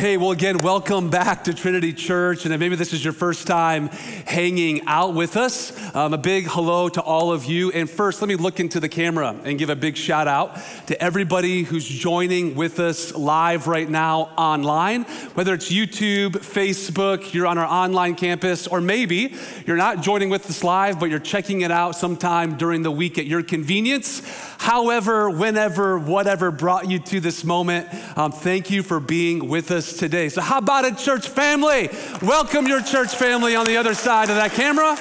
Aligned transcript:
Hey, 0.00 0.16
well, 0.16 0.30
again, 0.30 0.58
welcome 0.58 1.10
back 1.10 1.42
to 1.42 1.52
Trinity 1.52 1.92
Church. 1.92 2.46
And 2.46 2.56
maybe 2.60 2.76
this 2.76 2.92
is 2.92 3.02
your 3.02 3.12
first 3.12 3.48
time 3.48 3.88
hanging 3.88 4.86
out 4.86 5.12
with 5.12 5.36
us. 5.36 5.72
Um, 5.92 6.14
a 6.14 6.18
big 6.18 6.46
hello 6.46 6.88
to 6.90 7.02
all 7.02 7.32
of 7.32 7.46
you. 7.46 7.72
And 7.72 7.90
first, 7.90 8.22
let 8.22 8.28
me 8.28 8.36
look 8.36 8.60
into 8.60 8.78
the 8.78 8.88
camera 8.88 9.34
and 9.42 9.58
give 9.58 9.70
a 9.70 9.74
big 9.74 9.96
shout 9.96 10.28
out 10.28 10.56
to 10.86 11.02
everybody 11.02 11.64
who's 11.64 11.84
joining 11.84 12.54
with 12.54 12.78
us 12.78 13.12
live 13.16 13.66
right 13.66 13.90
now 13.90 14.30
online, 14.38 15.02
whether 15.34 15.52
it's 15.52 15.68
YouTube, 15.68 16.30
Facebook, 16.30 17.34
you're 17.34 17.48
on 17.48 17.58
our 17.58 17.66
online 17.66 18.14
campus, 18.14 18.68
or 18.68 18.80
maybe 18.80 19.34
you're 19.66 19.76
not 19.76 20.00
joining 20.00 20.30
with 20.30 20.48
us 20.48 20.62
live, 20.62 21.00
but 21.00 21.10
you're 21.10 21.18
checking 21.18 21.62
it 21.62 21.72
out 21.72 21.96
sometime 21.96 22.56
during 22.56 22.82
the 22.82 22.92
week 22.92 23.18
at 23.18 23.26
your 23.26 23.42
convenience. 23.42 24.22
However, 24.58 25.28
whenever, 25.28 25.98
whatever 25.98 26.52
brought 26.52 26.88
you 26.88 27.00
to 27.00 27.18
this 27.18 27.42
moment, 27.42 27.88
um, 28.16 28.30
thank 28.30 28.70
you 28.70 28.84
for 28.84 29.00
being 29.00 29.48
with 29.48 29.72
us 29.72 29.87
today. 29.92 30.28
So, 30.28 30.40
how 30.40 30.58
about 30.58 30.84
a 30.84 30.94
church 30.94 31.28
family? 31.28 31.88
Welcome 32.22 32.66
your 32.66 32.82
church 32.82 33.14
family 33.14 33.56
on 33.56 33.66
the 33.66 33.76
other 33.76 33.94
side 33.94 34.30
of 34.30 34.36
that 34.36 34.52
camera. 34.52 34.96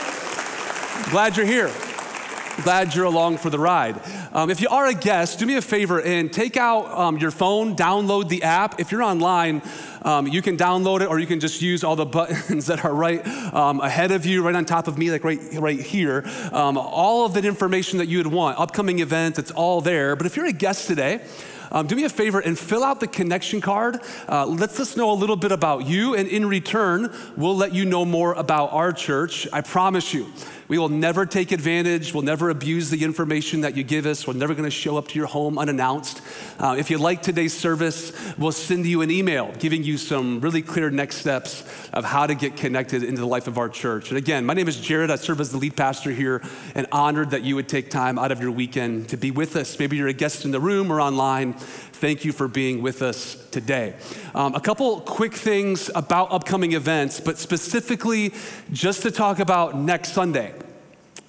Glad 1.11 1.37
you're 1.37 1.45
here. 1.45 1.71
Glad 2.63 2.95
you're 2.95 3.05
along 3.05 3.37
for 3.37 3.49
the 3.49 3.59
ride. 3.59 4.01
Um, 4.33 4.49
if 4.49 4.61
you 4.61 4.69
are 4.69 4.87
a 4.87 4.93
guest, 4.93 5.39
do 5.39 5.45
me 5.45 5.55
a 5.55 5.61
favor 5.61 6.01
and 6.01 6.31
take 6.31 6.57
out 6.57 6.87
um, 6.87 7.17
your 7.17 7.31
phone, 7.31 7.75
download 7.75 8.29
the 8.29 8.43
app. 8.43 8.79
If 8.79 8.91
you're 8.91 9.03
online, 9.03 9.61
um, 10.01 10.27
you 10.27 10.41
can 10.41 10.57
download 10.57 11.01
it 11.01 11.07
or 11.07 11.19
you 11.19 11.27
can 11.27 11.39
just 11.39 11.61
use 11.61 11.83
all 11.83 11.95
the 11.95 12.05
buttons 12.17 12.65
that 12.67 12.83
are 12.83 12.93
right 12.93 13.25
um, 13.53 13.79
ahead 13.79 14.11
of 14.11 14.25
you, 14.25 14.43
right 14.43 14.55
on 14.55 14.65
top 14.65 14.87
of 14.87 14.97
me, 14.97 15.11
like 15.11 15.23
right, 15.23 15.39
right 15.53 15.79
here. 15.79 16.23
Um, 16.51 16.77
all 16.77 17.25
of 17.25 17.33
that 17.35 17.45
information 17.45 17.99
that 17.99 18.07
you 18.07 18.17
would 18.17 18.27
want, 18.27 18.59
upcoming 18.59 18.99
events, 18.99 19.39
it's 19.39 19.51
all 19.51 19.81
there. 19.81 20.15
But 20.15 20.25
if 20.25 20.35
you're 20.35 20.47
a 20.47 20.53
guest 20.53 20.87
today, 20.87 21.21
um, 21.71 21.87
do 21.87 21.95
me 21.95 22.03
a 22.03 22.09
favor 22.09 22.39
and 22.39 22.57
fill 22.57 22.83
out 22.83 22.99
the 22.99 23.07
connection 23.07 23.61
card. 23.61 23.99
Uh, 24.27 24.45
lets 24.45 24.79
us 24.79 24.95
know 24.95 25.11
a 25.11 25.13
little 25.13 25.35
bit 25.35 25.51
about 25.51 25.85
you, 25.85 26.15
and 26.15 26.27
in 26.27 26.45
return, 26.45 27.13
we'll 27.35 27.55
let 27.55 27.73
you 27.73 27.85
know 27.85 28.05
more 28.05 28.33
about 28.33 28.73
our 28.73 28.91
church. 28.91 29.47
I 29.51 29.61
promise 29.61 30.13
you. 30.13 30.31
We 30.67 30.77
will 30.77 30.89
never 30.89 31.25
take 31.25 31.53
advantage. 31.53 32.13
We'll 32.13 32.23
never 32.23 32.49
abuse 32.49 32.89
the 32.89 33.05
information 33.05 33.61
that 33.61 33.77
you 33.77 33.83
give 33.83 34.05
us. 34.05 34.27
We're 34.27 34.33
never 34.33 34.53
going 34.53 34.65
to 34.65 34.71
show 34.71 34.97
up 34.97 35.07
to 35.09 35.15
your 35.15 35.27
home 35.27 35.57
unannounced. 35.57 36.21
Uh, 36.59 36.75
if 36.77 36.91
you 36.91 36.97
like 36.97 37.21
today's 37.21 37.57
service, 37.57 38.11
we'll 38.37 38.51
send 38.51 38.85
you 38.85 39.01
an 39.01 39.09
email 39.09 39.53
giving 39.59 39.83
you 39.83 39.97
some 39.97 40.41
really 40.41 40.61
clear 40.61 40.89
next 40.89 41.17
steps 41.17 41.63
of 41.93 42.03
how 42.03 42.27
to 42.27 42.35
get 42.35 42.57
connected 42.57 43.01
into 43.01 43.21
the 43.21 43.27
life 43.27 43.47
of 43.47 43.57
our 43.57 43.69
church. 43.69 44.09
And 44.09 44.17
again, 44.17 44.45
my 44.45 44.53
name 44.53 44.67
is 44.67 44.77
Jared. 44.77 45.09
I 45.09 45.15
serve 45.15 45.39
as 45.39 45.51
the 45.51 45.57
lead 45.57 45.77
pastor 45.77 46.11
here 46.11 46.41
and 46.75 46.85
honored 46.91 47.31
that 47.31 47.43
you 47.43 47.55
would 47.55 47.69
take 47.69 47.89
time 47.89 48.19
out 48.19 48.33
of 48.33 48.41
your 48.41 48.51
weekend 48.51 49.07
to 49.09 49.17
be 49.17 49.31
with 49.31 49.55
us. 49.55 49.79
Maybe 49.79 49.95
you're 49.95 50.09
a 50.09 50.13
guest 50.13 50.43
in 50.43 50.51
the 50.51 50.59
room 50.59 50.91
or 50.91 50.99
online. 50.99 51.55
Thank 51.97 52.23
you 52.25 52.31
for 52.31 52.47
being 52.47 52.83
with 52.83 53.01
us 53.01 53.43
today. 53.49 53.95
Um, 54.35 54.53
a 54.53 54.59
couple 54.59 55.01
quick 55.01 55.33
things 55.33 55.89
about 55.95 56.31
upcoming 56.31 56.73
events, 56.73 57.19
but 57.19 57.39
specifically 57.39 58.35
just 58.71 59.01
to 59.01 59.09
talk 59.09 59.39
about 59.39 59.75
next 59.75 60.13
Sunday. 60.13 60.53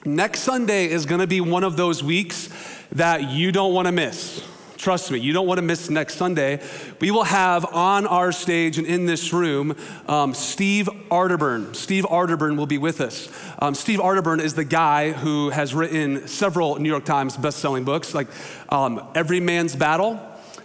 Next 0.05 0.41
Sunday 0.41 0.91
is 0.91 1.06
going 1.06 1.22
to 1.22 1.27
be 1.27 1.41
one 1.41 1.64
of 1.64 1.78
those 1.78 2.05
weeks 2.05 2.50
that 2.92 3.30
you 3.30 3.50
don't 3.50 3.72
want 3.72 3.86
to 3.86 3.92
miss. 3.92 4.47
Trust 4.77 5.10
me, 5.10 5.19
you 5.19 5.33
don't 5.33 5.47
want 5.47 5.56
to 5.56 5.62
miss 5.62 5.88
next 5.88 6.16
Sunday. 6.16 6.60
We 7.00 7.10
will 7.10 7.25
have 7.25 7.64
on 7.75 8.06
our 8.06 8.30
stage 8.30 8.77
and 8.77 8.86
in 8.86 9.06
this 9.06 9.32
room 9.32 9.75
um, 10.06 10.34
Steve 10.34 10.86
Arterburn. 11.10 11.75
Steve 11.75 12.05
Arterburn 12.05 12.58
will 12.58 12.66
be 12.66 12.78
with 12.78 13.00
us. 13.00 13.30
Um, 13.58 13.75
Steve 13.75 14.00
Arterburn 14.00 14.41
is 14.41 14.55
the 14.55 14.64
guy 14.64 15.12
who 15.12 15.48
has 15.48 15.75
written 15.75 16.28
several 16.28 16.78
New 16.78 16.91
York 16.91 17.06
Times 17.06 17.38
best-selling 17.38 17.84
books, 17.84 18.14
like 18.14 18.28
um, 18.69 19.03
Every 19.14 19.41
Man's 19.41 19.75
Battle, 19.75 20.20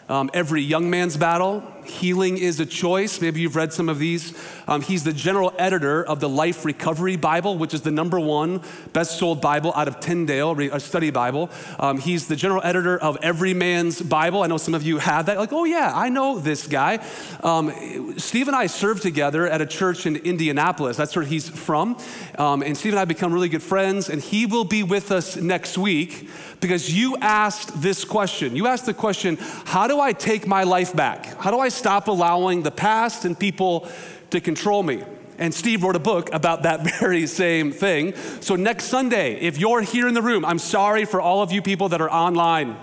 um, 0.10 0.30
Every 0.34 0.62
Young 0.62 0.90
Man's 0.90 1.18
Battle, 1.18 1.64
Healing 1.86 2.38
is 2.38 2.60
a 2.60 2.66
Choice. 2.66 3.22
Maybe 3.22 3.42
you've 3.42 3.56
read 3.56 3.74
some 3.74 3.90
of 3.90 4.00
these. 4.00 4.34
Um, 4.68 4.82
he's 4.82 5.04
the 5.04 5.14
general 5.14 5.54
editor 5.58 6.04
of 6.04 6.20
the 6.20 6.30
Life 6.30 6.66
Recovery 6.66 7.16
Bible, 7.16 7.58
which 7.58 7.74
is 7.74 7.82
the 7.82 7.92
number 7.92 8.20
one 8.20 8.62
best 8.94 9.20
sold 9.20 9.42
Bible 9.42 9.74
out 9.76 9.88
of 9.88 10.00
Tyndale, 10.00 10.60
a 10.74 10.80
study 10.80 11.12
Bible. 11.12 11.50
Um, 11.80 12.00
he's 12.00 12.28
the 12.28 12.36
general 12.36 12.62
editor 12.64 12.98
of 12.98 13.18
Every 13.22 13.54
Man's 13.54 14.02
Bible. 14.02 14.44
I 14.44 14.48
know 14.48 14.58
some 14.58 14.74
of 14.74 14.84
you 14.84 14.98
have 14.98 15.26
that. 15.28 15.38
Like, 15.38 15.54
oh, 15.54 15.66
yeah, 15.66 15.92
I 15.94 16.10
know 16.10 16.40
this 16.40 16.68
guy. 16.68 17.06
Um, 17.42 18.18
Steve 18.18 18.48
and 18.48 18.56
I 18.56 18.68
served 18.68 19.02
together 19.02 19.48
at 19.48 19.62
a 19.62 19.66
church 19.66 20.06
in 20.06 20.16
Indianapolis. 20.18 20.98
That's 20.98 21.16
where 21.16 21.26
he's 21.26 21.50
from. 21.50 21.98
Um, 22.38 22.64
and 22.64 22.78
Steve 22.78 22.94
and 22.94 23.00
I 23.00 23.06
become 23.06 23.34
really 23.34 23.50
good 23.50 23.64
friends, 23.64 24.10
and 24.10 24.22
he 24.22 24.46
will 24.46 24.66
be 24.66 24.84
with 24.84 25.12
us 25.12 25.36
next 25.36 25.78
week 25.78 26.30
because 26.64 26.94
you 26.94 27.18
asked 27.18 27.82
this 27.82 28.06
question. 28.06 28.56
You 28.56 28.68
asked 28.68 28.86
the 28.86 28.94
question, 28.94 29.38
How 29.66 29.88
do 29.88 30.00
I 30.00 30.14
take 30.14 30.48
my 30.48 30.64
life 30.64 30.96
back? 30.96 31.26
How 31.38 31.52
do 31.52 31.60
I 31.60 31.70
stop 31.74 32.08
allowing 32.08 32.64
the 32.64 32.72
past 32.72 33.26
and 33.26 33.38
people 33.38 33.88
to 34.30 34.40
control 34.40 34.84
me? 34.84 35.04
And 35.38 35.54
Steve 35.54 35.84
wrote 35.84 35.96
a 35.96 36.00
book 36.00 36.34
about 36.34 36.64
that 36.64 36.82
very 37.00 37.28
same 37.28 37.72
thing. 37.72 38.16
So, 38.42 38.56
next 38.56 38.86
Sunday, 38.86 39.36
if 39.36 39.58
you're 39.58 39.82
here 39.82 40.08
in 40.08 40.14
the 40.14 40.22
room, 40.22 40.46
I'm 40.46 40.60
sorry 40.60 41.06
for 41.06 41.20
all 41.20 41.42
of 41.42 41.52
you 41.52 41.62
people 41.62 41.90
that 41.90 42.02
are 42.02 42.12
online. 42.12 42.78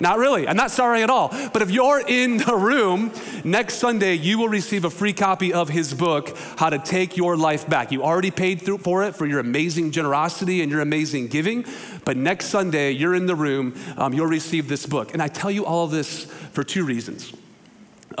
Not 0.00 0.18
really. 0.18 0.48
I'm 0.48 0.56
not 0.56 0.70
sorry 0.70 1.02
at 1.02 1.10
all. 1.10 1.28
But 1.52 1.60
if 1.60 1.70
you're 1.70 2.00
in 2.00 2.38
the 2.38 2.56
room, 2.56 3.12
next 3.44 3.74
Sunday, 3.74 4.14
you 4.14 4.38
will 4.38 4.48
receive 4.48 4.86
a 4.86 4.90
free 4.90 5.12
copy 5.12 5.52
of 5.52 5.68
his 5.68 5.92
book, 5.92 6.34
How 6.56 6.70
to 6.70 6.78
Take 6.78 7.18
Your 7.18 7.36
Life 7.36 7.68
Back. 7.68 7.92
You 7.92 8.02
already 8.02 8.30
paid 8.30 8.62
for 8.62 9.04
it 9.04 9.14
for 9.14 9.26
your 9.26 9.40
amazing 9.40 9.90
generosity 9.90 10.62
and 10.62 10.72
your 10.72 10.80
amazing 10.80 11.28
giving. 11.28 11.66
But 12.06 12.16
next 12.16 12.46
Sunday, 12.46 12.92
you're 12.92 13.14
in 13.14 13.26
the 13.26 13.34
room, 13.34 13.74
um, 13.98 14.14
you'll 14.14 14.26
receive 14.26 14.68
this 14.68 14.86
book. 14.86 15.12
And 15.12 15.22
I 15.22 15.28
tell 15.28 15.50
you 15.50 15.66
all 15.66 15.86
this 15.86 16.24
for 16.24 16.64
two 16.64 16.86
reasons. 16.86 17.32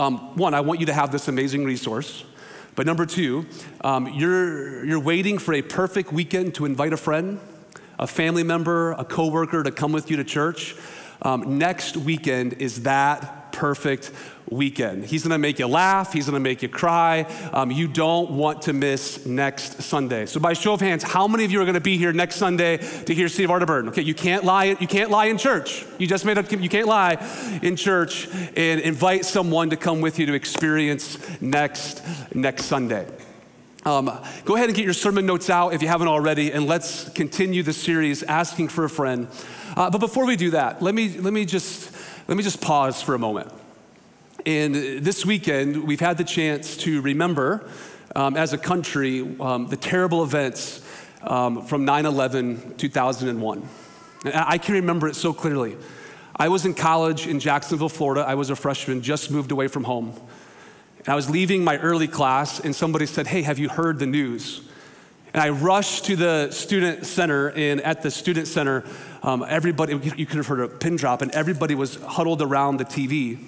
Um, 0.00 0.34
one, 0.34 0.54
I 0.54 0.62
want 0.62 0.80
you 0.80 0.86
to 0.86 0.94
have 0.94 1.12
this 1.12 1.28
amazing 1.28 1.62
resource. 1.66 2.24
But 2.74 2.86
number 2.86 3.04
two, 3.04 3.44
um, 3.82 4.06
you're, 4.14 4.82
you're 4.82 4.98
waiting 4.98 5.36
for 5.36 5.52
a 5.52 5.60
perfect 5.60 6.10
weekend 6.10 6.54
to 6.54 6.64
invite 6.64 6.94
a 6.94 6.96
friend, 6.96 7.38
a 7.98 8.06
family 8.06 8.42
member, 8.42 8.92
a 8.92 9.04
coworker 9.04 9.62
to 9.62 9.70
come 9.70 9.92
with 9.92 10.10
you 10.10 10.16
to 10.16 10.24
church. 10.24 10.74
Um, 11.20 11.58
next 11.58 11.98
weekend 11.98 12.54
is 12.54 12.84
that 12.84 13.39
perfect 13.52 14.10
weekend. 14.48 15.04
He's 15.04 15.22
gonna 15.22 15.38
make 15.38 15.58
you 15.58 15.66
laugh, 15.66 16.12
he's 16.12 16.26
gonna 16.26 16.40
make 16.40 16.62
you 16.62 16.68
cry. 16.68 17.22
Um, 17.52 17.70
you 17.70 17.86
don't 17.88 18.30
want 18.32 18.62
to 18.62 18.72
miss 18.72 19.24
next 19.24 19.82
Sunday. 19.82 20.26
So, 20.26 20.40
by 20.40 20.52
show 20.52 20.74
of 20.74 20.80
hands, 20.80 21.02
how 21.02 21.28
many 21.28 21.44
of 21.44 21.52
you 21.52 21.60
are 21.60 21.64
gonna 21.64 21.80
be 21.80 21.96
here 21.96 22.12
next 22.12 22.36
Sunday 22.36 22.78
to 22.78 23.14
hear 23.14 23.28
Steve 23.28 23.48
Arterburn? 23.48 23.88
Okay, 23.88 24.02
you 24.02 24.14
can't 24.14 24.44
lie, 24.44 24.76
you 24.80 24.86
can't 24.86 25.10
lie 25.10 25.26
in 25.26 25.38
church. 25.38 25.84
You 25.98 26.06
just 26.06 26.24
made 26.24 26.38
up, 26.38 26.50
you 26.50 26.68
can't 26.68 26.88
lie 26.88 27.18
in 27.62 27.76
church 27.76 28.28
and 28.56 28.80
invite 28.80 29.24
someone 29.24 29.70
to 29.70 29.76
come 29.76 30.00
with 30.00 30.18
you 30.18 30.26
to 30.26 30.34
experience 30.34 31.18
next, 31.40 32.02
next 32.34 32.64
Sunday. 32.64 33.06
Um, 33.86 34.10
go 34.44 34.56
ahead 34.56 34.68
and 34.68 34.76
get 34.76 34.84
your 34.84 34.92
sermon 34.92 35.24
notes 35.24 35.48
out 35.48 35.72
if 35.72 35.80
you 35.80 35.88
haven't 35.88 36.08
already, 36.08 36.52
and 36.52 36.66
let's 36.66 37.08
continue 37.10 37.62
the 37.62 37.72
series, 37.72 38.22
Asking 38.22 38.68
for 38.68 38.84
a 38.84 38.90
Friend. 38.90 39.26
Uh, 39.74 39.88
but 39.88 39.98
before 39.98 40.26
we 40.26 40.36
do 40.36 40.50
that, 40.50 40.82
let 40.82 40.94
me, 40.94 41.16
let, 41.18 41.32
me 41.32 41.46
just, 41.46 41.90
let 42.30 42.36
me 42.36 42.44
just 42.44 42.60
pause 42.60 43.02
for 43.02 43.16
a 43.16 43.18
moment. 43.18 43.52
And 44.46 44.72
this 44.72 45.26
weekend, 45.26 45.82
we've 45.82 45.98
had 45.98 46.16
the 46.16 46.22
chance 46.22 46.76
to 46.76 47.02
remember 47.02 47.68
um, 48.14 48.36
as 48.36 48.52
a 48.52 48.58
country 48.58 49.36
um, 49.40 49.66
the 49.66 49.76
terrible 49.76 50.22
events 50.22 50.80
um, 51.24 51.66
from 51.66 51.84
9 51.84 52.06
11, 52.06 52.76
2001. 52.76 53.68
And 54.26 54.34
I 54.34 54.58
can 54.58 54.74
remember 54.76 55.08
it 55.08 55.16
so 55.16 55.32
clearly. 55.32 55.76
I 56.36 56.46
was 56.46 56.64
in 56.64 56.72
college 56.72 57.26
in 57.26 57.40
Jacksonville, 57.40 57.88
Florida. 57.88 58.20
I 58.20 58.36
was 58.36 58.48
a 58.48 58.54
freshman, 58.54 59.02
just 59.02 59.32
moved 59.32 59.50
away 59.50 59.66
from 59.66 59.82
home. 59.82 60.14
And 60.98 61.08
I 61.08 61.16
was 61.16 61.28
leaving 61.28 61.64
my 61.64 61.78
early 61.78 62.06
class, 62.06 62.60
and 62.60 62.76
somebody 62.76 63.06
said, 63.06 63.26
Hey, 63.26 63.42
have 63.42 63.58
you 63.58 63.68
heard 63.68 63.98
the 63.98 64.06
news? 64.06 64.69
And 65.32 65.42
I 65.42 65.50
rushed 65.50 66.06
to 66.06 66.16
the 66.16 66.50
student 66.50 67.06
center, 67.06 67.50
and 67.50 67.80
at 67.82 68.02
the 68.02 68.10
student 68.10 68.48
center, 68.48 68.84
um, 69.22 69.44
everybody, 69.48 69.92
you 70.16 70.26
could 70.26 70.38
have 70.38 70.46
heard 70.46 70.60
a 70.60 70.68
pin 70.68 70.96
drop, 70.96 71.22
and 71.22 71.30
everybody 71.32 71.74
was 71.74 71.96
huddled 71.96 72.42
around 72.42 72.78
the 72.78 72.84
TV. 72.84 73.38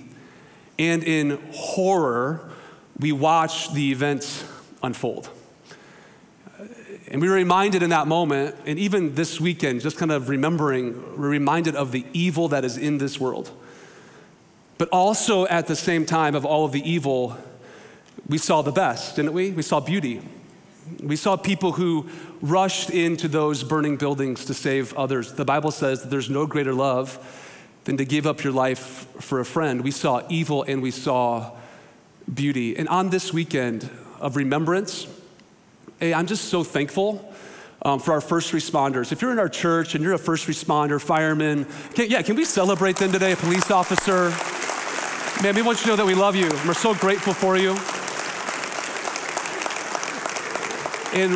And 0.79 1.03
in 1.03 1.41
horror, 1.53 2.51
we 2.99 3.13
watched 3.13 3.75
the 3.75 3.91
events 3.91 4.45
unfold. 4.83 5.29
And 7.09 7.21
we 7.21 7.29
were 7.29 7.35
reminded 7.35 7.83
in 7.83 7.91
that 7.91 8.07
moment, 8.07 8.55
and 8.65 8.79
even 8.79 9.15
this 9.15 9.41
weekend, 9.41 9.81
just 9.81 9.99
kind 9.99 10.13
of 10.13 10.29
remembering, 10.29 11.19
we're 11.19 11.29
reminded 11.29 11.75
of 11.75 11.93
the 11.93 12.07
evil 12.13 12.49
that 12.49 12.65
is 12.65 12.79
in 12.79 12.99
this 12.99 13.19
world. 13.19 13.51
But 14.79 14.89
also 14.91 15.47
at 15.49 15.67
the 15.67 15.77
same 15.77 16.07
time 16.07 16.35
of 16.35 16.45
all 16.45 16.65
of 16.65 16.73
the 16.73 16.89
evil, 16.89 17.37
we 18.29 18.39
saw 18.39 18.63
the 18.63 18.73
best, 18.73 19.17
didn't 19.17 19.33
we? 19.33 19.51
We 19.51 19.63
saw 19.63 19.81
beauty. 19.81 20.23
We 21.03 21.17
saw 21.17 21.37
people 21.37 21.73
who 21.73 22.09
rushed 22.41 22.91
into 22.91 23.29
those 23.29 23.63
burning 23.63 23.97
buildings 23.97 24.45
to 24.47 24.55
save 24.55 24.93
others. 24.95 25.33
The 25.33 25.45
Bible 25.45 25.71
says 25.71 26.03
that 26.03 26.11
there's 26.11 26.31
no 26.31 26.47
greater 26.47 26.75
love 26.75 27.19
than 27.85 27.97
to 27.97 28.05
give 28.05 28.27
up 28.27 28.45
your 28.45 28.53
life 28.53 29.07
for 29.21 29.41
a 29.41 29.45
friend. 29.45 29.83
We 29.83 29.91
saw 29.91 30.23
evil 30.29 30.63
and 30.63 30.83
we 30.83 30.91
saw 30.91 31.53
beauty. 32.33 32.77
And 32.77 32.89
on 32.89 33.11
this 33.11 33.33
weekend 33.33 33.89
of 34.21 34.37
remembrance, 34.37 35.07
hey, 35.99 36.15
I'm 36.15 36.27
just 36.27 36.47
so 36.47 36.63
thankful 36.65 37.33
um, 37.83 37.99
for 37.99 38.13
our 38.13 38.21
first 38.21 38.53
responders. 38.53 39.13
If 39.13 39.23
you're 39.23 39.33
in 39.33 39.39
our 39.39 39.49
church 39.49 39.95
and 39.95 40.05
you're 40.05 40.15
a 40.15 40.19
first 40.19 40.47
responder, 40.47 41.01
fireman, 41.01 41.67
can, 41.95 42.11
yeah, 42.11 42.23
can 42.23 42.37
we 42.37 42.45
celebrate 42.45 42.97
them 42.97 43.13
today? 43.13 43.33
A 43.33 43.37
police 43.37 43.71
officer, 43.71 44.33
Man, 45.43 45.57
we 45.57 45.63
want 45.63 45.79
you 45.79 45.85
to 45.85 45.89
know 45.89 45.97
that 45.97 46.07
we 46.07 46.15
love 46.15 46.37
you. 46.37 46.49
We're 46.65 46.75
so 46.75 46.95
grateful 46.95 47.33
for 47.33 47.57
you. 47.57 47.77
And, 51.15 51.33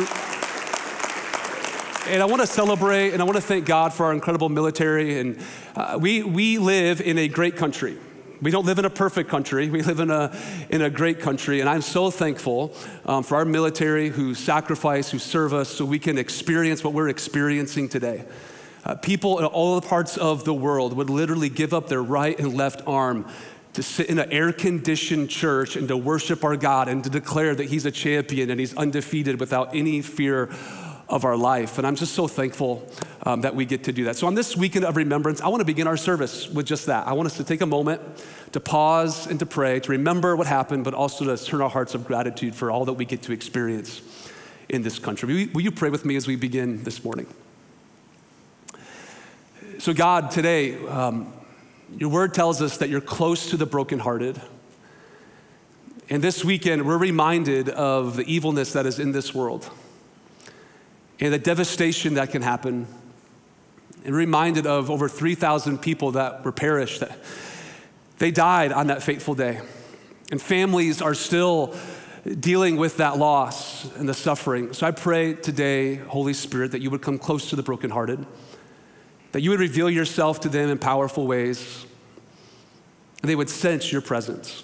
and 2.07 2.23
I 2.23 2.25
want 2.25 2.41
to 2.41 2.47
celebrate 2.47 3.13
and 3.13 3.21
I 3.21 3.25
want 3.25 3.35
to 3.35 3.43
thank 3.43 3.67
God 3.67 3.93
for 3.93 4.07
our 4.07 4.11
incredible 4.11 4.49
military. 4.49 5.19
And 5.19 5.39
uh, 5.75 5.99
we, 6.01 6.23
we 6.23 6.57
live 6.57 6.99
in 6.99 7.19
a 7.19 7.27
great 7.27 7.55
country. 7.55 7.95
We 8.41 8.49
don't 8.49 8.65
live 8.65 8.79
in 8.79 8.85
a 8.85 8.89
perfect 8.89 9.29
country. 9.29 9.69
We 9.69 9.83
live 9.83 9.99
in 9.99 10.09
a, 10.09 10.35
in 10.71 10.81
a 10.81 10.89
great 10.89 11.19
country. 11.19 11.59
And 11.59 11.69
I'm 11.69 11.83
so 11.83 12.09
thankful 12.09 12.73
um, 13.05 13.21
for 13.21 13.35
our 13.35 13.45
military 13.45 14.09
who 14.09 14.33
sacrifice, 14.33 15.11
who 15.11 15.19
serve 15.19 15.53
us, 15.53 15.69
so 15.69 15.85
we 15.85 15.99
can 15.99 16.17
experience 16.17 16.83
what 16.83 16.93
we're 16.93 17.09
experiencing 17.09 17.87
today. 17.87 18.25
Uh, 18.83 18.95
people 18.95 19.37
in 19.37 19.45
all 19.45 19.79
parts 19.79 20.17
of 20.17 20.43
the 20.43 20.55
world 20.55 20.93
would 20.93 21.11
literally 21.11 21.49
give 21.49 21.71
up 21.71 21.87
their 21.87 22.01
right 22.01 22.39
and 22.39 22.55
left 22.55 22.81
arm 22.87 23.27
to 23.77 23.83
sit 23.83 24.09
in 24.09 24.17
an 24.17 24.31
air 24.31 24.51
conditioned 24.51 25.29
church 25.29 25.75
and 25.75 25.87
to 25.87 25.95
worship 25.95 26.43
our 26.43 26.57
God 26.57 26.87
and 26.87 27.03
to 27.03 27.11
declare 27.11 27.53
that 27.53 27.65
He's 27.65 27.85
a 27.85 27.91
champion 27.91 28.49
and 28.49 28.59
He's 28.59 28.75
undefeated 28.75 29.39
without 29.39 29.75
any 29.75 30.01
fear 30.01 30.49
of 31.07 31.23
our 31.23 31.37
life. 31.37 31.77
And 31.77 31.85
I'm 31.85 31.95
just 31.95 32.15
so 32.15 32.27
thankful 32.27 32.91
um, 33.21 33.41
that 33.41 33.53
we 33.53 33.65
get 33.65 33.83
to 33.83 33.93
do 33.93 34.05
that. 34.05 34.15
So, 34.15 34.25
on 34.25 34.33
this 34.33 34.57
weekend 34.57 34.83
of 34.83 34.95
remembrance, 34.95 35.41
I 35.41 35.49
want 35.49 35.61
to 35.61 35.65
begin 35.65 35.85
our 35.85 35.95
service 35.95 36.49
with 36.49 36.65
just 36.65 36.87
that. 36.87 37.07
I 37.07 37.13
want 37.13 37.27
us 37.27 37.37
to 37.37 37.43
take 37.43 37.61
a 37.61 37.67
moment 37.67 38.01
to 38.53 38.59
pause 38.59 39.27
and 39.27 39.37
to 39.37 39.45
pray, 39.45 39.79
to 39.79 39.91
remember 39.91 40.35
what 40.35 40.47
happened, 40.47 40.83
but 40.83 40.95
also 40.95 41.23
to 41.25 41.45
turn 41.45 41.61
our 41.61 41.69
hearts 41.69 41.93
of 41.93 42.03
gratitude 42.03 42.55
for 42.55 42.71
all 42.71 42.83
that 42.85 42.93
we 42.93 43.05
get 43.05 43.21
to 43.23 43.31
experience 43.31 44.01
in 44.69 44.81
this 44.81 44.97
country. 44.97 45.51
Will 45.53 45.61
you, 45.61 45.71
pray 45.71 45.91
with 45.91 46.03
me 46.03 46.15
as 46.15 46.25
we 46.25 46.35
begin 46.35 46.83
this 46.83 47.03
morning? 47.03 47.27
So, 49.77 49.93
God, 49.93 50.31
today, 50.31 50.83
um, 50.87 51.31
your 51.95 52.09
word 52.09 52.33
tells 52.33 52.61
us 52.61 52.77
that 52.77 52.89
you're 52.89 53.01
close 53.01 53.49
to 53.51 53.57
the 53.57 53.65
brokenhearted. 53.65 54.41
And 56.09 56.23
this 56.23 56.43
weekend, 56.43 56.85
we're 56.85 56.97
reminded 56.97 57.69
of 57.69 58.15
the 58.15 58.23
evilness 58.23 58.73
that 58.73 58.85
is 58.85 58.99
in 58.99 59.11
this 59.11 59.33
world 59.33 59.69
and 61.19 61.33
the 61.33 61.39
devastation 61.39 62.15
that 62.15 62.31
can 62.31 62.41
happen. 62.41 62.87
And 64.05 64.15
reminded 64.15 64.65
of 64.65 64.89
over 64.89 65.09
3,000 65.09 65.79
people 65.79 66.11
that 66.11 66.45
were 66.45 66.51
perished. 66.53 67.01
That 67.01 67.19
they 68.19 68.31
died 68.31 68.71
on 68.71 68.87
that 68.87 69.03
fateful 69.03 69.35
day. 69.35 69.59
And 70.31 70.41
families 70.41 71.01
are 71.01 71.13
still 71.13 71.75
dealing 72.39 72.77
with 72.77 72.97
that 72.97 73.17
loss 73.17 73.93
and 73.95 74.07
the 74.07 74.13
suffering. 74.13 74.73
So 74.73 74.87
I 74.87 74.91
pray 74.91 75.33
today, 75.33 75.95
Holy 75.95 76.33
Spirit, 76.33 76.71
that 76.71 76.81
you 76.81 76.89
would 76.89 77.01
come 77.01 77.17
close 77.17 77.49
to 77.49 77.55
the 77.55 77.63
brokenhearted 77.63 78.25
that 79.31 79.41
you 79.41 79.49
would 79.49 79.59
reveal 79.59 79.89
yourself 79.89 80.39
to 80.41 80.49
them 80.49 80.69
in 80.69 80.77
powerful 80.77 81.27
ways, 81.27 81.85
and 83.21 83.29
they 83.29 83.35
would 83.35 83.49
sense 83.49 83.91
your 83.91 84.01
presence. 84.01 84.63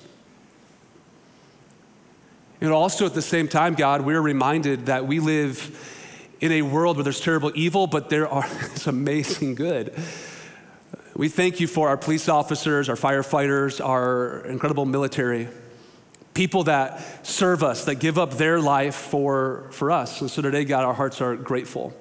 And 2.61 2.71
also 2.71 3.05
at 3.05 3.13
the 3.13 3.21
same 3.21 3.49
time, 3.49 3.73
God, 3.73 4.01
we're 4.01 4.21
reminded 4.21 4.85
that 4.85 5.05
we 5.05 5.19
live 5.19 5.89
in 6.39 6.51
a 6.53 6.61
world 6.61 6.95
where 6.95 7.03
there's 7.03 7.19
terrible 7.19 7.51
evil, 7.55 7.87
but 7.87 8.09
there 8.09 8.27
are 8.27 8.47
this 8.71 8.87
amazing 8.87 9.55
good. 9.55 9.93
We 11.15 11.29
thank 11.29 11.59
you 11.59 11.67
for 11.67 11.89
our 11.89 11.97
police 11.97 12.27
officers, 12.27 12.89
our 12.89 12.95
firefighters, 12.95 13.85
our 13.85 14.45
incredible 14.45 14.85
military, 14.85 15.47
people 16.33 16.63
that 16.63 17.25
serve 17.25 17.63
us, 17.63 17.85
that 17.85 17.95
give 17.95 18.17
up 18.17 18.31
their 18.33 18.59
life 18.59 18.95
for, 18.95 19.67
for 19.71 19.91
us. 19.91 20.21
And 20.21 20.31
so 20.31 20.41
today, 20.41 20.65
God, 20.65 20.85
our 20.85 20.93
hearts 20.93 21.21
are 21.21 21.35
grateful. 21.35 21.93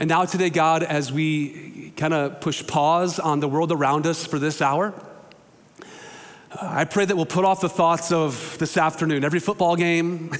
And 0.00 0.08
now, 0.08 0.24
today, 0.24 0.48
God, 0.48 0.82
as 0.82 1.12
we 1.12 1.92
kind 1.94 2.14
of 2.14 2.40
push 2.40 2.66
pause 2.66 3.18
on 3.18 3.40
the 3.40 3.48
world 3.48 3.70
around 3.70 4.06
us 4.06 4.24
for 4.24 4.38
this 4.38 4.62
hour, 4.62 4.94
I 6.58 6.86
pray 6.86 7.04
that 7.04 7.14
we'll 7.14 7.26
put 7.26 7.44
off 7.44 7.60
the 7.60 7.68
thoughts 7.68 8.10
of 8.10 8.56
this 8.58 8.78
afternoon, 8.78 9.24
every 9.24 9.40
football 9.40 9.76
game, 9.76 10.32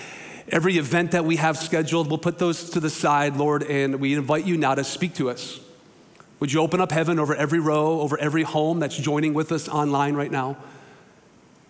every 0.50 0.76
event 0.76 1.12
that 1.12 1.24
we 1.24 1.36
have 1.36 1.56
scheduled, 1.56 2.08
we'll 2.08 2.18
put 2.18 2.36
those 2.36 2.68
to 2.72 2.78
the 2.78 2.90
side, 2.90 3.38
Lord, 3.38 3.62
and 3.62 4.00
we 4.00 4.12
invite 4.12 4.44
you 4.44 4.58
now 4.58 4.74
to 4.74 4.84
speak 4.84 5.14
to 5.14 5.30
us. 5.30 5.60
Would 6.38 6.52
you 6.52 6.60
open 6.60 6.82
up 6.82 6.92
heaven 6.92 7.18
over 7.18 7.34
every 7.34 7.58
row, 7.58 8.02
over 8.02 8.18
every 8.18 8.42
home 8.42 8.80
that's 8.80 8.98
joining 8.98 9.32
with 9.32 9.50
us 9.50 9.66
online 9.66 10.14
right 10.14 10.30
now? 10.30 10.58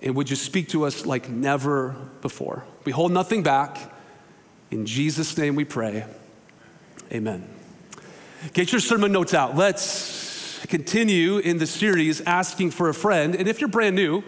And 0.03 0.17
would 0.17 0.31
you 0.31 0.37
speak 0.37 0.71
to 0.71 0.85
us 0.85 1.07
like 1.07 1.31
never 1.31 1.95
before? 2.23 2.65
We 2.85 2.91
hold 2.91 3.13
nothing 3.13 3.45
back. 3.45 3.79
In 4.73 4.85
Jesus' 4.85 5.39
name 5.39 5.55
we 5.55 5.65
pray. 5.65 6.07
Amen. 7.13 7.49
Get 8.53 8.73
your 8.73 8.81
sermon 8.81 9.13
notes 9.13 9.33
out. 9.33 9.57
Let's 9.57 10.65
continue 10.67 11.39
in 11.39 11.59
the 11.59 11.67
series 11.67 12.21
Asking 12.23 12.73
for 12.73 12.89
a 12.89 12.95
Friend. 12.95 13.35
And 13.35 13.49
if 13.49 13.61
you're 13.61 13.69
brand 13.69 13.95
new, 13.95 14.25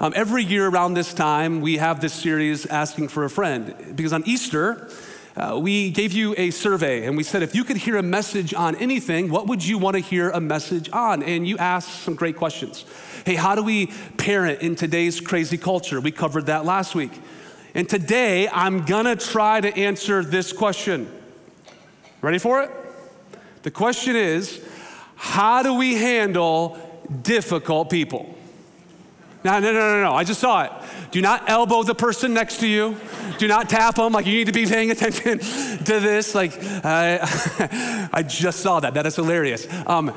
um, 0.00 0.12
every 0.16 0.42
year 0.42 0.66
around 0.66 0.94
this 0.94 1.12
time, 1.12 1.60
we 1.60 1.76
have 1.76 2.00
this 2.00 2.14
series, 2.14 2.64
Asking 2.66 3.08
for 3.08 3.24
a 3.24 3.30
Friend. 3.30 3.94
Because 3.94 4.14
on 4.14 4.22
Easter, 4.24 4.88
uh, 5.36 5.58
we 5.60 5.90
gave 5.90 6.12
you 6.12 6.34
a 6.38 6.50
survey 6.50 7.06
and 7.06 7.14
we 7.14 7.22
said, 7.22 7.42
if 7.42 7.54
you 7.54 7.62
could 7.62 7.76
hear 7.76 7.96
a 7.98 8.02
message 8.02 8.54
on 8.54 8.74
anything, 8.76 9.28
what 9.30 9.46
would 9.46 9.64
you 9.64 9.76
want 9.76 9.94
to 9.94 10.00
hear 10.00 10.30
a 10.30 10.40
message 10.40 10.88
on? 10.92 11.22
And 11.22 11.46
you 11.46 11.58
asked 11.58 12.02
some 12.02 12.14
great 12.14 12.36
questions. 12.36 12.86
Hey, 13.26 13.34
how 13.34 13.54
do 13.54 13.62
we 13.62 13.88
parent 14.16 14.62
in 14.62 14.76
today's 14.76 15.20
crazy 15.20 15.58
culture? 15.58 16.00
We 16.00 16.10
covered 16.10 16.46
that 16.46 16.64
last 16.64 16.94
week. 16.94 17.12
And 17.74 17.86
today, 17.86 18.48
I'm 18.48 18.86
going 18.86 19.04
to 19.04 19.16
try 19.16 19.60
to 19.60 19.76
answer 19.76 20.24
this 20.24 20.52
question. 20.52 21.10
Ready 22.24 22.38
for 22.38 22.62
it? 22.62 22.70
The 23.64 23.70
question 23.70 24.16
is 24.16 24.64
how 25.14 25.62
do 25.62 25.74
we 25.74 25.92
handle 25.92 26.78
difficult 27.22 27.90
people? 27.90 28.34
No, 29.44 29.60
no, 29.60 29.74
no, 29.74 29.78
no, 29.78 30.02
no. 30.04 30.14
I 30.14 30.24
just 30.24 30.40
saw 30.40 30.62
it. 30.62 30.72
Do 31.10 31.20
not 31.20 31.50
elbow 31.50 31.82
the 31.82 31.94
person 31.94 32.32
next 32.32 32.60
to 32.60 32.66
you. 32.66 32.96
Do 33.36 33.46
not 33.46 33.68
tap 33.68 33.96
them 33.96 34.14
like 34.14 34.24
you 34.24 34.32
need 34.32 34.46
to 34.46 34.52
be 34.52 34.64
paying 34.64 34.90
attention 34.90 35.38
to 35.84 36.00
this. 36.00 36.34
Like, 36.34 36.52
I, 36.82 38.08
I 38.10 38.22
just 38.22 38.60
saw 38.60 38.80
that. 38.80 38.94
That 38.94 39.04
is 39.04 39.16
hilarious. 39.16 39.68
Um, 39.86 40.10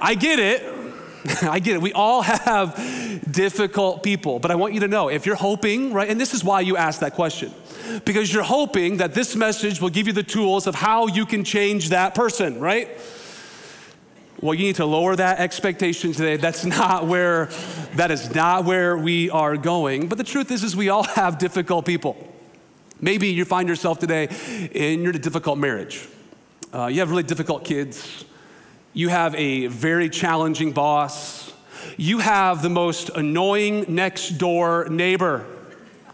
I 0.00 0.14
get 0.14 0.38
it. 0.38 0.62
I 1.42 1.58
get 1.58 1.74
it. 1.74 1.82
We 1.82 1.92
all 1.92 2.22
have 2.22 2.78
difficult 3.32 4.02
people, 4.02 4.38
but 4.38 4.50
I 4.50 4.54
want 4.54 4.74
you 4.74 4.80
to 4.80 4.88
know 4.88 5.08
if 5.08 5.26
you're 5.26 5.34
hoping, 5.36 5.92
right, 5.92 6.08
and 6.08 6.20
this 6.20 6.34
is 6.34 6.44
why 6.44 6.60
you 6.60 6.76
asked 6.76 7.00
that 7.00 7.14
question 7.14 7.52
because 8.04 8.32
you're 8.32 8.42
hoping 8.42 8.98
that 8.98 9.14
this 9.14 9.34
message 9.34 9.80
will 9.80 9.90
give 9.90 10.06
you 10.06 10.12
the 10.12 10.22
tools 10.22 10.66
of 10.66 10.74
how 10.74 11.06
you 11.06 11.26
can 11.26 11.44
change 11.44 11.90
that 11.90 12.14
person, 12.14 12.60
right? 12.60 12.88
Well, 14.40 14.54
you 14.54 14.66
need 14.66 14.76
to 14.76 14.86
lower 14.86 15.14
that 15.16 15.38
expectation 15.38 16.12
today. 16.12 16.36
That's 16.36 16.64
not 16.78 17.06
where 17.06 17.48
that 17.94 18.10
is 18.10 18.34
not 18.34 18.64
where 18.64 18.96
we 18.96 19.30
are 19.30 19.56
going. 19.56 20.08
But 20.08 20.18
the 20.18 20.24
truth 20.24 20.50
is 20.50 20.64
is 20.64 20.74
we 20.74 20.88
all 20.88 21.04
have 21.14 21.38
difficult 21.38 21.86
people. 21.86 22.28
Maybe 23.00 23.28
you 23.28 23.44
find 23.44 23.68
yourself 23.68 23.98
today 23.98 24.28
in 24.72 25.02
your 25.02 25.12
difficult 25.12 25.58
marriage. 25.58 26.08
Uh, 26.72 26.86
you 26.86 27.00
have 27.00 27.10
really 27.10 27.24
difficult 27.24 27.64
kids. 27.64 28.24
You 28.92 29.08
have 29.08 29.34
a 29.34 29.66
very 29.66 30.08
challenging 30.08 30.72
boss. 30.72 31.52
You 31.96 32.18
have 32.18 32.62
the 32.62 32.70
most 32.70 33.10
annoying 33.10 33.86
next 33.88 34.30
door 34.38 34.86
neighbor. 34.90 35.46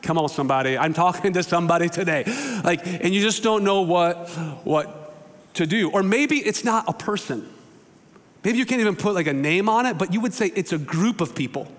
Come 0.03 0.19
on, 0.19 0.29
somebody. 0.29 0.79
I'm 0.79 0.95
talking 0.95 1.33
to 1.33 1.43
somebody 1.43 1.89
today. 1.89 2.25
Like, 2.65 2.87
and 2.87 3.15
you 3.15 3.21
just 3.21 3.43
don't 3.43 3.65
know 3.65 3.83
what, 3.83 4.29
what 4.65 5.55
to 5.55 5.67
do. 5.67 5.91
Or 5.91 6.03
maybe 6.03 6.37
it's 6.37 6.65
not 6.65 6.85
a 6.89 6.93
person. 6.93 7.49
Maybe 8.45 8.59
you 8.59 8.67
can't 8.67 8.81
even 8.81 8.97
put 8.97 9.15
like 9.15 9.27
a 9.27 9.33
name 9.33 9.69
on 9.69 9.87
it, 9.87 9.99
but 9.99 10.13
you 10.13 10.21
would 10.21 10.33
say 10.33 10.47
it's 10.55 10.73
a 10.73 10.79
group 10.79 11.21
of 11.21 11.35
people. 11.35 11.71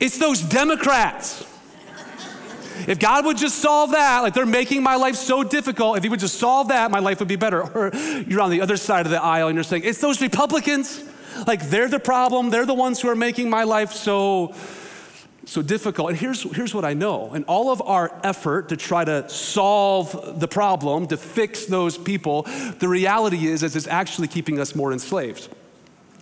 It's 0.00 0.18
those 0.18 0.40
Democrats. 0.40 1.46
If 2.86 2.98
God 2.98 3.26
would 3.26 3.36
just 3.36 3.58
solve 3.58 3.90
that, 3.90 4.20
like 4.20 4.32
they're 4.32 4.46
making 4.46 4.82
my 4.82 4.96
life 4.96 5.16
so 5.16 5.42
difficult, 5.42 5.98
if 5.98 6.02
He 6.02 6.08
would 6.08 6.20
just 6.20 6.38
solve 6.38 6.68
that, 6.68 6.90
my 6.90 6.98
life 6.98 7.18
would 7.18 7.28
be 7.28 7.36
better. 7.36 7.62
Or 7.62 7.94
you're 8.26 8.40
on 8.40 8.50
the 8.50 8.62
other 8.62 8.78
side 8.78 9.04
of 9.04 9.12
the 9.12 9.22
aisle 9.22 9.48
and 9.48 9.54
you're 9.54 9.64
saying, 9.64 9.82
it's 9.84 10.00
those 10.00 10.22
Republicans. 10.22 11.04
Like 11.46 11.68
they're 11.68 11.88
the 11.88 12.00
problem. 12.00 12.50
They're 12.50 12.66
the 12.66 12.74
ones 12.74 13.00
who 13.00 13.08
are 13.08 13.16
making 13.16 13.50
my 13.50 13.64
life 13.64 13.92
so 13.92 14.54
so 15.46 15.62
difficult. 15.62 16.10
And 16.10 16.18
here's, 16.18 16.42
here's 16.54 16.74
what 16.74 16.84
I 16.84 16.94
know. 16.94 17.34
In 17.34 17.42
all 17.44 17.70
of 17.70 17.82
our 17.82 18.20
effort 18.22 18.68
to 18.68 18.76
try 18.76 19.04
to 19.04 19.28
solve 19.28 20.38
the 20.38 20.46
problem, 20.46 21.08
to 21.08 21.16
fix 21.16 21.66
those 21.66 21.98
people, 21.98 22.42
the 22.78 22.86
reality 22.86 23.46
is, 23.46 23.64
is 23.64 23.74
it's 23.74 23.88
actually 23.88 24.28
keeping 24.28 24.60
us 24.60 24.76
more 24.76 24.92
enslaved. 24.92 25.48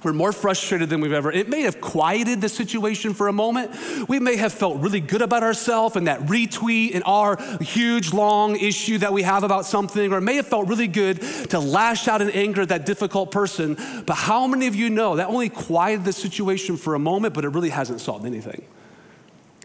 We're 0.05 0.13
more 0.13 0.33
frustrated 0.33 0.91
than 0.91 1.01
we've 1.01 1.13
ever. 1.13 1.33
It 1.33 1.49
may 1.49 1.63
have 1.63 1.81
quieted 1.81 2.41
the 2.41 2.49
situation 2.49 3.15
for 3.15 3.27
a 3.27 3.33
moment. 3.33 4.09
We 4.09 4.21
may 4.21 4.37
have 4.37 4.53
felt 4.53 4.79
really 4.79 5.01
good 5.01 5.23
about 5.23 5.43
ourselves 5.43 5.97
and 5.97 6.07
that 6.07 6.21
retweet 6.21 6.95
and 6.95 7.03
our 7.05 7.37
huge 7.61 8.13
long 8.13 8.57
issue 8.57 8.99
that 8.99 9.13
we 9.13 9.23
have 9.23 9.43
about 9.43 9.67
something, 9.67 10.13
or 10.13 10.19
it 10.19 10.23
may 10.23 10.37
have 10.37 10.47
felt 10.47 10.69
really 10.69 10.87
good 10.87 11.21
to 11.51 11.59
lash 11.59 12.07
out 12.07 12.23
in 12.23 12.31
anger 12.31 12.63
at 12.63 12.69
that 12.69 12.87
difficult 12.87 13.33
person. 13.33 13.77
But 14.07 14.15
how 14.15 14.47
many 14.47 14.69
of 14.69 14.77
you 14.77 14.89
know 14.89 15.17
that 15.17 15.29
only 15.29 15.49
quieted 15.49 16.05
the 16.05 16.13
situation 16.13 16.77
for 16.77 16.95
a 16.95 17.01
moment, 17.01 17.35
but 17.35 17.45
it 17.45 17.49
really 17.49 17.71
hasn't 17.71 18.01
solved 18.01 18.25
anything? 18.25 18.65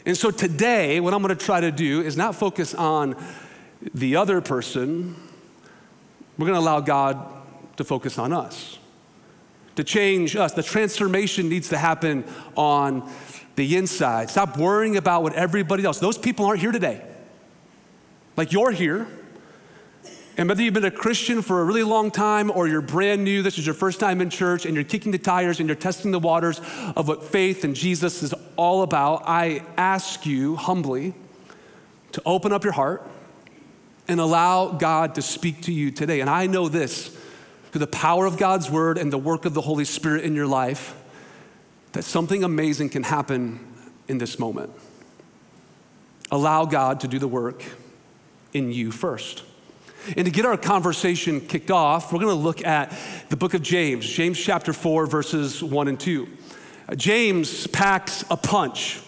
And 0.06 0.18
so 0.18 0.32
today, 0.32 1.00
what 1.00 1.13
I'm 1.13 1.22
going 1.22 1.38
to 1.38 1.46
try 1.46 1.62
to 1.62 1.72
do 1.72 2.02
is 2.02 2.18
not 2.18 2.36
focus 2.36 2.74
on 2.74 3.16
the 3.94 4.16
other 4.16 4.42
person. 4.42 5.16
We're 6.38 6.48
going 6.48 6.60
to 6.60 6.60
allow 6.60 6.80
God 6.80 7.24
to 7.78 7.84
focus 7.84 8.18
on 8.18 8.34
us. 8.34 8.80
To 9.75 9.84
change 9.84 10.36
us. 10.36 10.53
The 10.53 10.63
transformation 10.63 11.50
needs 11.50 11.70
to 11.70 11.77
happen 11.77 12.24
on 12.56 13.10
the 13.56 13.75
inside. 13.75 14.30
Stop 14.30 14.58
worrying 14.58 14.98
about 14.98 15.24
what 15.24 15.34
everybody 15.34 15.86
else. 15.86 16.00
Those 16.00 16.18
people 16.18 16.46
aren't 16.46 16.62
here 16.62 16.72
today. 16.72 17.01
Like 18.36 18.51
you're 18.51 18.72
here. 18.72 19.08
And 20.36 20.50
whether 20.50 20.63
you've 20.63 20.74
been 20.74 20.84
a 20.84 20.89
Christian 20.89 21.44
for 21.44 21.62
a 21.62 21.63
really 21.63 21.84
long 21.84 22.10
time 22.10 22.50
or 22.50 22.68
you're 22.68 22.82
brand 22.82 23.24
new, 23.24 23.44
this 23.44 23.60
is 23.60 23.68
your 23.68 23.75
first 23.75 24.00
time 24.00 24.20
in 24.20 24.32
church, 24.32 24.65
and 24.65 24.74
you're 24.74 24.84
kicking 24.84 25.12
the 25.12 25.20
tires 25.20 25.60
and 25.60 25.70
you're 25.70 25.75
testing 25.75 26.10
the 26.10 26.18
waters 26.18 26.60
of 26.96 27.08
what 27.08 27.24
faith 27.24 27.63
and 27.63 27.75
Jesus 27.75 28.24
is 28.24 28.34
all 28.56 28.82
about, 28.82 29.24
I 29.27 29.63
ask 29.77 30.25
you 30.25 30.56
humbly 30.56 31.13
to 32.13 32.22
open 32.25 32.51
up 32.51 32.63
your 32.63 32.74
heart 32.74 33.08
and 34.08 34.20
allow 34.20 34.72
God 34.72 35.15
to 35.15 35.22
speak 35.22 35.62
to 35.63 35.72
you 35.72 35.92
today. 35.92 36.20
And 36.20 36.30
I 36.30 36.48
know 36.48 36.68
this 36.68 37.12
through 37.74 37.80
the 37.80 37.88
power 37.88 38.27
of 38.27 38.38
God's 38.38 38.70
word 38.70 39.00
and 39.00 39.12
the 39.12 39.18
work 39.18 39.46
of 39.46 39.56
the 39.56 39.62
Holy 39.62 39.84
Spirit 39.84 40.24
in 40.25 40.36
your 40.36 40.46
life 40.46 40.96
that 41.94 42.03
something 42.03 42.44
amazing 42.44 42.88
can 42.88 43.01
happen 43.01 43.60
in 44.08 44.20
this 44.20 44.38
moment. 44.38 44.70
Allow 46.30 46.65
God 46.65 47.00
to 47.00 47.08
do 47.08 47.18
the 47.18 47.27
work 47.27 47.63
in 48.53 48.72
you 48.72 48.92
first. 48.92 49.44
And 50.15 50.24
to 50.25 50.32
get 50.32 50.46
our 50.46 50.56
conversation 50.56 51.42
kicked 51.42 51.72
off, 51.72 52.13
we're 52.13 52.20
going 52.20 52.36
to 52.36 52.44
look 52.44 52.63
at 52.63 52.96
the 53.30 53.38
book 53.38 53.56
of 53.56 53.63
James, 53.63 54.08
James 54.08 54.39
chapter 54.39 54.72
4, 54.72 55.08
verses 55.08 55.63
1 55.63 55.88
and 55.88 56.00
2. 56.00 56.27
James 56.96 57.65
packs 57.65 58.24
a 58.30 58.38
punch. 58.38 59.01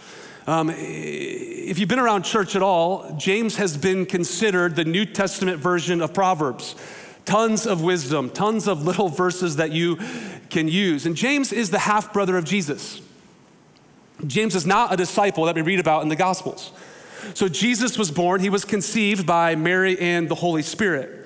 Um, 0.48 0.72
if 0.72 1.78
you've 1.78 1.90
been 1.90 2.00
around 2.00 2.24
church 2.24 2.56
at 2.56 2.64
all, 2.64 3.16
James 3.16 3.58
has 3.58 3.78
been 3.78 4.08
considered 4.08 4.76
the 4.76 4.86
New 4.86 5.06
Testament 5.06 5.60
version 5.60 6.02
of 6.02 6.16
Proverbs. 6.16 6.74
Tons 7.26 7.66
of 7.66 7.82
wisdom, 7.82 8.30
tons 8.30 8.68
of 8.68 8.84
little 8.84 9.10
verses 9.10 9.56
that 9.56 9.72
you 9.72 9.98
can 10.50 10.68
use. 10.68 11.06
And 11.06 11.16
James 11.16 11.52
is 11.52 11.72
the 11.72 11.80
half 11.80 12.14
brother 12.14 12.38
of 12.38 12.46
Jesus. 12.46 13.02
James 14.26 14.56
is 14.56 14.66
not 14.66 14.94
a 14.94 14.98
disciple 14.98 15.46
that 15.46 15.56
we 15.56 15.62
read 15.62 15.80
about 15.80 16.04
in 16.04 16.10
the 16.10 16.16
Gospels. 16.16 16.72
So 17.34 17.50
Jesus 17.50 17.98
was 17.98 18.12
born, 18.12 18.42
he 18.42 18.50
was 18.50 18.64
conceived 18.64 19.26
by 19.26 19.56
Mary 19.56 20.00
and 20.00 20.30
the 20.30 20.36
Holy 20.36 20.62
Spirit. 20.62 21.26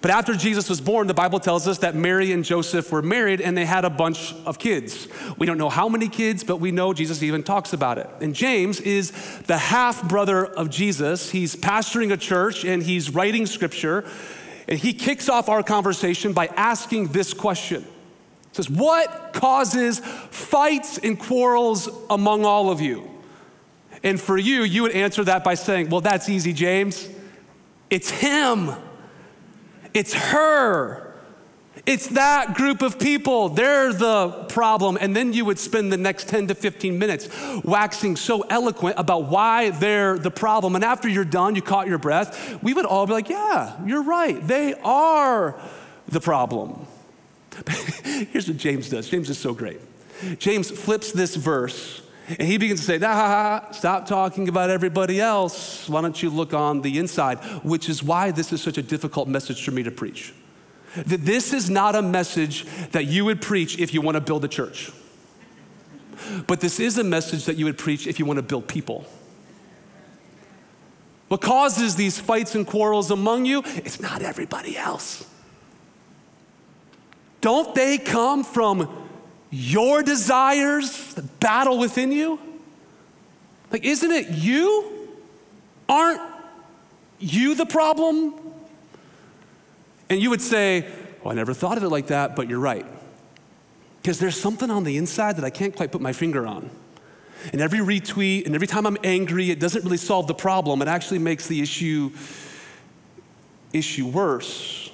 But 0.00 0.12
after 0.12 0.34
Jesus 0.34 0.68
was 0.68 0.80
born, 0.80 1.08
the 1.08 1.14
Bible 1.14 1.40
tells 1.40 1.66
us 1.66 1.78
that 1.78 1.96
Mary 1.96 2.30
and 2.30 2.44
Joseph 2.44 2.92
were 2.92 3.02
married 3.02 3.40
and 3.40 3.56
they 3.56 3.64
had 3.64 3.84
a 3.84 3.90
bunch 3.90 4.32
of 4.46 4.58
kids. 4.58 5.08
We 5.38 5.46
don't 5.46 5.58
know 5.58 5.68
how 5.68 5.88
many 5.88 6.08
kids, 6.08 6.44
but 6.44 6.58
we 6.58 6.70
know 6.70 6.92
Jesus 6.92 7.22
even 7.22 7.42
talks 7.42 7.72
about 7.72 7.98
it. 7.98 8.08
And 8.20 8.32
James 8.32 8.80
is 8.80 9.10
the 9.46 9.58
half 9.58 10.08
brother 10.08 10.46
of 10.46 10.70
Jesus. 10.70 11.30
He's 11.30 11.56
pastoring 11.56 12.12
a 12.12 12.16
church 12.16 12.64
and 12.64 12.82
he's 12.82 13.10
writing 13.10 13.46
scripture. 13.46 14.08
And 14.68 14.78
he 14.78 14.92
kicks 14.92 15.28
off 15.30 15.48
our 15.48 15.62
conversation 15.62 16.34
by 16.34 16.48
asking 16.48 17.08
this 17.08 17.32
question. 17.32 17.82
He 17.82 17.88
says, 18.52 18.68
What 18.68 19.32
causes 19.32 20.00
fights 20.00 20.98
and 20.98 21.18
quarrels 21.18 21.88
among 22.10 22.44
all 22.44 22.70
of 22.70 22.80
you? 22.80 23.10
And 24.02 24.20
for 24.20 24.36
you, 24.36 24.62
you 24.62 24.82
would 24.82 24.92
answer 24.92 25.24
that 25.24 25.42
by 25.42 25.54
saying, 25.54 25.88
Well, 25.88 26.02
that's 26.02 26.28
easy, 26.28 26.52
James. 26.52 27.08
It's 27.88 28.10
him. 28.10 28.70
It's 29.94 30.12
her. 30.12 31.07
It's 31.88 32.08
that 32.08 32.52
group 32.52 32.82
of 32.82 32.98
people. 32.98 33.48
They're 33.48 33.94
the 33.94 34.44
problem. 34.50 34.98
And 35.00 35.16
then 35.16 35.32
you 35.32 35.46
would 35.46 35.58
spend 35.58 35.90
the 35.90 35.96
next 35.96 36.28
10 36.28 36.48
to 36.48 36.54
15 36.54 36.98
minutes 36.98 37.30
waxing 37.64 38.14
so 38.14 38.42
eloquent 38.42 38.96
about 38.98 39.24
why 39.24 39.70
they're 39.70 40.18
the 40.18 40.30
problem. 40.30 40.74
And 40.74 40.84
after 40.84 41.08
you're 41.08 41.24
done, 41.24 41.54
you 41.54 41.62
caught 41.62 41.88
your 41.88 41.96
breath, 41.96 42.62
we 42.62 42.74
would 42.74 42.84
all 42.84 43.06
be 43.06 43.14
like, 43.14 43.30
yeah, 43.30 43.74
you're 43.86 44.02
right. 44.02 44.46
They 44.46 44.74
are 44.84 45.58
the 46.06 46.20
problem. 46.20 46.86
Here's 48.04 48.46
what 48.48 48.58
James 48.58 48.90
does 48.90 49.08
James 49.08 49.30
is 49.30 49.38
so 49.38 49.54
great. 49.54 49.80
James 50.38 50.70
flips 50.70 51.12
this 51.12 51.36
verse 51.36 52.02
and 52.28 52.46
he 52.46 52.58
begins 52.58 52.80
to 52.80 52.86
say, 52.86 52.98
nah, 52.98 53.70
stop 53.70 54.06
talking 54.06 54.48
about 54.50 54.68
everybody 54.68 55.22
else. 55.22 55.88
Why 55.88 56.02
don't 56.02 56.22
you 56.22 56.28
look 56.28 56.52
on 56.52 56.82
the 56.82 56.98
inside? 56.98 57.38
Which 57.64 57.88
is 57.88 58.02
why 58.02 58.30
this 58.30 58.52
is 58.52 58.60
such 58.60 58.76
a 58.76 58.82
difficult 58.82 59.26
message 59.26 59.64
for 59.64 59.70
me 59.70 59.82
to 59.84 59.90
preach. 59.90 60.34
That 60.94 61.24
this 61.24 61.52
is 61.52 61.68
not 61.68 61.94
a 61.94 62.02
message 62.02 62.64
that 62.92 63.06
you 63.06 63.24
would 63.24 63.42
preach 63.42 63.78
if 63.78 63.92
you 63.92 64.00
want 64.00 64.16
to 64.16 64.20
build 64.20 64.44
a 64.44 64.48
church. 64.48 64.90
But 66.46 66.60
this 66.60 66.80
is 66.80 66.98
a 66.98 67.04
message 67.04 67.44
that 67.44 67.56
you 67.56 67.64
would 67.66 67.78
preach 67.78 68.06
if 68.06 68.18
you 68.18 68.24
want 68.24 68.38
to 68.38 68.42
build 68.42 68.68
people. 68.68 69.06
What 71.28 71.42
causes 71.42 71.96
these 71.96 72.18
fights 72.18 72.54
and 72.54 72.66
quarrels 72.66 73.10
among 73.10 73.44
you? 73.44 73.62
It's 73.76 74.00
not 74.00 74.22
everybody 74.22 74.76
else. 74.76 75.26
Don't 77.40 77.74
they 77.74 77.98
come 77.98 78.44
from 78.44 79.06
your 79.50 80.02
desires, 80.02 81.14
the 81.14 81.22
battle 81.22 81.78
within 81.78 82.12
you? 82.12 82.40
Like, 83.70 83.84
isn't 83.84 84.10
it 84.10 84.30
you? 84.30 85.08
Aren't 85.88 86.20
you 87.18 87.54
the 87.54 87.66
problem? 87.66 88.34
And 90.10 90.20
you 90.20 90.30
would 90.30 90.42
say, 90.42 90.86
Well, 91.22 91.32
I 91.32 91.34
never 91.34 91.54
thought 91.54 91.76
of 91.76 91.84
it 91.84 91.88
like 91.88 92.08
that, 92.08 92.36
but 92.36 92.48
you're 92.48 92.60
right. 92.60 92.86
Because 94.02 94.18
there's 94.18 94.40
something 94.40 94.70
on 94.70 94.84
the 94.84 94.96
inside 94.96 95.36
that 95.36 95.44
I 95.44 95.50
can't 95.50 95.74
quite 95.74 95.92
put 95.92 96.00
my 96.00 96.12
finger 96.12 96.46
on. 96.46 96.70
And 97.52 97.60
every 97.60 97.78
retweet 97.78 98.46
and 98.46 98.54
every 98.54 98.66
time 98.66 98.86
I'm 98.86 98.98
angry, 99.04 99.50
it 99.50 99.60
doesn't 99.60 99.84
really 99.84 99.96
solve 99.96 100.26
the 100.26 100.34
problem. 100.34 100.82
It 100.82 100.88
actually 100.88 101.18
makes 101.18 101.46
the 101.46 101.60
issue 101.60 102.10
issue 103.72 104.06
worse 104.06 104.88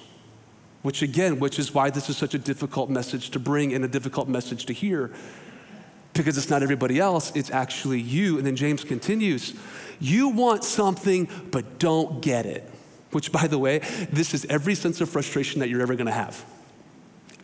which 0.84 1.00
again, 1.00 1.40
which 1.40 1.58
is 1.58 1.72
why 1.72 1.88
this 1.88 2.10
is 2.10 2.16
such 2.18 2.34
a 2.34 2.38
difficult 2.38 2.90
message 2.90 3.30
to 3.30 3.38
bring 3.38 3.72
and 3.72 3.82
a 3.86 3.88
difficult 3.88 4.28
message 4.28 4.66
to 4.66 4.74
hear. 4.74 5.10
Because 6.12 6.36
it's 6.36 6.50
not 6.50 6.62
everybody 6.62 7.00
else, 7.00 7.32
it's 7.34 7.50
actually 7.50 8.02
you. 8.02 8.36
And 8.36 8.46
then 8.46 8.54
James 8.54 8.84
continues 8.84 9.54
You 9.98 10.28
want 10.28 10.62
something, 10.62 11.26
but 11.50 11.78
don't 11.78 12.20
get 12.20 12.44
it. 12.44 12.70
Which, 13.14 13.30
by 13.30 13.46
the 13.46 13.58
way, 13.58 13.78
this 14.10 14.34
is 14.34 14.44
every 14.46 14.74
sense 14.74 15.00
of 15.00 15.08
frustration 15.08 15.60
that 15.60 15.68
you're 15.68 15.82
ever 15.82 15.94
gonna 15.94 16.10
have 16.10 16.44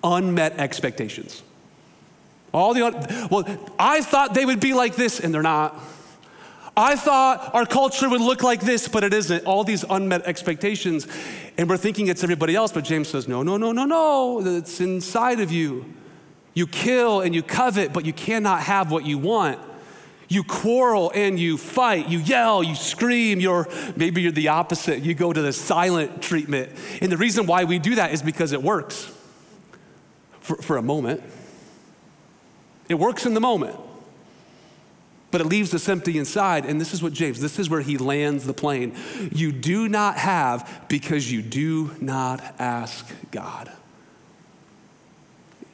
unmet 0.03 0.59
expectations. 0.59 1.43
All 2.53 2.75
the, 2.75 3.29
well, 3.31 3.45
I 3.79 4.00
thought 4.00 4.35
they 4.35 4.45
would 4.45 4.61
be 4.61 4.73
like 4.73 4.97
this, 4.97 5.21
and 5.21 5.33
they're 5.33 5.43
not. 5.43 5.79
I 6.77 6.97
thought 6.97 7.55
our 7.55 7.67
culture 7.67 8.09
would 8.09 8.21
look 8.21 8.43
like 8.43 8.61
this, 8.61 8.89
but 8.89 9.05
it 9.05 9.12
isn't. 9.12 9.45
All 9.45 9.65
these 9.65 9.85
unmet 9.89 10.23
expectations. 10.23 11.07
And 11.59 11.69
we're 11.69 11.77
thinking 11.77 12.09
it's 12.09 12.25
everybody 12.25 12.57
else, 12.57 12.73
but 12.73 12.85
James 12.85 13.09
says, 13.09 13.29
no, 13.29 13.43
no, 13.43 13.57
no, 13.57 13.73
no, 13.73 13.85
no. 13.85 14.41
It's 14.45 14.81
inside 14.81 15.41
of 15.41 15.53
you. 15.53 15.85
You 16.55 16.67
kill 16.67 17.21
and 17.21 17.35
you 17.35 17.43
covet, 17.43 17.93
but 17.93 18.05
you 18.05 18.12
cannot 18.12 18.62
have 18.62 18.91
what 18.91 19.05
you 19.05 19.19
want. 19.19 19.59
You 20.31 20.45
quarrel 20.45 21.11
and 21.13 21.41
you 21.41 21.59
fight, 21.59 22.09
you 22.09 22.21
yell, 22.21 22.63
you 22.63 22.77
scream, 22.77 23.41
you're 23.41 23.69
maybe 23.97 24.23
you're 24.23 24.31
the 24.31 24.49
opposite. 24.49 25.03
You 25.03 25.13
go 25.13 25.33
to 25.33 25.43
the 25.43 25.53
silent 25.53 26.23
treatment. 26.23 26.71
And 27.03 27.11
the 27.11 27.17
reason 27.17 27.47
why 27.47 27.65
we 27.65 27.81
do 27.81 27.97
that 27.97 28.13
is 28.13 28.23
because 28.23 28.53
it 28.53 28.63
works 28.63 29.13
for, 30.41 30.57
for 30.57 30.77
a 30.77 30.83
moment. 30.83 31.21
It 32.89 32.95
works 32.95 33.27
in 33.27 33.35
the 33.35 33.41
moment 33.41 33.77
but 35.31 35.41
it 35.41 35.47
leaves 35.47 35.73
us 35.75 35.89
empty 35.89 36.19
inside. 36.19 36.67
And 36.67 36.81
this 36.81 36.93
is 36.93 37.03
what 37.03 37.13
James, 37.13 37.41
this 37.41 37.59
is 37.59 37.71
where 37.71 37.81
he 37.81 37.99
lands 37.99 38.47
the 38.47 38.53
plane. 38.53 38.97
You 39.33 39.53
do 39.53 39.89
not 39.89 40.17
have 40.17 40.85
because 40.89 41.31
you 41.31 41.43
do 41.43 41.95
not 42.01 42.43
ask 42.59 43.07
God. 43.31 43.71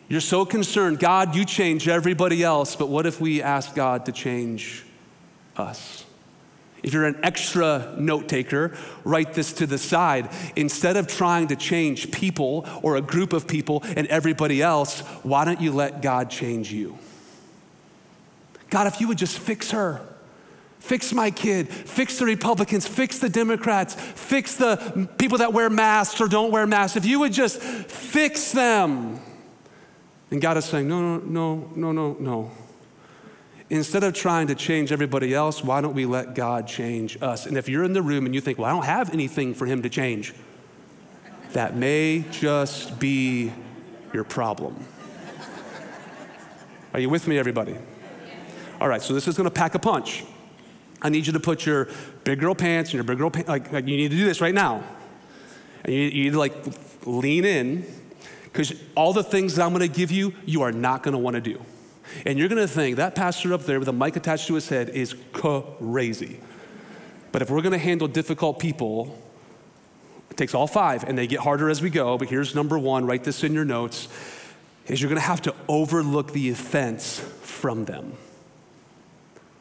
You're 0.08 0.20
so 0.20 0.44
concerned, 0.44 1.00
God, 1.00 1.34
you 1.34 1.44
change 1.44 1.88
everybody 1.88 2.42
else, 2.44 2.76
but 2.76 2.88
what 2.88 3.06
if 3.06 3.20
we 3.20 3.42
ask 3.42 3.74
God 3.74 4.06
to 4.06 4.12
change 4.12 4.84
us? 5.56 6.04
If 6.82 6.92
you're 6.92 7.06
an 7.06 7.18
extra 7.24 7.96
note 7.98 8.28
taker, 8.28 8.76
write 9.02 9.34
this 9.34 9.52
to 9.54 9.66
the 9.66 9.78
side. 9.78 10.30
Instead 10.54 10.96
of 10.96 11.08
trying 11.08 11.48
to 11.48 11.56
change 11.56 12.12
people 12.12 12.68
or 12.82 12.94
a 12.96 13.00
group 13.00 13.32
of 13.32 13.48
people 13.48 13.82
and 13.96 14.06
everybody 14.06 14.62
else, 14.62 15.00
why 15.24 15.44
don't 15.44 15.60
you 15.60 15.72
let 15.72 16.02
God 16.02 16.30
change 16.30 16.72
you? 16.72 16.96
God, 18.70 18.86
if 18.86 19.00
you 19.00 19.08
would 19.08 19.18
just 19.18 19.38
fix 19.38 19.72
her, 19.72 20.00
fix 20.78 21.12
my 21.12 21.32
kid, 21.32 21.68
fix 21.68 22.20
the 22.20 22.24
Republicans, 22.24 22.86
fix 22.86 23.18
the 23.18 23.28
Democrats, 23.28 23.94
fix 23.94 24.54
the 24.54 25.08
people 25.18 25.38
that 25.38 25.52
wear 25.52 25.68
masks 25.68 26.20
or 26.20 26.28
don't 26.28 26.52
wear 26.52 26.68
masks, 26.68 26.96
if 26.96 27.04
you 27.04 27.18
would 27.18 27.32
just 27.32 27.60
fix 27.60 28.52
them. 28.52 29.20
And 30.30 30.40
God 30.40 30.56
is 30.56 30.64
saying, 30.64 30.88
no, 30.88 31.18
no, 31.18 31.18
no, 31.18 31.70
no, 31.74 31.92
no, 31.92 32.16
no. 32.18 32.50
Instead 33.68 34.04
of 34.04 34.14
trying 34.14 34.46
to 34.46 34.54
change 34.54 34.92
everybody 34.92 35.34
else, 35.34 35.62
why 35.62 35.80
don't 35.80 35.94
we 35.94 36.06
let 36.06 36.34
God 36.34 36.68
change 36.68 37.20
us? 37.20 37.46
And 37.46 37.56
if 37.56 37.68
you're 37.68 37.84
in 37.84 37.92
the 37.92 38.02
room 38.02 38.26
and 38.26 38.34
you 38.34 38.40
think, 38.40 38.58
well, 38.58 38.68
I 38.68 38.72
don't 38.72 38.84
have 38.84 39.12
anything 39.12 39.54
for 39.54 39.66
Him 39.66 39.82
to 39.82 39.88
change, 39.88 40.34
that 41.52 41.76
may 41.76 42.24
just 42.30 42.98
be 42.98 43.52
your 44.12 44.24
problem. 44.24 44.76
Are 46.92 47.00
you 47.00 47.10
with 47.10 47.26
me, 47.26 47.38
everybody? 47.38 47.76
All 48.80 48.88
right, 48.88 49.02
so 49.02 49.14
this 49.14 49.26
is 49.26 49.36
gonna 49.36 49.50
pack 49.50 49.74
a 49.74 49.78
punch. 49.78 50.24
I 51.02 51.08
need 51.08 51.26
you 51.26 51.32
to 51.32 51.40
put 51.40 51.66
your 51.66 51.88
big 52.24 52.40
girl 52.40 52.54
pants 52.54 52.90
and 52.90 52.94
your 52.94 53.04
big 53.04 53.18
girl 53.18 53.30
pants, 53.30 53.48
like, 53.48 53.72
like, 53.72 53.86
you 53.86 53.96
need 53.96 54.10
to 54.10 54.16
do 54.16 54.24
this 54.24 54.40
right 54.40 54.54
now. 54.54 54.82
And 55.84 55.94
you, 55.94 56.00
you 56.02 56.24
need 56.24 56.32
to 56.32 56.38
like 56.38 56.54
lean 57.04 57.44
in, 57.44 57.86
Because 58.56 58.72
all 58.94 59.12
the 59.12 59.22
things 59.22 59.56
that 59.56 59.66
I'm 59.66 59.74
going 59.74 59.86
to 59.86 59.94
give 59.94 60.10
you, 60.10 60.32
you 60.46 60.62
are 60.62 60.72
not 60.72 61.02
going 61.02 61.12
to 61.12 61.18
want 61.18 61.34
to 61.34 61.42
do. 61.42 61.60
And 62.24 62.38
you're 62.38 62.48
going 62.48 62.62
to 62.62 62.66
think 62.66 62.96
that 62.96 63.14
pastor 63.14 63.52
up 63.52 63.64
there 63.64 63.78
with 63.78 63.86
a 63.86 63.92
mic 63.92 64.16
attached 64.16 64.46
to 64.46 64.54
his 64.54 64.66
head 64.66 64.88
is 64.88 65.14
crazy. 65.34 66.40
But 67.32 67.42
if 67.42 67.50
we're 67.50 67.60
going 67.60 67.72
to 67.72 67.78
handle 67.78 68.08
difficult 68.08 68.58
people, 68.58 69.22
it 70.30 70.38
takes 70.38 70.54
all 70.54 70.66
five, 70.66 71.04
and 71.04 71.18
they 71.18 71.26
get 71.26 71.40
harder 71.40 71.68
as 71.68 71.82
we 71.82 71.90
go. 71.90 72.16
But 72.16 72.30
here's 72.30 72.54
number 72.54 72.78
one 72.78 73.04
write 73.04 73.24
this 73.24 73.44
in 73.44 73.52
your 73.52 73.66
notes 73.66 74.08
is 74.86 75.02
you're 75.02 75.10
going 75.10 75.20
to 75.20 75.28
have 75.28 75.42
to 75.42 75.54
overlook 75.68 76.32
the 76.32 76.48
offense 76.48 77.20
from 77.42 77.84
them. 77.84 78.14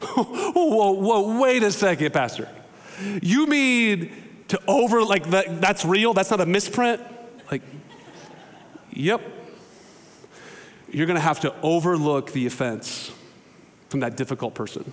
whoa, 0.00 0.92
whoa, 0.92 1.38
wait 1.38 1.62
a 1.62 1.70
second, 1.70 2.14
Pastor. 2.14 2.48
You 3.20 3.46
mean 3.46 4.10
to 4.48 4.58
over, 4.66 5.04
like, 5.04 5.28
that, 5.32 5.60
that's 5.60 5.84
real? 5.84 6.14
That's 6.14 6.30
not 6.30 6.40
a 6.40 6.46
misprint? 6.46 7.02
Like, 7.50 7.60
yep. 8.96 9.20
You're 10.90 11.06
going 11.06 11.16
to 11.16 11.22
have 11.22 11.40
to 11.40 11.54
overlook 11.62 12.32
the 12.32 12.46
offense 12.46 13.12
from 13.88 14.00
that 14.00 14.16
difficult 14.16 14.54
person. 14.54 14.92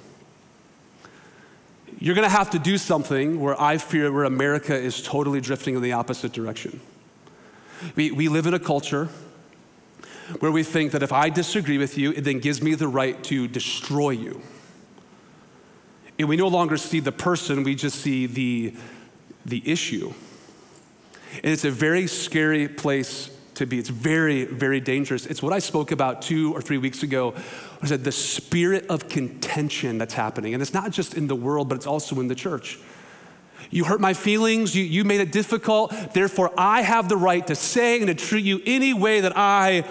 You're 1.99 2.15
going 2.15 2.27
to 2.27 2.35
have 2.35 2.49
to 2.51 2.59
do 2.59 2.77
something 2.77 3.39
where 3.39 3.59
I 3.59 3.77
fear 3.77 4.11
where 4.11 4.23
America 4.23 4.75
is 4.75 5.01
totally 5.01 5.39
drifting 5.39 5.75
in 5.75 5.81
the 5.81 5.93
opposite 5.93 6.33
direction. 6.33 6.81
We, 7.95 8.11
we 8.11 8.27
live 8.27 8.47
in 8.47 8.53
a 8.53 8.59
culture 8.59 9.09
where 10.39 10.51
we 10.51 10.63
think 10.63 10.91
that 10.93 11.03
if 11.03 11.11
I 11.11 11.29
disagree 11.29 11.77
with 11.77 11.97
you, 11.97 12.11
it 12.11 12.21
then 12.21 12.39
gives 12.39 12.61
me 12.61 12.75
the 12.75 12.87
right 12.87 13.21
to 13.25 13.47
destroy 13.47 14.11
you. 14.11 14.41
And 16.17 16.29
we 16.29 16.37
no 16.37 16.47
longer 16.47 16.77
see 16.77 16.99
the 16.99 17.11
person, 17.11 17.63
we 17.63 17.75
just 17.75 17.99
see 17.99 18.25
the, 18.25 18.75
the 19.45 19.61
issue. 19.69 20.13
And 21.43 21.51
it's 21.51 21.65
a 21.65 21.71
very 21.71 22.07
scary 22.07 22.67
place 22.67 23.32
to 23.55 23.65
be. 23.65 23.79
It's 23.79 23.89
very, 23.89 24.45
very 24.45 24.79
dangerous. 24.79 25.25
It's 25.25 25.41
what 25.41 25.53
I 25.53 25.59
spoke 25.59 25.91
about 25.91 26.21
two 26.21 26.53
or 26.53 26.61
three 26.61 26.77
weeks 26.77 27.03
ago. 27.03 27.33
I 27.81 27.87
said 27.87 28.03
the 28.03 28.11
spirit 28.11 28.85
of 28.89 29.09
contention 29.09 29.97
that's 29.97 30.13
happening. 30.13 30.53
And 30.53 30.61
it's 30.61 30.73
not 30.73 30.91
just 30.91 31.15
in 31.15 31.27
the 31.27 31.35
world, 31.35 31.69
but 31.69 31.75
it's 31.75 31.87
also 31.87 32.19
in 32.19 32.27
the 32.27 32.35
church. 32.35 32.79
You 33.69 33.85
hurt 33.85 34.01
my 34.01 34.13
feelings, 34.13 34.75
you, 34.75 34.83
you 34.83 35.03
made 35.03 35.19
it 35.19 35.31
difficult, 35.31 35.93
therefore 36.13 36.51
I 36.57 36.81
have 36.81 37.09
the 37.09 37.17
right 37.17 37.45
to 37.47 37.55
say 37.55 37.97
and 37.97 38.07
to 38.07 38.13
treat 38.13 38.45
you 38.45 38.61
any 38.65 38.93
way 38.93 39.21
that 39.21 39.35
I 39.35 39.85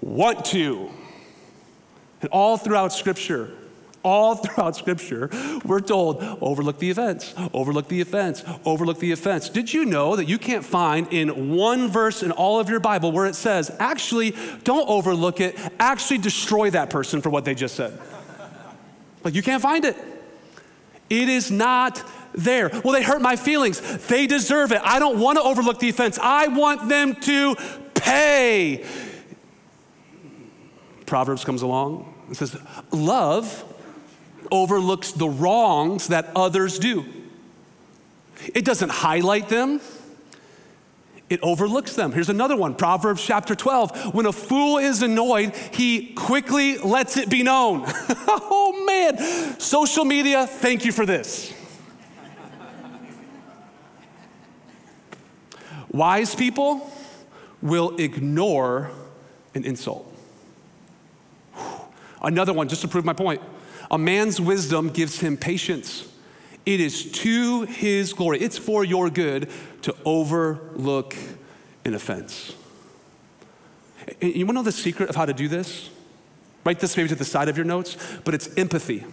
want 0.00 0.46
to. 0.46 0.90
And 2.22 2.30
all 2.30 2.56
throughout 2.56 2.92
Scripture, 2.92 3.52
all 4.06 4.36
throughout 4.36 4.76
Scripture, 4.76 5.28
we're 5.64 5.80
told 5.80 6.22
overlook 6.40 6.78
the 6.78 6.90
offense, 6.90 7.34
overlook 7.52 7.88
the 7.88 8.00
offense, 8.00 8.44
overlook 8.64 9.00
the 9.00 9.10
offense. 9.10 9.48
Did 9.48 9.74
you 9.74 9.84
know 9.84 10.14
that 10.14 10.26
you 10.26 10.38
can't 10.38 10.64
find 10.64 11.12
in 11.12 11.56
one 11.56 11.88
verse 11.88 12.22
in 12.22 12.30
all 12.30 12.60
of 12.60 12.70
your 12.70 12.78
Bible 12.78 13.10
where 13.10 13.26
it 13.26 13.34
says, 13.34 13.74
actually, 13.80 14.36
don't 14.62 14.88
overlook 14.88 15.40
it, 15.40 15.58
actually 15.80 16.18
destroy 16.18 16.70
that 16.70 16.88
person 16.88 17.20
for 17.20 17.30
what 17.30 17.44
they 17.44 17.54
just 17.54 17.74
said? 17.74 17.98
Like, 19.24 19.34
you 19.34 19.42
can't 19.42 19.60
find 19.60 19.84
it. 19.84 19.96
It 21.10 21.28
is 21.28 21.50
not 21.50 22.00
there. 22.32 22.70
Well, 22.84 22.92
they 22.92 23.02
hurt 23.02 23.20
my 23.20 23.34
feelings. 23.34 23.80
They 24.06 24.28
deserve 24.28 24.70
it. 24.70 24.80
I 24.84 25.00
don't 25.00 25.18
want 25.18 25.38
to 25.38 25.42
overlook 25.42 25.80
the 25.80 25.88
offense. 25.88 26.16
I 26.22 26.46
want 26.46 26.88
them 26.88 27.16
to 27.22 27.56
pay. 27.94 28.86
Proverbs 31.06 31.44
comes 31.44 31.62
along 31.62 32.14
and 32.28 32.36
says, 32.36 32.56
Love 32.92 33.64
overlooks 34.50 35.12
the 35.12 35.28
wrongs 35.28 36.08
that 36.08 36.30
others 36.34 36.78
do. 36.78 37.04
It 38.54 38.64
doesn't 38.64 38.90
highlight 38.90 39.48
them, 39.48 39.80
it 41.28 41.40
overlooks 41.42 41.94
them. 41.94 42.12
Here's 42.12 42.28
another 42.28 42.56
one 42.56 42.74
Proverbs 42.74 43.24
chapter 43.24 43.54
12. 43.54 44.14
When 44.14 44.26
a 44.26 44.32
fool 44.32 44.78
is 44.78 45.02
annoyed, 45.02 45.56
he 45.72 46.12
quickly 46.14 46.78
lets 46.78 47.16
it 47.16 47.28
be 47.28 47.42
known. 47.42 47.84
oh 47.88 48.84
man, 48.86 49.58
social 49.58 50.04
media, 50.04 50.46
thank 50.46 50.84
you 50.84 50.92
for 50.92 51.04
this. 51.04 51.52
Wise 55.88 56.34
people 56.34 56.90
will 57.62 57.96
ignore 57.96 58.90
an 59.54 59.64
insult. 59.64 60.12
Another 62.22 62.52
one, 62.52 62.68
just 62.68 62.82
to 62.82 62.88
prove 62.88 63.04
my 63.04 63.12
point. 63.12 63.40
A 63.90 63.98
man's 63.98 64.40
wisdom 64.40 64.90
gives 64.90 65.20
him 65.20 65.36
patience. 65.36 66.08
It 66.64 66.80
is 66.80 67.10
to 67.12 67.62
his 67.62 68.12
glory, 68.12 68.40
it's 68.40 68.58
for 68.58 68.84
your 68.84 69.08
good 69.08 69.48
to 69.82 69.94
overlook 70.04 71.14
an 71.84 71.94
offense. 71.94 72.54
And 74.20 74.34
you 74.34 74.46
wanna 74.46 74.60
know 74.60 74.64
the 74.64 74.72
secret 74.72 75.08
of 75.08 75.16
how 75.16 75.26
to 75.26 75.32
do 75.32 75.48
this? 75.48 75.90
Write 76.64 76.80
this 76.80 76.96
maybe 76.96 77.08
to 77.10 77.14
the 77.14 77.24
side 77.24 77.48
of 77.48 77.56
your 77.56 77.66
notes, 77.66 77.96
but 78.24 78.34
it's 78.34 78.52
empathy. 78.56 79.04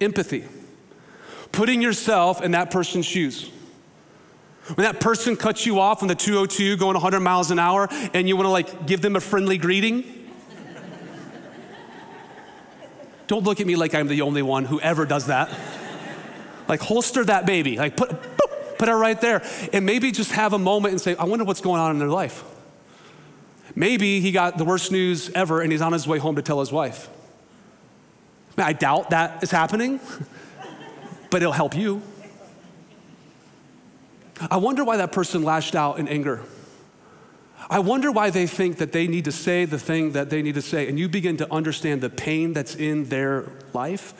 Empathy. 0.00 0.44
Putting 1.52 1.80
yourself 1.80 2.42
in 2.42 2.50
that 2.50 2.70
person's 2.70 3.06
shoes. 3.06 3.50
When 4.74 4.84
that 4.84 5.00
person 5.00 5.36
cuts 5.36 5.64
you 5.64 5.78
off 5.78 6.02
on 6.02 6.08
the 6.08 6.14
202 6.14 6.76
going 6.76 6.94
100 6.94 7.20
miles 7.20 7.50
an 7.50 7.58
hour 7.58 7.88
and 8.12 8.28
you 8.28 8.36
wanna 8.36 8.50
like 8.50 8.86
give 8.86 9.00
them 9.00 9.16
a 9.16 9.20
friendly 9.20 9.56
greeting, 9.56 10.23
don't 13.26 13.44
look 13.44 13.60
at 13.60 13.66
me 13.66 13.76
like 13.76 13.94
I'm 13.94 14.08
the 14.08 14.22
only 14.22 14.42
one 14.42 14.64
who 14.64 14.80
ever 14.80 15.06
does 15.06 15.26
that. 15.26 15.50
like, 16.68 16.80
holster 16.80 17.24
that 17.24 17.46
baby. 17.46 17.76
Like, 17.76 17.96
put, 17.96 18.10
boop, 18.10 18.78
put 18.78 18.88
it 18.88 18.92
right 18.92 19.20
there. 19.20 19.42
And 19.72 19.86
maybe 19.86 20.12
just 20.12 20.32
have 20.32 20.52
a 20.52 20.58
moment 20.58 20.92
and 20.92 21.00
say, 21.00 21.16
I 21.16 21.24
wonder 21.24 21.44
what's 21.44 21.60
going 21.60 21.80
on 21.80 21.90
in 21.92 21.98
their 21.98 22.08
life. 22.08 22.44
Maybe 23.74 24.20
he 24.20 24.30
got 24.30 24.58
the 24.58 24.64
worst 24.64 24.92
news 24.92 25.30
ever 25.30 25.60
and 25.60 25.72
he's 25.72 25.80
on 25.80 25.92
his 25.92 26.06
way 26.06 26.18
home 26.18 26.36
to 26.36 26.42
tell 26.42 26.60
his 26.60 26.70
wife. 26.70 27.08
I 28.56 28.72
doubt 28.72 29.10
that 29.10 29.42
is 29.42 29.50
happening, 29.50 29.98
but 31.30 31.42
it'll 31.42 31.52
help 31.52 31.76
you. 31.76 32.02
I 34.50 34.58
wonder 34.58 34.84
why 34.84 34.98
that 34.98 35.12
person 35.12 35.42
lashed 35.42 35.74
out 35.74 35.98
in 35.98 36.06
anger. 36.08 36.42
I 37.70 37.78
wonder 37.78 38.12
why 38.12 38.30
they 38.30 38.46
think 38.46 38.78
that 38.78 38.92
they 38.92 39.06
need 39.06 39.24
to 39.24 39.32
say 39.32 39.64
the 39.64 39.78
thing 39.78 40.12
that 40.12 40.30
they 40.30 40.42
need 40.42 40.54
to 40.54 40.62
say, 40.62 40.88
and 40.88 40.98
you 40.98 41.08
begin 41.08 41.36
to 41.38 41.52
understand 41.52 42.00
the 42.00 42.10
pain 42.10 42.52
that's 42.52 42.74
in 42.74 43.08
their 43.08 43.46
life, 43.72 44.12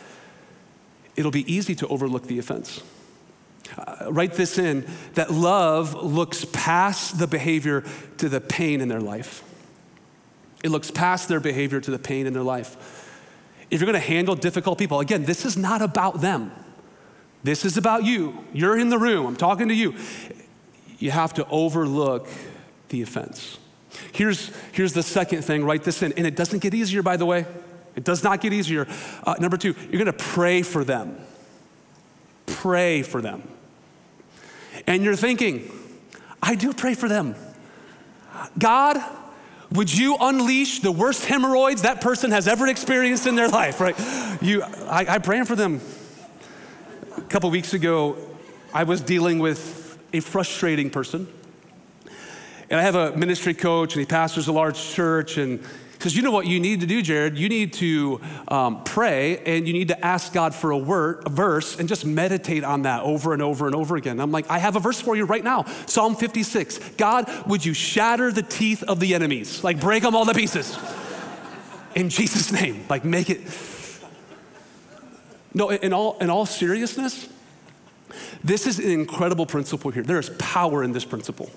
it'll 1.17 1.31
be 1.31 1.53
easy 1.53 1.75
to 1.77 1.89
overlook 1.89 2.27
the 2.27 2.39
offense. 2.39 2.83
Uh, 3.77 4.13
write 4.13 4.35
this 4.35 4.59
in 4.59 4.87
that 5.15 5.31
love 5.31 5.95
looks 5.95 6.45
past 6.53 7.19
the 7.19 7.27
behavior 7.27 7.83
to 8.19 8.29
the 8.29 8.41
pain 8.41 8.81
in 8.81 8.89
their 8.89 9.01
life. 9.01 9.43
It 10.63 10.71
looks 10.71 10.91
past 10.91 11.29
their 11.29 11.41
behavior 11.41 11.81
to 11.81 11.91
the 11.91 11.99
pain 11.99 12.27
in 12.27 12.33
their 12.33 12.43
life. 12.43 12.77
If 13.71 13.81
you're 13.81 13.87
gonna 13.87 13.99
handle 13.99 14.35
difficult 14.35 14.79
people, 14.79 15.01
again, 15.01 15.25
this 15.25 15.45
is 15.45 15.57
not 15.57 15.83
about 15.83 16.21
them. 16.21 16.53
This 17.43 17.65
is 17.65 17.77
about 17.77 18.05
you. 18.05 18.45
You're 18.53 18.79
in 18.79 18.89
the 18.89 18.99
room, 18.99 19.27
I'm 19.27 19.37
talking 19.37 19.69
to 19.69 19.75
you. 19.75 19.95
You 20.99 21.11
have 21.11 21.35
to 21.35 21.47
overlook 21.49 22.29
the 22.95 23.03
offense. 23.03 23.59
Here's, 24.13 24.53
here's 24.73 24.93
the 24.93 25.03
second 25.03 25.43
thing 25.43 25.65
write 25.65 25.83
this 25.83 26.03
in. 26.03 26.13
And 26.13 26.27
it 26.27 26.37
doesn't 26.37 26.61
get 26.61 26.75
easier, 26.75 27.03
by 27.03 27.17
the 27.17 27.27
way. 27.27 27.45
It 27.97 28.05
does 28.05 28.23
not 28.23 28.41
get 28.41 28.53
easier. 28.53 28.87
Uh, 29.25 29.35
number 29.41 29.57
two, 29.57 29.75
you're 29.91 30.03
going 30.03 30.07
to 30.07 30.13
pray 30.13 30.63
for 30.63 30.85
them. 30.85 31.19
Pray 32.47 33.03
for 33.03 33.21
them. 33.21 33.49
And 34.87 35.03
you're 35.03 35.17
thinking, 35.17 35.71
I 36.43 36.55
do 36.55 36.73
pray 36.73 36.95
for 36.95 37.09
them. 37.09 37.35
God, 38.59 38.99
would 39.73 39.93
you 39.93 40.17
unleash 40.21 40.81
the 40.81 40.93
worst 40.93 41.25
hemorrhoids 41.27 41.83
that 41.83 42.01
person 42.01 42.31
has 42.31 42.47
ever 42.47 42.69
experienced 42.69 43.27
in 43.27 43.35
their 43.35 43.49
life, 43.49 43.81
right? 43.81 43.99
You, 44.41 44.63
I, 44.63 45.07
I'm 45.09 45.23
praying 45.23 45.47
for 45.47 45.57
them. 45.57 45.81
A 47.17 47.23
couple 47.23 47.51
weeks 47.51 47.75
ago, 47.75 48.17
I 48.73 48.85
was 48.85 49.01
dealing 49.01 49.39
with 49.41 49.99
a 50.13 50.21
frustrating 50.21 50.91
person 50.91 51.29
and 52.75 52.81
I 52.81 52.83
have 52.83 52.97
a 52.97 53.17
ministry 53.17 53.55
coach, 53.55 53.95
and 53.95 54.01
he 54.01 54.05
pastors 54.05 54.49
a 54.49 54.53
large 54.53 54.83
church, 54.83 55.39
and 55.39 55.61
he 55.61 56.01
says, 56.01 56.17
You 56.17 56.23
know 56.23 56.33
what 56.33 56.49
you 56.49 56.59
need 56.59 56.81
to 56.81 56.87
do, 56.87 57.03
Jared? 57.03 57.39
You 57.39 57.49
need 57.49 57.73
to 57.75 58.21
um, 58.49 58.83
pray 58.83 59.39
and 59.47 59.69
you 59.69 59.73
need 59.73 59.87
to 59.89 60.05
ask 60.05 60.33
God 60.33 60.57
for 60.57 60.73
a 60.73 60.77
word, 60.77 61.23
a 61.25 61.31
verse, 61.31 61.79
and 61.79 61.89
just 61.89 62.05
meditate 62.05 62.65
on 62.65 62.83
that 62.83 63.05
over 63.05 63.33
and 63.33 63.41
over 63.41 63.67
and 63.67 63.77
over 63.77 63.95
again. 63.95 64.19
I'm 64.19 64.33
like, 64.33 64.51
I 64.51 64.59
have 64.59 64.75
a 64.75 64.81
verse 64.81 65.01
for 65.01 65.15
you 65.15 65.25
right 65.25 65.45
now 65.45 65.63
Psalm 65.87 66.17
56. 66.17 66.81
God, 66.97 67.31
would 67.47 67.65
you 67.65 67.75
shatter 67.75 68.33
the 68.33 68.43
teeth 68.43 68.83
of 68.83 68.99
the 68.99 69.15
enemies? 69.15 69.63
Like, 69.63 69.79
break 69.79 70.03
them 70.03 70.17
all 70.17 70.27
to 70.27 70.35
pieces. 70.35 70.77
In 71.95 72.09
Jesus' 72.09 72.51
name, 72.51 72.87
like, 72.91 73.05
make 73.05 73.31
it. 73.31 73.41
No, 75.55 75.71
in 75.71 75.93
all, 75.93 76.19
in 76.19 76.29
all 76.29 76.45
seriousness, 76.45 77.29
this 78.43 78.67
is 78.67 78.81
an 78.81 78.91
incredible 78.91 79.47
principle 79.47 79.93
here. 79.93 80.03
There 80.03 80.19
is 80.19 80.31
power 80.41 80.83
in 80.83 80.91
this 80.91 81.05
principle. 81.05 81.53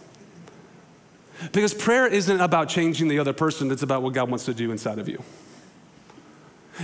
Because 1.52 1.73
prayer 1.73 2.08
isn't 2.08 2.41
about 2.41 2.69
changing 2.69 3.08
the 3.08 3.19
other 3.19 3.34
person, 3.34 3.71
it's 3.71 3.84
about 3.84 4.02
what 4.02 4.13
God 4.13 4.30
wants 4.30 4.45
to 4.45 4.54
do 4.54 4.71
inside 4.71 5.00
of 5.00 5.08
you. 5.08 5.23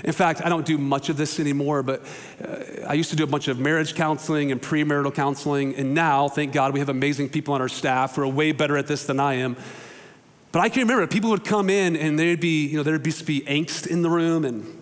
In 0.03 0.11
fact, 0.11 0.41
I 0.43 0.49
don't 0.49 0.65
do 0.65 0.77
much 0.77 1.09
of 1.09 1.17
this 1.17 1.39
anymore, 1.39 1.83
but 1.83 2.03
uh, 2.43 2.87
I 2.87 2.93
used 2.93 3.11
to 3.11 3.15
do 3.15 3.23
a 3.23 3.27
bunch 3.27 3.47
of 3.47 3.59
marriage 3.59 3.93
counseling 3.93 4.51
and 4.51 4.59
premarital 4.59 5.13
counseling. 5.13 5.75
And 5.75 5.93
now, 5.93 6.29
thank 6.29 6.51
God, 6.51 6.73
we 6.73 6.79
have 6.79 6.89
amazing 6.89 7.29
people 7.29 7.53
on 7.53 7.61
our 7.61 7.69
staff 7.69 8.15
who 8.15 8.23
are 8.23 8.27
way 8.27 8.51
better 8.53 8.75
at 8.75 8.87
this 8.87 9.05
than 9.05 9.19
I 9.19 9.35
am. 9.35 9.55
But 10.51 10.59
I 10.61 10.69
can 10.69 10.81
remember 10.81 11.05
people 11.07 11.29
would 11.29 11.45
come 11.45 11.69
in 11.69 11.95
and 11.95 12.17
there'd 12.17 12.39
be, 12.39 12.67
you 12.67 12.77
know, 12.77 12.83
there'd 12.83 13.03
be, 13.03 13.13
be 13.25 13.41
angst 13.41 13.87
in 13.87 14.01
the 14.01 14.09
room 14.09 14.45
and 14.45 14.79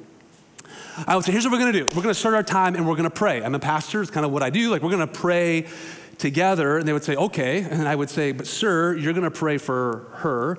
I 1.07 1.15
would 1.15 1.25
say, 1.25 1.31
here's 1.31 1.45
what 1.45 1.53
we're 1.53 1.59
gonna 1.59 1.71
do. 1.71 1.85
We're 1.95 2.03
gonna 2.03 2.13
start 2.13 2.35
our 2.35 2.43
time 2.43 2.75
and 2.75 2.87
we're 2.87 2.95
gonna 2.95 3.09
pray. 3.09 3.41
I'm 3.41 3.55
a 3.55 3.59
pastor, 3.59 4.01
it's 4.01 4.11
kind 4.11 4.25
of 4.25 4.31
what 4.31 4.43
I 4.43 4.49
do. 4.49 4.69
Like, 4.69 4.81
we're 4.81 4.91
gonna 4.91 5.07
pray 5.07 5.67
together. 6.21 6.77
And 6.77 6.87
they 6.87 6.93
would 6.93 7.03
say, 7.03 7.15
okay. 7.15 7.61
And 7.63 7.87
I 7.87 7.95
would 7.95 8.09
say, 8.09 8.31
but 8.31 8.47
sir, 8.47 8.95
you're 8.95 9.13
gonna 9.13 9.31
pray 9.31 9.57
for 9.57 10.07
her. 10.13 10.57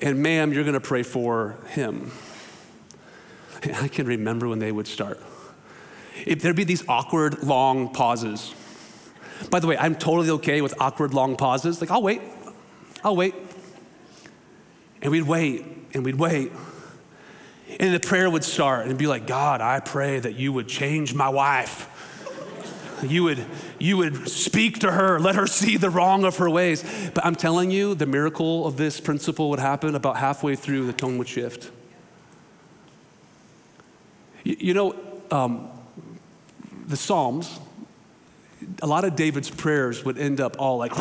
And 0.00 0.22
ma'am, 0.22 0.52
you're 0.52 0.64
gonna 0.64 0.80
pray 0.80 1.02
for 1.02 1.58
him. 1.68 2.12
And 3.62 3.76
I 3.76 3.88
can 3.88 4.06
remember 4.06 4.48
when 4.48 4.58
they 4.58 4.72
would 4.72 4.86
start. 4.86 5.20
If 6.26 6.42
there'd 6.42 6.56
be 6.56 6.64
these 6.64 6.86
awkward, 6.88 7.42
long 7.42 7.92
pauses. 7.92 8.54
By 9.50 9.60
the 9.60 9.66
way, 9.66 9.76
I'm 9.76 9.94
totally 9.94 10.30
okay 10.30 10.60
with 10.60 10.74
awkward, 10.80 11.14
long 11.14 11.36
pauses. 11.36 11.80
Like, 11.80 11.90
I'll 11.90 12.02
wait. 12.02 12.20
I'll 13.02 13.16
wait. 13.16 13.34
And 15.02 15.10
we'd 15.10 15.22
wait 15.22 15.64
and 15.94 16.04
we'd 16.04 16.16
wait. 16.16 16.52
And 17.78 17.94
the 17.94 18.00
prayer 18.00 18.28
would 18.28 18.44
start 18.44 18.86
and 18.86 18.98
be 18.98 19.06
like, 19.06 19.26
God, 19.26 19.60
I 19.60 19.80
pray 19.80 20.18
that 20.18 20.34
you 20.34 20.52
would 20.52 20.68
change 20.68 21.14
my 21.14 21.28
wife. 21.28 21.86
You 23.02 23.24
would, 23.24 23.44
you 23.78 23.96
would 23.96 24.28
speak 24.28 24.80
to 24.80 24.92
her, 24.92 25.18
let 25.18 25.34
her 25.34 25.46
see 25.48 25.76
the 25.76 25.90
wrong 25.90 26.24
of 26.24 26.36
her 26.38 26.50
ways. 26.50 26.84
But 27.14 27.24
I'm 27.24 27.34
telling 27.34 27.70
you, 27.70 27.94
the 27.94 28.06
miracle 28.06 28.66
of 28.66 28.76
this 28.76 29.00
principle 29.00 29.50
would 29.50 29.58
happen 29.58 29.94
about 29.94 30.16
halfway 30.16 30.56
through, 30.56 30.86
the 30.86 30.92
tone 30.92 31.18
would 31.18 31.28
shift. 31.28 31.70
You, 34.44 34.56
you 34.58 34.74
know, 34.74 34.96
um, 35.30 35.70
the 36.86 36.96
Psalms, 36.96 37.60
a 38.82 38.86
lot 38.86 39.04
of 39.04 39.16
David's 39.16 39.50
prayers 39.50 40.04
would 40.04 40.18
end 40.18 40.40
up 40.40 40.56
all 40.58 40.76
like, 40.76 40.92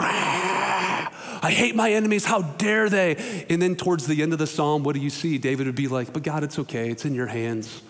I 1.41 1.51
hate 1.51 1.75
my 1.75 1.93
enemies, 1.93 2.25
how 2.25 2.41
dare 2.41 2.89
they? 2.89 3.45
And 3.49 3.61
then 3.61 3.75
towards 3.75 4.07
the 4.07 4.21
end 4.21 4.33
of 4.33 4.39
the 4.39 4.47
psalm, 4.47 4.83
what 4.83 4.93
do 4.93 5.01
you 5.01 5.09
see? 5.09 5.37
David 5.37 5.67
would 5.67 5.75
be 5.75 5.87
like, 5.87 6.11
But 6.11 6.23
God, 6.23 6.43
it's 6.43 6.59
okay, 6.59 6.89
it's 6.89 7.05
in 7.05 7.13
your 7.13 7.27
hands. 7.27 7.81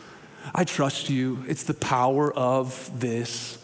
I 0.54 0.64
trust 0.64 1.10
you. 1.10 1.44
It's 1.48 1.64
the 1.64 1.74
power 1.74 2.34
of 2.34 3.00
this 3.00 3.59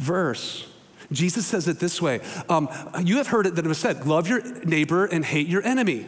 verse. 0.00 0.66
Jesus 1.12 1.46
says 1.46 1.66
it 1.68 1.78
this 1.80 2.00
way 2.00 2.20
um, 2.48 2.68
You 3.02 3.16
have 3.18 3.28
heard 3.28 3.46
it 3.46 3.56
that 3.56 3.64
it 3.64 3.68
was 3.68 3.78
said, 3.78 4.06
Love 4.06 4.28
your 4.28 4.42
neighbor 4.64 5.06
and 5.06 5.24
hate 5.24 5.48
your 5.48 5.62
enemy. 5.62 6.06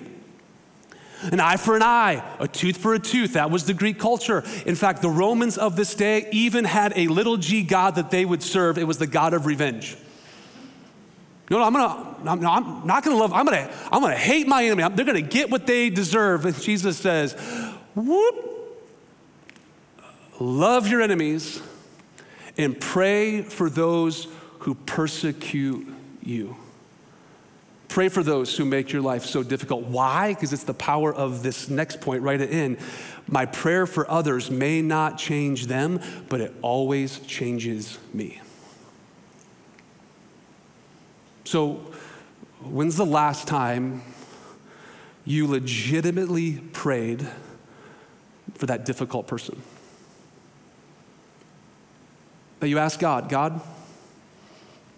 An 1.31 1.39
eye 1.39 1.57
for 1.57 1.77
an 1.77 1.83
eye, 1.83 2.25
a 2.41 2.49
tooth 2.49 2.77
for 2.77 2.95
a 2.95 2.99
tooth. 2.99 3.35
That 3.35 3.49
was 3.51 3.65
the 3.65 3.75
Greek 3.75 3.99
culture. 3.99 4.43
In 4.67 4.75
fact, 4.75 5.03
the 5.03 5.09
Romans 5.09 5.57
of 5.57 5.77
this 5.77 5.95
day 5.95 6.29
even 6.33 6.65
had 6.65 6.93
a 6.97 7.07
little 7.07 7.37
g 7.37 7.63
God 7.63 7.95
that 7.95 8.11
they 8.11 8.25
would 8.25 8.43
serve. 8.43 8.77
It 8.77 8.89
was 8.89 8.99
the 8.99 9.07
God 9.07 9.33
of 9.33 9.47
revenge. 9.47 9.97
No, 11.49 11.59
no, 11.59 11.65
I'm 11.65 11.73
gonna, 11.75 12.17
I'm, 12.25 12.41
no, 12.41 12.51
I'm 12.51 12.87
not 12.87 13.05
gonna 13.05 13.17
love, 13.17 13.33
I'm 13.33 13.45
gonna, 13.45 13.71
I'm 13.93 14.01
gonna 14.01 14.17
hate 14.17 14.49
my 14.49 14.65
enemy. 14.65 14.83
they're 14.95 15.05
gonna 15.05 15.21
get 15.21 15.51
what 15.51 15.67
they 15.67 15.91
deserve. 15.91 16.45
And 16.45 16.61
Jesus 16.61 16.97
says, 16.97 17.35
whoop, 17.95 18.35
love 20.41 20.89
your 20.89 21.03
enemies 21.03 21.61
and 22.57 22.79
pray 22.81 23.43
for 23.43 23.71
those 23.71 24.29
who 24.61 24.75
persecute 24.75 25.87
you. 26.23 26.57
Pray 27.89 28.09
for 28.09 28.23
those 28.23 28.57
who 28.57 28.65
make 28.65 28.91
your 28.91 29.03
life 29.03 29.25
so 29.25 29.43
difficult. 29.43 29.85
Why? 29.85 30.33
Because 30.33 30.53
it's 30.53 30.65
the 30.65 30.73
power 30.73 31.13
of 31.13 31.43
this 31.43 31.69
next 31.69 32.01
point, 32.01 32.25
it 32.41 32.51
in. 32.51 32.79
My 33.27 33.45
prayer 33.45 33.87
for 33.87 34.11
others 34.11 34.51
may 34.51 34.81
not 34.81 35.19
change 35.19 35.67
them, 35.67 36.01
but 36.29 36.41
it 36.41 36.55
always 36.63 37.19
changes 37.21 37.99
me. 38.15 38.41
So, 41.45 41.75
when's 42.63 42.97
the 42.97 43.05
last 43.05 43.47
time 43.47 44.03
you 45.25 45.47
legitimately 45.47 46.59
prayed 46.73 47.27
for 48.55 48.67
that 48.67 48.87
difficult 48.87 49.27
person? 49.27 49.61
That 52.63 52.69
you 52.69 52.79
ask 52.79 53.01
God, 53.01 53.29
God, 53.29 53.61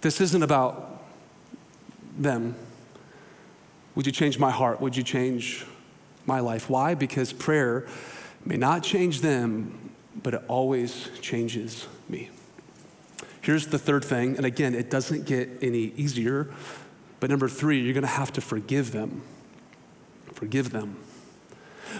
this 0.02 0.20
isn't 0.20 0.42
about 0.42 1.02
them. 2.18 2.56
Would 3.94 4.04
you 4.04 4.12
change 4.12 4.38
my 4.38 4.50
heart? 4.50 4.82
Would 4.82 4.98
you 4.98 5.02
change 5.02 5.64
my 6.26 6.40
life? 6.40 6.68
Why? 6.68 6.92
Because 6.94 7.32
prayer 7.32 7.86
may 8.44 8.58
not 8.58 8.82
change 8.82 9.22
them, 9.22 9.92
but 10.22 10.34
it 10.34 10.42
always 10.46 11.08
changes 11.22 11.86
me. 12.06 12.28
Here's 13.40 13.68
the 13.68 13.78
third 13.78 14.04
thing, 14.04 14.36
and 14.36 14.44
again, 14.44 14.74
it 14.74 14.90
doesn't 14.90 15.24
get 15.24 15.48
any 15.62 15.94
easier, 15.96 16.50
but 17.18 17.30
number 17.30 17.48
three, 17.48 17.80
you're 17.80 17.94
gonna 17.94 18.06
have 18.08 18.30
to 18.34 18.42
forgive 18.42 18.92
them. 18.92 19.22
Forgive 20.34 20.68
them. 20.68 20.98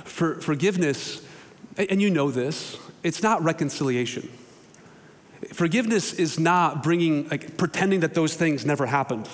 For, 0.05 0.42
forgiveness, 0.42 1.22
and 1.79 2.03
you 2.03 2.11
know 2.11 2.31
this, 2.31 2.77
it's 3.03 3.22
not 3.22 3.42
reconciliation. 3.42 4.29
Forgiveness 5.54 6.12
is 6.12 6.36
not 6.36 6.82
bringing, 6.82 7.28
like, 7.28 7.56
pretending 7.56 8.00
that 8.00 8.12
those 8.12 8.34
things 8.34 8.66
never 8.66 8.86
happened. 8.86 9.28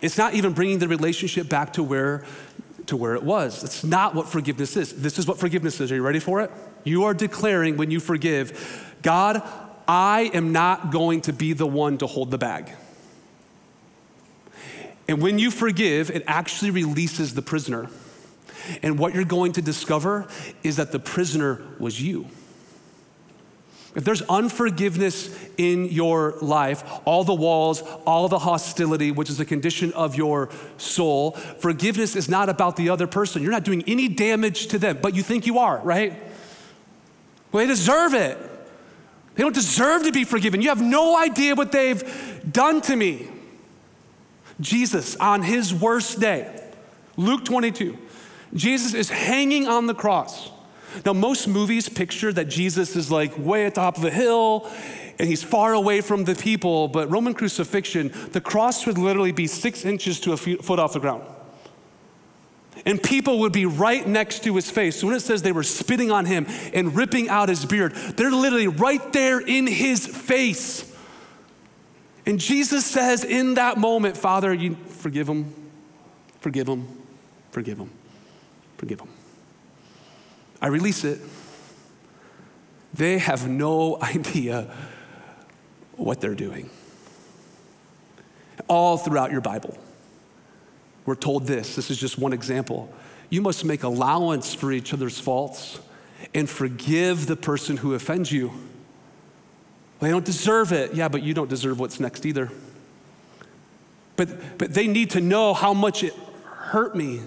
It's 0.00 0.16
not 0.16 0.34
even 0.34 0.52
bringing 0.52 0.78
the 0.78 0.86
relationship 0.86 1.48
back 1.48 1.72
to 1.72 1.82
where, 1.82 2.24
to 2.86 2.96
where 2.96 3.16
it 3.16 3.24
was. 3.24 3.64
It's 3.64 3.82
not 3.82 4.14
what 4.14 4.28
forgiveness 4.28 4.76
is. 4.76 4.92
This 4.92 5.18
is 5.18 5.26
what 5.26 5.40
forgiveness 5.40 5.80
is. 5.80 5.90
Are 5.90 5.96
you 5.96 6.02
ready 6.02 6.20
for 6.20 6.40
it? 6.42 6.52
You 6.84 7.02
are 7.04 7.12
declaring 7.12 7.76
when 7.76 7.90
you 7.90 7.98
forgive, 7.98 8.96
God, 9.02 9.42
I 9.88 10.30
am 10.32 10.52
not 10.52 10.92
going 10.92 11.22
to 11.22 11.32
be 11.32 11.54
the 11.54 11.66
one 11.66 11.98
to 11.98 12.06
hold 12.06 12.30
the 12.30 12.38
bag. 12.38 12.70
And 15.08 15.20
when 15.20 15.40
you 15.40 15.50
forgive, 15.50 16.08
it 16.08 16.22
actually 16.28 16.70
releases 16.70 17.34
the 17.34 17.42
prisoner. 17.42 17.88
And 18.80 18.96
what 18.96 19.12
you're 19.12 19.24
going 19.24 19.54
to 19.54 19.62
discover 19.62 20.28
is 20.62 20.76
that 20.76 20.92
the 20.92 21.00
prisoner 21.00 21.60
was 21.80 22.00
you. 22.00 22.28
If 23.94 24.04
there's 24.04 24.22
unforgiveness 24.22 25.28
in 25.58 25.84
your 25.86 26.34
life, 26.40 26.82
all 27.04 27.24
the 27.24 27.34
walls, 27.34 27.82
all 28.06 28.26
the 28.28 28.38
hostility, 28.38 29.10
which 29.10 29.28
is 29.28 29.38
a 29.38 29.44
condition 29.44 29.92
of 29.92 30.14
your 30.14 30.48
soul, 30.78 31.32
forgiveness 31.32 32.16
is 32.16 32.28
not 32.28 32.48
about 32.48 32.76
the 32.76 32.88
other 32.88 33.06
person. 33.06 33.42
You're 33.42 33.52
not 33.52 33.64
doing 33.64 33.84
any 33.86 34.08
damage 34.08 34.68
to 34.68 34.78
them, 34.78 34.98
but 35.02 35.14
you 35.14 35.22
think 35.22 35.46
you 35.46 35.58
are, 35.58 35.78
right? 35.80 36.18
Well, 37.50 37.62
they 37.62 37.66
deserve 37.66 38.14
it. 38.14 38.38
They 39.34 39.42
don't 39.42 39.54
deserve 39.54 40.04
to 40.04 40.12
be 40.12 40.24
forgiven. 40.24 40.62
You 40.62 40.70
have 40.70 40.82
no 40.82 41.18
idea 41.18 41.54
what 41.54 41.72
they've 41.72 42.02
done 42.50 42.80
to 42.82 42.96
me. 42.96 43.28
Jesus, 44.60 45.16
on 45.16 45.42
his 45.42 45.74
worst 45.74 46.18
day, 46.18 46.62
Luke 47.16 47.44
22, 47.44 47.98
Jesus 48.54 48.94
is 48.94 49.10
hanging 49.10 49.66
on 49.68 49.86
the 49.86 49.94
cross. 49.94 50.50
Now, 51.04 51.12
most 51.12 51.48
movies 51.48 51.88
picture 51.88 52.32
that 52.32 52.46
Jesus 52.46 52.96
is 52.96 53.10
like 53.10 53.36
way 53.38 53.66
at 53.66 53.74
the 53.74 53.80
top 53.80 53.98
of 53.98 54.04
a 54.04 54.10
hill 54.10 54.70
and 55.18 55.28
he's 55.28 55.42
far 55.42 55.72
away 55.72 56.00
from 56.00 56.24
the 56.24 56.34
people, 56.34 56.88
but 56.88 57.10
Roman 57.10 57.34
crucifixion, 57.34 58.12
the 58.32 58.40
cross 58.40 58.86
would 58.86 58.98
literally 58.98 59.32
be 59.32 59.46
six 59.46 59.84
inches 59.84 60.20
to 60.20 60.32
a 60.32 60.36
foot 60.36 60.78
off 60.78 60.92
the 60.94 61.00
ground 61.00 61.24
and 62.84 63.02
people 63.02 63.40
would 63.40 63.52
be 63.52 63.66
right 63.66 64.06
next 64.06 64.44
to 64.44 64.54
his 64.56 64.70
face. 64.70 65.00
So 65.00 65.06
when 65.06 65.16
it 65.16 65.20
says 65.20 65.42
they 65.42 65.52
were 65.52 65.62
spitting 65.62 66.10
on 66.10 66.24
him 66.24 66.46
and 66.72 66.94
ripping 66.94 67.28
out 67.28 67.48
his 67.48 67.64
beard, 67.64 67.94
they're 67.94 68.30
literally 68.30 68.68
right 68.68 69.12
there 69.12 69.40
in 69.40 69.66
his 69.66 70.06
face. 70.06 70.90
And 72.24 72.38
Jesus 72.38 72.84
says 72.84 73.24
in 73.24 73.54
that 73.54 73.78
moment, 73.78 74.16
Father, 74.16 74.52
you 74.52 74.76
forgive 74.86 75.28
him, 75.28 75.52
forgive 76.40 76.68
him, 76.68 76.86
forgive 77.50 77.78
him, 77.78 77.90
forgive 78.76 79.00
him. 79.00 79.08
I 80.62 80.68
release 80.68 81.02
it. 81.02 81.20
They 82.94 83.18
have 83.18 83.48
no 83.48 83.98
idea 84.02 84.70
what 85.96 86.20
they're 86.20 86.34
doing. 86.34 86.70
All 88.68 88.96
throughout 88.96 89.32
your 89.32 89.40
Bible. 89.40 89.76
We're 91.04 91.16
told 91.16 91.46
this 91.48 91.74
this 91.74 91.90
is 91.90 91.98
just 91.98 92.16
one 92.16 92.32
example. 92.32 92.92
You 93.28 93.42
must 93.42 93.64
make 93.64 93.82
allowance 93.82 94.54
for 94.54 94.72
each 94.72 94.94
other's 94.94 95.18
faults 95.18 95.80
and 96.32 96.48
forgive 96.48 97.26
the 97.26 97.34
person 97.34 97.76
who 97.78 97.94
offends 97.94 98.30
you. 98.30 98.52
They 100.00 100.10
don't 100.10 100.24
deserve 100.24 100.72
it. 100.72 100.94
Yeah, 100.94 101.08
but 101.08 101.22
you 101.22 101.34
don't 101.34 101.50
deserve 101.50 101.80
what's 101.80 101.98
next 101.98 102.24
either. 102.24 102.50
But, 104.16 104.58
but 104.58 104.74
they 104.74 104.86
need 104.86 105.10
to 105.10 105.20
know 105.20 105.54
how 105.54 105.74
much 105.74 106.04
it 106.04 106.14
hurt 106.44 106.94
me. 106.94 107.22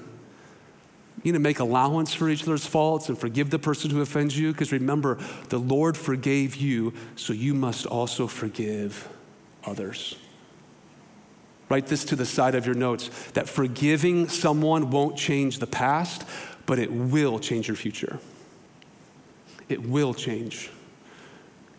You 1.23 1.32
need 1.32 1.38
to 1.38 1.39
make 1.39 1.60
allowance 1.60 2.13
for 2.13 2.30
each 2.30 2.43
other's 2.43 2.65
faults 2.65 3.10
and 3.10 3.17
forgive 3.17 3.49
the 3.49 3.60
person 3.60 3.89
who 3.89 4.01
offends 4.01 4.38
you. 4.38 4.51
Because 4.51 4.71
remember, 4.71 5.17
the 5.49 5.58
Lord 5.58 5.97
forgave 5.97 6.56
you, 6.56 6.93
so 7.15 7.34
you 7.34 7.54
must 7.54 7.86
also 7.86 8.28
forgive 8.28 9.08
others. 9.63 10.15
Write 11.67 11.88
this 11.88 12.06
to 12.06 12.15
the 12.15 12.25
side 12.25 12.54
of 12.54 12.65
your 12.65 12.75
notes 12.75 13.10
that 13.32 13.49
forgiving 13.49 14.28
someone 14.28 14.91
won't 14.91 15.17
change 15.17 15.58
the 15.58 15.67
past, 15.67 16.23
but 16.67 16.78
it 16.78 16.91
will 16.91 17.39
change 17.39 17.67
your 17.67 17.78
future. 17.78 18.19
It 19.67 19.82
will 19.82 20.13
change 20.13 20.69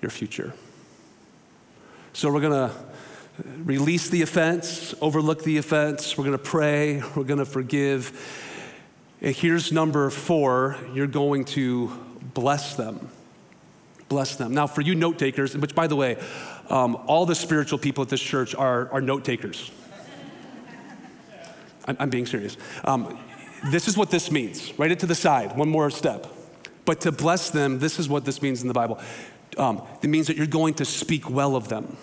your 0.03 0.11
future. 0.11 0.53
So 2.13 2.33
we're 2.33 2.41
going 2.41 2.71
to 2.71 2.75
release 3.59 4.09
the 4.09 4.23
offense, 4.23 4.95
overlook 5.01 5.45
the 5.45 5.59
offense. 5.59 6.17
We're 6.17 6.25
going 6.25 6.39
to 6.39 6.43
pray, 6.43 7.03
we're 7.15 7.25
going 7.25 7.39
to 7.39 7.45
forgive. 7.45 8.43
And 9.27 9.35
here's 9.35 9.73
number 9.73 10.09
four 10.09 10.77
you're 10.95 11.09
going 11.09 11.47
to 11.47 11.89
bless 12.33 12.77
them. 12.77 13.11
Bless 14.09 14.37
them. 14.37 14.55
Now, 14.55 14.69
for 14.69 14.83
you 14.83 14.95
note 14.95 15.19
takers, 15.19 15.57
which 15.57 15.75
by 15.75 15.89
the 15.89 15.97
way, 15.97 16.17
um, 16.71 16.95
all 17.09 17.27
the 17.27 17.35
spiritual 17.35 17.81
people 17.81 18.03
at 18.03 18.09
this 18.09 18.21
church 18.21 18.55
are, 18.55 18.89
are 18.93 19.01
note 19.01 19.25
takers. 19.25 19.73
I'm, 21.87 21.97
I'm, 21.99 22.09
being 22.09 22.25
serious. 22.25 22.57
Um, 22.85 23.19
this 23.73 23.89
is 23.89 23.97
what 23.97 24.13
this 24.13 24.31
means. 24.31 24.73
Write 24.79 24.93
it 24.93 25.01
to 25.01 25.07
the 25.07 25.17
side, 25.17 25.57
one 25.57 25.71
more 25.71 25.91
step. 25.91 26.29
But 26.85 27.01
to 27.01 27.11
bless 27.11 27.51
them, 27.51 27.81
this 27.81 27.99
is 27.99 28.09
what 28.09 28.25
this 28.25 28.41
means 28.43 28.63
in 28.63 28.69
the 28.69 28.75
Bible. 28.75 29.01
Um, 29.59 29.83
it 30.03 30.09
means 30.09 30.29
that 30.29 30.37
you're 30.37 30.47
going 30.47 30.75
to 30.75 30.85
speak 30.85 31.29
well 31.29 31.57
of 31.57 31.67
them. 31.67 31.97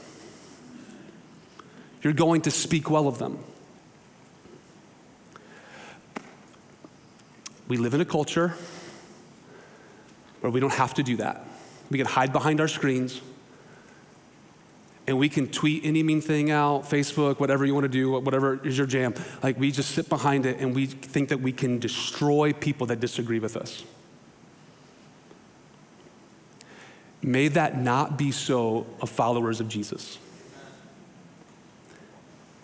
You're 2.02 2.12
going 2.12 2.42
to 2.42 2.52
speak 2.52 2.90
well 2.90 3.08
of 3.08 3.18
them. 3.18 3.40
We 7.68 7.78
live 7.78 7.94
in 7.94 8.02
a 8.02 8.06
culture 8.06 8.56
where 10.42 10.52
we 10.52 10.60
don't 10.60 10.74
have 10.74 10.94
to 10.96 11.04
do 11.04 11.18
that. 11.18 11.46
We 11.90 11.98
can 11.98 12.08
hide 12.08 12.34
behind 12.34 12.60
our 12.60 12.68
screens 12.68 13.22
and 15.06 15.18
we 15.18 15.28
can 15.28 15.48
tweet 15.48 15.86
any 15.86 16.02
mean 16.02 16.22
thing 16.22 16.50
out, 16.50 16.84
Facebook, 16.84 17.40
whatever 17.40 17.66
you 17.66 17.74
want 17.74 17.84
to 17.84 17.90
do, 17.90 18.12
whatever 18.20 18.66
is 18.66 18.78
your 18.78 18.88
jam. 18.88 19.14
Like 19.42 19.60
we 19.60 19.72
just 19.72 19.92
sit 19.92 20.08
behind 20.08 20.46
it 20.46 20.60
and 20.60 20.74
we 20.74 20.86
think 20.86 21.30
that 21.30 21.42
we 21.42 21.52
can 21.52 21.78
destroy 21.80 22.54
people 22.54 22.88
that 22.88 23.00
disagree 23.00 23.40
with 23.40 23.58
us. 23.58 23.84
May 27.22 27.50
that 27.50 27.80
not 27.80 28.18
be 28.18 28.32
so 28.32 28.86
of 29.02 29.10
followers 29.10 29.60
of 29.60 29.68
Jesus. 29.68 30.20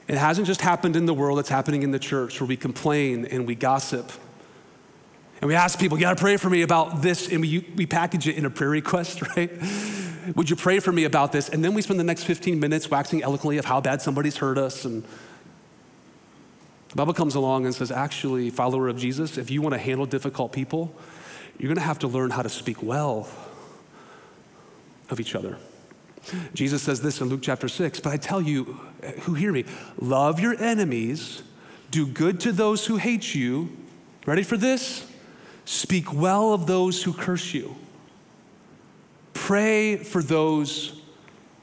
It 0.07 0.17
hasn't 0.17 0.47
just 0.47 0.61
happened 0.61 0.95
in 0.95 1.05
the 1.05 1.13
world, 1.13 1.39
it's 1.39 1.49
happening 1.49 1.83
in 1.83 1.91
the 1.91 1.99
church 1.99 2.39
where 2.39 2.47
we 2.47 2.57
complain 2.57 3.25
and 3.25 3.45
we 3.45 3.55
gossip. 3.55 4.11
And 5.41 5.47
we 5.47 5.55
ask 5.55 5.79
people, 5.79 5.97
you 5.97 6.03
gotta 6.03 6.19
pray 6.19 6.37
for 6.37 6.49
me 6.49 6.63
about 6.63 7.01
this, 7.01 7.29
and 7.29 7.41
we, 7.41 7.59
we 7.75 7.85
package 7.85 8.27
it 8.27 8.35
in 8.35 8.45
a 8.45 8.49
prayer 8.49 8.69
request, 8.69 9.21
right? 9.35 9.51
Would 10.35 10.49
you 10.49 10.55
pray 10.55 10.79
for 10.79 10.91
me 10.91 11.05
about 11.05 11.31
this? 11.31 11.49
And 11.49 11.63
then 11.63 11.73
we 11.73 11.81
spend 11.81 11.99
the 11.99 12.03
next 12.03 12.23
15 12.23 12.59
minutes 12.59 12.89
waxing 12.89 13.23
eloquently 13.23 13.57
of 13.57 13.65
how 13.65 13.81
bad 13.81 14.01
somebody's 14.01 14.37
hurt 14.37 14.57
us. 14.57 14.85
And 14.85 15.03
the 16.89 16.95
Bible 16.95 17.13
comes 17.13 17.35
along 17.35 17.65
and 17.65 17.73
says, 17.73 17.91
actually, 17.91 18.49
follower 18.49 18.89
of 18.89 18.97
Jesus, 18.97 19.37
if 19.37 19.49
you 19.49 19.61
want 19.61 19.73
to 19.73 19.79
handle 19.79 20.05
difficult 20.05 20.51
people, 20.51 20.93
you're 21.57 21.73
to 21.73 21.81
have 21.81 21.99
to 21.99 22.07
learn 22.07 22.31
how 22.31 22.41
to 22.41 22.49
speak 22.49 22.83
well 22.83 23.27
of 25.09 25.19
each 25.19 25.35
other. 25.35 25.57
Jesus 26.53 26.83
says 26.83 27.01
this 27.01 27.21
in 27.21 27.29
Luke 27.29 27.41
chapter 27.41 27.67
6, 27.67 28.01
but 28.01 28.11
I 28.11 28.17
tell 28.17 28.41
you 28.41 28.79
who 29.21 29.33
hear 29.33 29.51
me, 29.51 29.65
love 29.99 30.39
your 30.39 30.61
enemies, 30.61 31.43
do 31.91 32.05
good 32.05 32.39
to 32.41 32.51
those 32.51 32.85
who 32.85 32.97
hate 32.97 33.33
you. 33.33 33.69
Ready 34.25 34.43
for 34.43 34.57
this? 34.57 35.08
Speak 35.69 36.11
well 36.11 36.51
of 36.51 36.65
those 36.65 37.03
who 37.03 37.13
curse 37.13 37.53
you. 37.53 37.75
Pray 39.33 39.97
for 39.97 40.23
those 40.23 40.99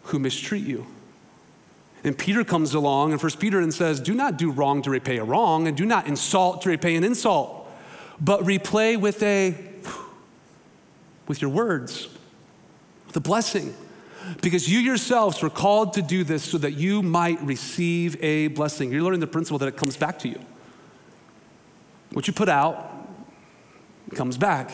who 0.05 0.21
mistreat 0.21 0.65
you. 0.65 0.87
And 2.05 2.17
Peter 2.17 2.45
comes 2.45 2.73
along 2.73 3.11
in 3.11 3.19
1 3.19 3.33
Peter 3.41 3.59
and 3.59 3.75
says, 3.75 3.99
Do 3.99 4.15
not 4.15 4.37
do 4.37 4.53
wrong 4.53 4.81
to 4.83 4.91
repay 4.91 5.17
a 5.17 5.25
wrong, 5.25 5.67
and 5.67 5.77
do 5.77 5.85
not 5.85 6.07
insult 6.07 6.63
to 6.63 6.69
repay 6.69 6.95
an 6.95 7.03
insult, 7.03 7.69
but 8.21 8.43
replay 8.43 8.97
with 8.97 9.21
a 9.25 9.57
with 11.27 11.43
your 11.43 11.51
words, 11.51 12.07
with 13.09 13.17
a 13.17 13.21
blessing. 13.21 13.75
Because 14.41 14.69
you 14.69 14.79
yourselves 14.79 15.43
were 15.43 15.51
called 15.51 15.95
to 15.95 16.03
do 16.03 16.23
this 16.23 16.45
so 16.45 16.59
that 16.59 16.75
you 16.75 17.03
might 17.03 17.43
receive 17.43 18.23
a 18.23 18.49
blessing. 18.49 18.93
You're 18.93 19.03
learning 19.03 19.19
the 19.19 19.27
principle 19.27 19.59
that 19.59 19.67
it 19.67 19.77
comes 19.77 19.97
back 19.97 20.21
to 20.21 20.29
you. 20.29 20.39
What 22.13 22.29
you 22.29 22.33
put 22.33 22.49
out 22.49 22.96
comes 24.15 24.39
back. 24.39 24.71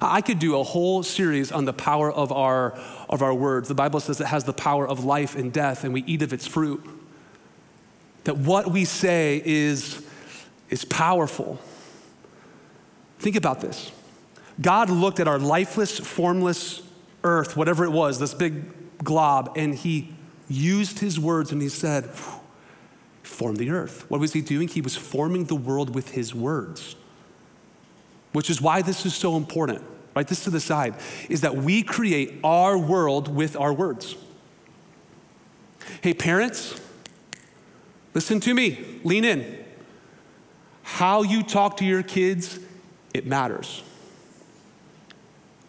I 0.00 0.20
could 0.20 0.38
do 0.38 0.58
a 0.58 0.62
whole 0.62 1.02
series 1.02 1.50
on 1.50 1.64
the 1.64 1.72
power 1.72 2.10
of 2.10 2.32
our, 2.32 2.78
of 3.08 3.22
our 3.22 3.34
words. 3.34 3.68
The 3.68 3.74
Bible 3.74 4.00
says 4.00 4.20
it 4.20 4.26
has 4.26 4.44
the 4.44 4.52
power 4.52 4.86
of 4.86 5.04
life 5.04 5.34
and 5.34 5.52
death, 5.52 5.84
and 5.84 5.92
we 5.92 6.02
eat 6.04 6.22
of 6.22 6.32
its 6.32 6.46
fruit. 6.46 6.84
That 8.24 8.38
what 8.38 8.70
we 8.70 8.84
say 8.84 9.42
is, 9.44 10.04
is 10.70 10.84
powerful. 10.84 11.58
Think 13.18 13.36
about 13.36 13.60
this. 13.60 13.90
God 14.60 14.90
looked 14.90 15.18
at 15.18 15.26
our 15.26 15.38
lifeless, 15.38 15.98
formless 15.98 16.82
earth, 17.24 17.56
whatever 17.56 17.84
it 17.84 17.90
was, 17.90 18.18
this 18.18 18.34
big 18.34 18.98
glob, 18.98 19.52
and 19.56 19.74
he 19.74 20.14
used 20.48 21.00
his 21.00 21.18
words 21.18 21.50
and 21.50 21.60
he 21.60 21.68
said, 21.68 22.10
Form 23.22 23.56
the 23.56 23.70
earth. 23.70 24.04
What 24.10 24.20
was 24.20 24.32
he 24.34 24.40
doing? 24.40 24.68
He 24.68 24.80
was 24.80 24.96
forming 24.96 25.46
the 25.46 25.54
world 25.56 25.94
with 25.94 26.10
his 26.10 26.34
words 26.34 26.96
which 28.32 28.50
is 28.50 28.60
why 28.60 28.82
this 28.82 29.06
is 29.06 29.14
so 29.14 29.36
important. 29.36 29.82
Write 30.14 30.28
this 30.28 30.44
to 30.44 30.50
the 30.50 30.60
side, 30.60 30.94
is 31.28 31.40
that 31.40 31.56
we 31.56 31.82
create 31.82 32.38
our 32.44 32.76
world 32.76 33.34
with 33.34 33.56
our 33.56 33.72
words. 33.72 34.16
Hey, 36.00 36.14
parents, 36.14 36.80
listen 38.14 38.40
to 38.40 38.54
me, 38.54 39.00
lean 39.04 39.24
in. 39.24 39.64
How 40.82 41.22
you 41.22 41.42
talk 41.42 41.78
to 41.78 41.84
your 41.84 42.02
kids, 42.02 42.58
it 43.14 43.26
matters. 43.26 43.82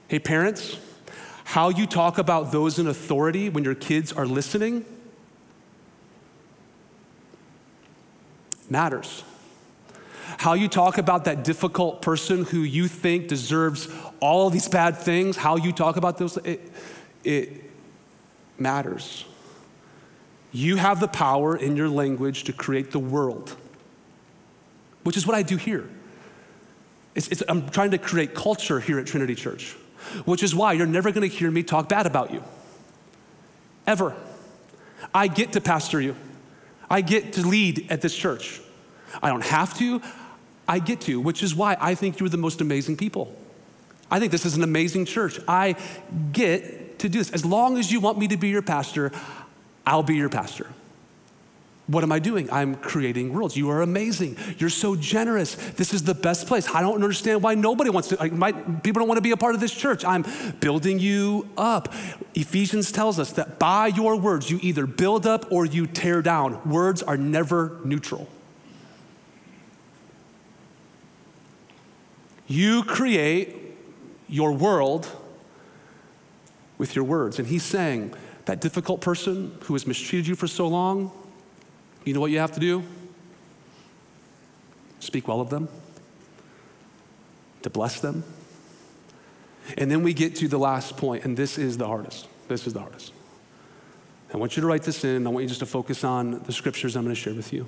Hey, 0.08 0.20
parents, 0.20 0.78
how 1.46 1.70
you 1.70 1.86
talk 1.86 2.18
about 2.18 2.52
those 2.52 2.80
in 2.80 2.88
authority 2.88 3.50
when 3.50 3.64
your 3.64 3.76
kids 3.76 4.12
are 4.12 4.26
listening 4.26 4.86
matters. 8.70 9.24
How 10.44 10.56
you 10.56 10.68
talk 10.68 10.98
about 10.98 11.24
that 11.24 11.46
difficult 11.46 12.02
person 12.02 12.44
who 12.44 12.64
you 12.64 12.90
think 12.90 13.30
deserves 13.30 13.88
all 14.20 14.50
these 14.50 14.68
bad 14.68 14.98
things, 14.98 15.38
how 15.38 15.56
you 15.56 15.72
talk 15.72 15.96
about 15.96 16.18
those, 16.18 16.36
it, 16.36 16.70
it 17.24 17.72
matters. 18.60 19.24
You 20.52 20.76
have 20.76 21.00
the 21.00 21.08
power 21.08 21.56
in 21.56 21.78
your 21.78 21.88
language 21.88 22.44
to 22.44 22.52
create 22.52 22.92
the 22.92 23.00
world, 23.00 23.56
which 25.04 25.16
is 25.16 25.26
what 25.26 25.34
I 25.34 25.44
do 25.44 25.56
here. 25.56 25.90
It's, 27.16 27.30
it's, 27.30 27.42
I'm 27.48 27.70
trying 27.70 27.92
to 27.92 27.98
create 27.98 28.36
culture 28.36 28.82
here 28.82 29.00
at 29.00 29.08
Trinity 29.08 29.36
Church, 29.36 29.78
which 30.26 30.44
is 30.44 30.54
why 30.54 30.74
you're 30.74 30.86
never 30.86 31.14
going 31.14 31.22
to 31.22 31.34
hear 31.34 31.52
me 31.52 31.64
talk 31.64 31.88
bad 31.88 32.06
about 32.06 32.34
you. 32.34 32.44
Ever. 33.88 34.14
I 35.16 35.28
get 35.28 35.54
to 35.54 35.62
pastor 35.62 36.02
you, 36.02 36.18
I 36.90 37.00
get 37.00 37.32
to 37.32 37.48
lead 37.48 37.90
at 37.90 38.02
this 38.02 38.14
church. 38.14 38.60
I 39.22 39.30
don't 39.30 39.46
have 39.46 39.78
to, 39.78 40.02
I 40.68 40.80
get 40.80 41.02
to, 41.02 41.20
which 41.20 41.44
is 41.44 41.56
why 41.56 41.78
I 41.80 41.96
think 41.96 42.20
you're 42.20 42.30
the 42.30 42.38
most 42.38 42.62
amazing 42.62 42.98
people. 42.98 43.36
I 44.10 44.20
think 44.20 44.32
this 44.32 44.46
is 44.46 44.56
an 44.56 44.64
amazing 44.64 45.06
church. 45.06 45.40
I 45.48 45.76
get 46.32 47.00
to 47.00 47.10
do 47.10 47.18
this. 47.18 47.32
As 47.32 47.44
long 47.46 47.78
as 47.78 47.92
you 47.92 48.00
want 48.00 48.18
me 48.18 48.28
to 48.28 48.38
be 48.38 48.50
your 48.50 48.62
pastor, 48.62 49.12
I'll 49.86 50.04
be 50.04 50.16
your 50.16 50.30
pastor. 50.30 50.68
What 51.88 52.04
am 52.04 52.14
I 52.14 52.20
doing? 52.20 52.50
I'm 52.50 52.76
creating 52.76 53.34
worlds. 53.34 53.58
You 53.58 53.70
are 53.70 53.82
amazing. 53.82 54.38
You're 54.58 54.70
so 54.70 54.96
generous. 54.96 55.56
This 55.56 55.94
is 55.94 56.04
the 56.04 56.14
best 56.14 56.48
place. 56.48 56.70
I 56.74 56.82
don't 56.82 56.96
understand 56.96 57.44
why 57.44 57.56
nobody 57.56 57.90
wants 57.90 58.08
to, 58.10 58.16
like, 58.16 58.32
my, 58.32 58.54
people 58.54 59.02
don't 59.02 59.10
want 59.10 59.18
to 59.18 59.22
be 59.22 59.32
a 59.32 59.38
part 59.38 59.54
of 59.54 59.60
this 59.60 59.74
church. 59.74 60.06
I'm 60.06 60.24
building 60.62 61.00
you 61.00 61.50
up. 61.58 61.94
Ephesians 62.36 62.92
tells 62.94 63.20
us 63.20 63.34
that 63.34 63.60
by 63.60 63.88
your 63.88 64.16
words, 64.16 64.50
you 64.50 64.60
either 64.62 64.88
build 64.88 65.28
up 65.28 65.52
or 65.52 65.66
you 65.66 65.86
tear 65.86 66.22
down. 66.22 66.62
Words 66.70 67.04
are 67.04 67.18
never 67.18 67.82
neutral. 67.84 68.30
You 72.48 72.84
create 72.84 73.56
your 74.28 74.52
world 74.52 75.08
with 76.78 76.96
your 76.96 77.06
words. 77.06 77.40
And 77.40 77.48
he's 77.48 77.64
saying, 77.64 78.14
that 78.46 78.60
difficult 78.60 79.02
person 79.02 79.58
who 79.64 79.74
has 79.74 79.88
mistreated 79.88 80.28
you 80.28 80.36
for 80.36 80.48
so 80.48 80.68
long, 80.68 81.12
you 82.04 82.14
know 82.14 82.20
what 82.20 82.32
you 82.32 82.40
have 82.40 82.52
to 82.54 82.60
do? 82.60 82.84
Speak 85.00 85.28
well 85.28 85.40
of 85.40 85.50
them, 85.50 85.70
to 87.62 87.70
bless 87.70 88.02
them. 88.02 88.24
And 89.78 89.90
then 89.90 90.04
we 90.04 90.14
get 90.14 90.36
to 90.38 90.48
the 90.48 90.58
last 90.58 90.98
point, 90.98 91.24
and 91.24 91.38
this 91.38 91.58
is 91.58 91.78
the 91.78 91.88
hardest. 91.88 92.28
This 92.50 92.68
is 92.68 92.74
the 92.74 92.82
hardest. 92.82 93.14
I 94.34 94.38
want 94.38 94.58
you 94.58 94.62
to 94.62 94.68
write 94.68 94.84
this 94.84 95.06
in. 95.06 95.26
I 95.26 95.30
want 95.30 95.44
you 95.44 95.48
just 95.48 95.60
to 95.60 95.66
focus 95.66 96.04
on 96.04 96.44
the 96.44 96.52
scriptures 96.52 96.96
I'm 96.96 97.04
going 97.04 97.16
to 97.16 97.22
share 97.22 97.34
with 97.34 97.54
you. 97.54 97.68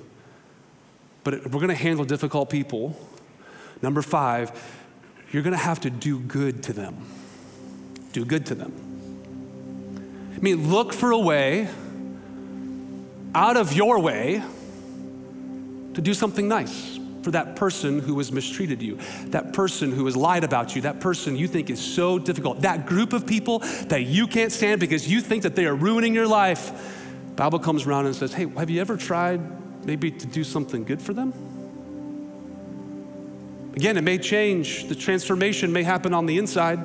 But 1.24 1.34
if 1.34 1.44
we're 1.46 1.60
going 1.60 1.68
to 1.68 1.74
handle 1.74 2.04
difficult 2.04 2.50
people, 2.50 2.98
Number 3.82 4.02
five, 4.02 4.52
you're 5.32 5.42
going 5.42 5.52
to 5.52 5.58
have 5.58 5.80
to 5.80 5.90
do 5.90 6.18
good 6.20 6.62
to 6.64 6.72
them. 6.72 6.96
Do 8.12 8.24
good 8.24 8.46
to 8.46 8.54
them. 8.54 8.72
I 10.36 10.38
mean, 10.38 10.70
look 10.70 10.92
for 10.92 11.10
a 11.10 11.18
way 11.18 11.68
out 13.34 13.56
of 13.56 13.72
your 13.72 13.98
way 13.98 14.42
to 15.94 16.00
do 16.00 16.14
something 16.14 16.48
nice 16.48 16.98
for 17.22 17.30
that 17.32 17.56
person 17.56 17.98
who 17.98 18.16
has 18.18 18.30
mistreated 18.30 18.80
you, 18.80 18.98
that 19.26 19.52
person 19.52 19.90
who 19.90 20.04
has 20.06 20.16
lied 20.16 20.44
about 20.44 20.76
you, 20.76 20.82
that 20.82 21.00
person 21.00 21.36
you 21.36 21.48
think 21.48 21.70
is 21.70 21.80
so 21.80 22.18
difficult, 22.18 22.60
that 22.60 22.86
group 22.86 23.12
of 23.12 23.26
people 23.26 23.58
that 23.88 24.02
you 24.02 24.26
can't 24.26 24.52
stand 24.52 24.78
because 24.78 25.08
you 25.10 25.20
think 25.20 25.42
that 25.42 25.56
they 25.56 25.66
are 25.66 25.74
ruining 25.74 26.14
your 26.14 26.28
life. 26.28 27.02
Bible 27.34 27.58
comes 27.58 27.86
around 27.86 28.06
and 28.06 28.14
says, 28.14 28.32
hey, 28.32 28.46
have 28.56 28.70
you 28.70 28.80
ever 28.80 28.96
tried 28.96 29.40
maybe 29.84 30.10
to 30.10 30.26
do 30.26 30.44
something 30.44 30.84
good 30.84 31.02
for 31.02 31.12
them? 31.12 31.55
Again, 33.76 33.98
it 33.98 34.02
may 34.02 34.18
change. 34.18 34.88
The 34.88 34.94
transformation 34.94 35.72
may 35.72 35.82
happen 35.82 36.14
on 36.14 36.26
the 36.26 36.38
inside. 36.38 36.80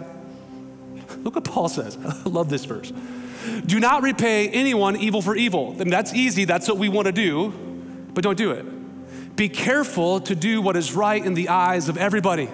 Look 1.24 1.36
what 1.36 1.46
Paul 1.46 1.70
says. 1.70 1.98
I 2.06 2.30
love 2.30 2.50
this 2.50 2.66
verse. 2.66 2.92
Do 3.66 3.80
not 3.80 4.04
repay 4.04 4.50
anyone 4.50 4.98
evil 4.98 5.22
for 5.22 5.36
evil. 5.36 5.76
And 5.80 5.92
that's 5.92 6.14
easy, 6.14 6.46
that's 6.46 6.68
what 6.68 6.78
we 6.78 6.90
want 6.90 7.08
to 7.08 7.12
do, 7.12 7.50
but 8.14 8.24
don't 8.24 8.38
do 8.38 8.52
it. 8.52 8.66
Be 9.36 9.50
careful 9.50 10.20
to 10.22 10.36
do 10.36 10.62
what 10.62 10.76
is 10.76 10.94
right 10.94 11.24
in 11.24 11.34
the 11.34 11.50
eyes 11.50 11.90
of 11.90 11.98
everybody. 11.98 12.50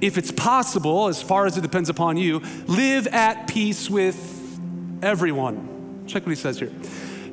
If 0.00 0.16
it's 0.16 0.32
possible, 0.32 1.08
as 1.08 1.22
far 1.22 1.46
as 1.46 1.58
it 1.58 1.60
depends 1.60 1.88
upon 1.88 2.16
you, 2.16 2.40
live 2.66 3.06
at 3.08 3.46
peace 3.46 3.90
with 3.90 4.58
everyone. 5.02 6.04
Check 6.06 6.24
what 6.24 6.30
he 6.30 6.36
says 6.36 6.58
here. 6.58 6.72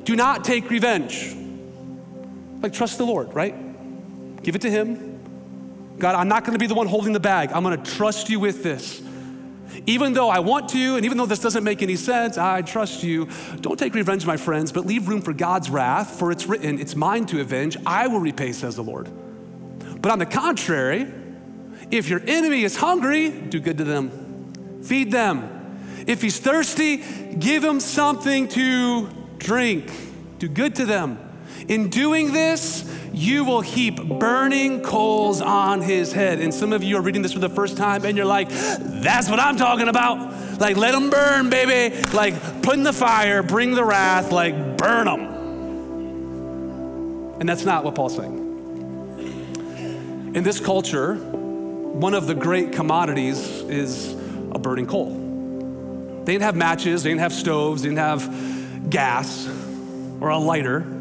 Do 0.04 0.14
not 0.14 0.44
take 0.44 0.68
revenge. 0.70 1.34
Like, 2.60 2.72
trust 2.72 2.98
the 2.98 3.06
Lord, 3.06 3.34
right? 3.34 3.54
Give 4.42 4.54
it 4.54 4.62
to 4.62 4.70
Him. 4.70 5.07
God, 5.98 6.14
I'm 6.14 6.28
not 6.28 6.44
gonna 6.44 6.58
be 6.58 6.66
the 6.66 6.74
one 6.74 6.86
holding 6.86 7.12
the 7.12 7.20
bag. 7.20 7.50
I'm 7.52 7.62
gonna 7.62 7.76
trust 7.76 8.28
you 8.30 8.40
with 8.40 8.62
this. 8.62 9.02
Even 9.86 10.12
though 10.12 10.28
I 10.28 10.38
want 10.40 10.68
to, 10.70 10.96
and 10.96 11.04
even 11.04 11.18
though 11.18 11.26
this 11.26 11.40
doesn't 11.40 11.64
make 11.64 11.82
any 11.82 11.96
sense, 11.96 12.38
I 12.38 12.62
trust 12.62 13.02
you. 13.02 13.28
Don't 13.60 13.78
take 13.78 13.94
revenge, 13.94 14.26
my 14.26 14.36
friends, 14.36 14.72
but 14.72 14.86
leave 14.86 15.08
room 15.08 15.22
for 15.22 15.32
God's 15.32 15.70
wrath, 15.70 16.18
for 16.18 16.30
it's 16.30 16.46
written, 16.46 16.78
It's 16.78 16.96
mine 16.96 17.26
to 17.26 17.40
avenge. 17.40 17.76
I 17.86 18.06
will 18.06 18.20
repay, 18.20 18.52
says 18.52 18.76
the 18.76 18.82
Lord. 18.82 19.10
But 20.00 20.12
on 20.12 20.18
the 20.18 20.26
contrary, 20.26 21.12
if 21.90 22.08
your 22.08 22.20
enemy 22.26 22.64
is 22.64 22.76
hungry, 22.76 23.30
do 23.30 23.60
good 23.60 23.78
to 23.78 23.84
them, 23.84 24.82
feed 24.82 25.10
them. 25.10 25.54
If 26.06 26.22
he's 26.22 26.38
thirsty, 26.38 26.98
give 27.38 27.62
him 27.64 27.80
something 27.80 28.48
to 28.48 29.08
drink, 29.38 29.90
do 30.38 30.48
good 30.48 30.74
to 30.76 30.86
them. 30.86 31.18
In 31.68 31.88
doing 31.90 32.32
this, 32.32 32.84
you 33.12 33.44
will 33.44 33.60
heap 33.60 34.02
burning 34.02 34.80
coals 34.80 35.42
on 35.42 35.82
his 35.82 36.12
head. 36.12 36.40
And 36.40 36.52
some 36.52 36.72
of 36.72 36.82
you 36.82 36.96
are 36.96 37.02
reading 37.02 37.20
this 37.20 37.34
for 37.34 37.40
the 37.40 37.50
first 37.50 37.76
time 37.76 38.04
and 38.04 38.16
you're 38.16 38.26
like, 38.26 38.48
that's 38.48 39.28
what 39.28 39.38
I'm 39.38 39.56
talking 39.56 39.88
about. 39.88 40.58
Like, 40.58 40.76
let 40.76 40.92
them 40.92 41.10
burn, 41.10 41.50
baby. 41.50 41.94
Like, 42.12 42.62
put 42.62 42.74
in 42.74 42.84
the 42.84 42.92
fire, 42.92 43.42
bring 43.42 43.74
the 43.74 43.84
wrath, 43.84 44.32
like, 44.32 44.78
burn 44.78 45.06
them. 45.06 45.20
And 47.40 47.48
that's 47.48 47.64
not 47.64 47.84
what 47.84 47.94
Paul's 47.94 48.16
saying. 48.16 48.46
In 50.34 50.42
this 50.42 50.58
culture, 50.58 51.16
one 51.16 52.14
of 52.14 52.26
the 52.26 52.34
great 52.34 52.72
commodities 52.72 53.38
is 53.62 54.14
a 54.52 54.58
burning 54.58 54.86
coal. 54.86 55.10
They 56.24 56.32
didn't 56.32 56.44
have 56.44 56.56
matches, 56.56 57.02
they 57.02 57.10
didn't 57.10 57.20
have 57.20 57.32
stoves, 57.32 57.82
they 57.82 57.88
didn't 57.88 57.98
have 57.98 58.90
gas 58.90 59.46
or 60.20 60.30
a 60.30 60.38
lighter. 60.38 60.97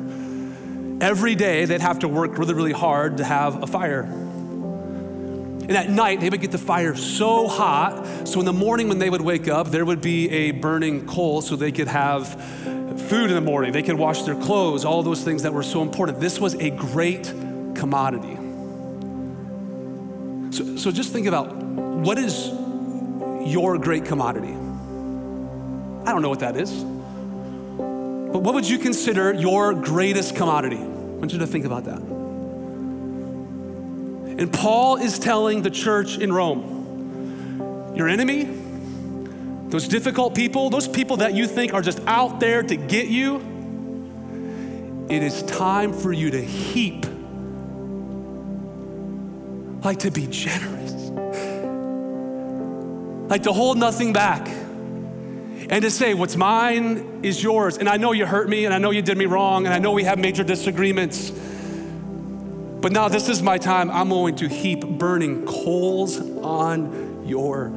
Every 0.99 1.35
day 1.35 1.65
they'd 1.65 1.81
have 1.81 1.99
to 1.99 2.07
work 2.07 2.37
really, 2.37 2.53
really 2.53 2.71
hard 2.71 3.17
to 3.17 3.23
have 3.23 3.61
a 3.61 3.67
fire. 3.67 4.01
And 4.01 5.75
at 5.75 5.89
night, 5.89 6.21
they 6.21 6.29
would 6.29 6.39
get 6.41 6.51
the 6.51 6.57
fire 6.57 6.95
so 6.95 7.47
hot, 7.47 8.27
so 8.27 8.39
in 8.39 8.45
the 8.45 8.53
morning 8.53 8.87
when 8.87 8.99
they 8.99 9.09
would 9.09 9.21
wake 9.21 9.47
up, 9.47 9.69
there 9.69 9.83
would 9.83 10.01
be 10.01 10.29
a 10.29 10.51
burning 10.51 11.05
coal 11.05 11.41
so 11.41 11.57
they 11.57 11.73
could 11.73 11.89
have 11.89 12.33
food 13.09 13.29
in 13.29 13.35
the 13.35 13.41
morning, 13.41 13.73
they 13.73 13.83
could 13.83 13.97
wash 13.97 14.23
their 14.23 14.35
clothes, 14.35 14.85
all 14.85 15.03
those 15.03 15.23
things 15.23 15.43
that 15.43 15.53
were 15.53 15.63
so 15.63 15.81
important. 15.81 16.19
This 16.19 16.39
was 16.39 16.55
a 16.55 16.69
great 16.71 17.25
commodity. 17.75 18.35
So, 20.51 20.77
so 20.77 20.91
just 20.91 21.11
think 21.13 21.27
about 21.27 21.53
what 21.53 22.17
is 22.17 22.47
your 23.45 23.77
great 23.77 24.05
commodity? 24.05 24.53
I 24.53 26.11
don't 26.11 26.21
know 26.21 26.29
what 26.29 26.39
that 26.39 26.55
is. 26.57 26.96
But 28.31 28.39
what 28.39 28.53
would 28.53 28.67
you 28.67 28.77
consider 28.77 29.33
your 29.33 29.73
greatest 29.73 30.35
commodity? 30.35 30.77
I 30.77 31.19
want 31.19 31.31
you 31.31 31.39
to 31.39 31.47
think 31.47 31.65
about 31.65 31.85
that. 31.85 31.99
And 34.37 34.51
Paul 34.53 34.97
is 34.97 35.17
telling 35.17 35.61
the 35.61 35.71
church 35.71 36.17
in 36.17 36.31
Rome 36.31 37.93
your 37.95 38.07
enemy, 38.07 38.43
those 39.69 39.87
difficult 39.87 40.35
people, 40.35 40.69
those 40.69 40.87
people 40.87 41.17
that 41.17 41.33
you 41.33 41.47
think 41.47 41.73
are 41.73 41.81
just 41.81 41.99
out 42.05 42.39
there 42.39 42.61
to 42.61 42.75
get 42.75 43.07
you, 43.07 43.37
it 45.09 45.23
is 45.23 45.41
time 45.43 45.93
for 45.93 46.13
you 46.13 46.29
to 46.29 46.41
heap, 46.41 47.05
like 49.83 49.99
to 49.99 50.11
be 50.11 50.27
generous, 50.27 50.93
like 53.29 53.43
to 53.43 53.53
hold 53.53 53.77
nothing 53.77 54.13
back 54.13 54.47
and 55.69 55.81
to 55.81 55.91
say, 55.91 56.13
What's 56.13 56.35
mine 56.35 57.21
is 57.23 57.41
yours. 57.41 57.77
And 57.77 57.89
I 57.89 57.97
know 57.97 58.11
you 58.13 58.25
hurt 58.25 58.47
me, 58.49 58.65
and 58.65 58.73
I 58.73 58.77
know 58.77 58.91
you 58.91 59.01
did 59.01 59.17
me 59.17 59.25
wrong, 59.25 59.65
and 59.65 59.73
I 59.73 59.79
know 59.79 59.91
we 59.91 60.03
have 60.03 60.17
major 60.17 60.43
disagreements. 60.43 61.31
But 61.31 62.91
now 62.91 63.09
this 63.09 63.27
is 63.27 63.41
my 63.41 63.57
time. 63.57 63.89
I'm 63.91 64.09
going 64.09 64.35
to 64.37 64.47
heap 64.47 64.85
burning 64.85 65.45
coals 65.45 66.19
on 66.19 67.25
your 67.27 67.69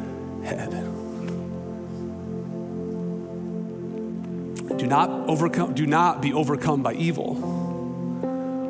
head. 0.45 0.71
Do 4.79 4.87
not 4.87 5.11
overcome, 5.29 5.75
do 5.75 5.87
not 5.87 6.23
be 6.23 6.33
overcome 6.33 6.83
by 6.83 6.95
evil, 6.95 7.35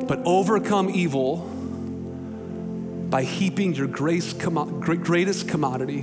but 0.07 0.19
overcome 0.25 0.89
evil 0.89 1.37
by 3.09 3.23
heaping 3.23 3.73
your 3.75 3.87
grace, 3.87 4.33
greatest 4.33 5.47
commodity 5.47 6.01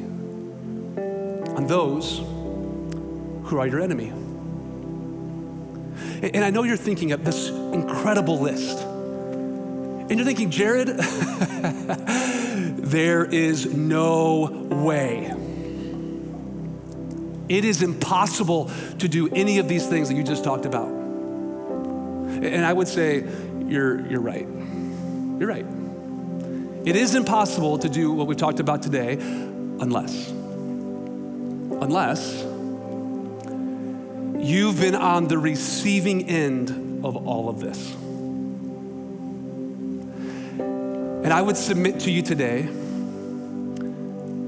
on 1.56 1.66
those 1.66 2.20
who 3.48 3.58
are 3.58 3.66
your 3.66 3.80
enemy. 3.80 4.12
And 6.22 6.44
I 6.44 6.50
know 6.50 6.64
you're 6.64 6.76
thinking 6.76 7.12
of 7.12 7.24
this 7.24 7.48
incredible 7.48 8.38
list. 8.38 8.78
And 8.80 10.10
you're 10.10 10.26
thinking, 10.26 10.50
Jared, 10.50 10.88
there 12.78 13.24
is 13.24 13.72
no 13.74 14.50
way. 14.70 15.34
It 17.48 17.64
is 17.64 17.82
impossible 17.82 18.70
to 18.98 19.08
do 19.08 19.28
any 19.34 19.58
of 19.58 19.68
these 19.68 19.86
things 19.86 20.08
that 20.08 20.14
you 20.14 20.22
just 20.22 20.44
talked 20.44 20.66
about. 20.66 20.88
And 20.88 22.66
I 22.66 22.72
would 22.72 22.88
say, 22.88 23.24
you're, 23.66 24.06
you're 24.06 24.20
right. 24.20 24.46
You're 24.46 25.48
right. 25.48 25.64
It 26.86 26.96
is 26.96 27.14
impossible 27.14 27.78
to 27.78 27.88
do 27.88 28.12
what 28.12 28.26
we've 28.26 28.36
talked 28.36 28.60
about 28.60 28.82
today 28.82 29.14
unless, 29.14 30.28
unless 31.70 32.44
You've 34.38 34.78
been 34.80 34.94
on 34.94 35.26
the 35.28 35.36
receiving 35.36 36.28
end 36.28 37.04
of 37.04 37.16
all 37.16 37.48
of 37.48 37.60
this. 37.60 37.94
And 41.24 41.32
I 41.32 41.42
would 41.42 41.56
submit 41.56 42.00
to 42.00 42.10
you 42.10 42.22
today 42.22 42.62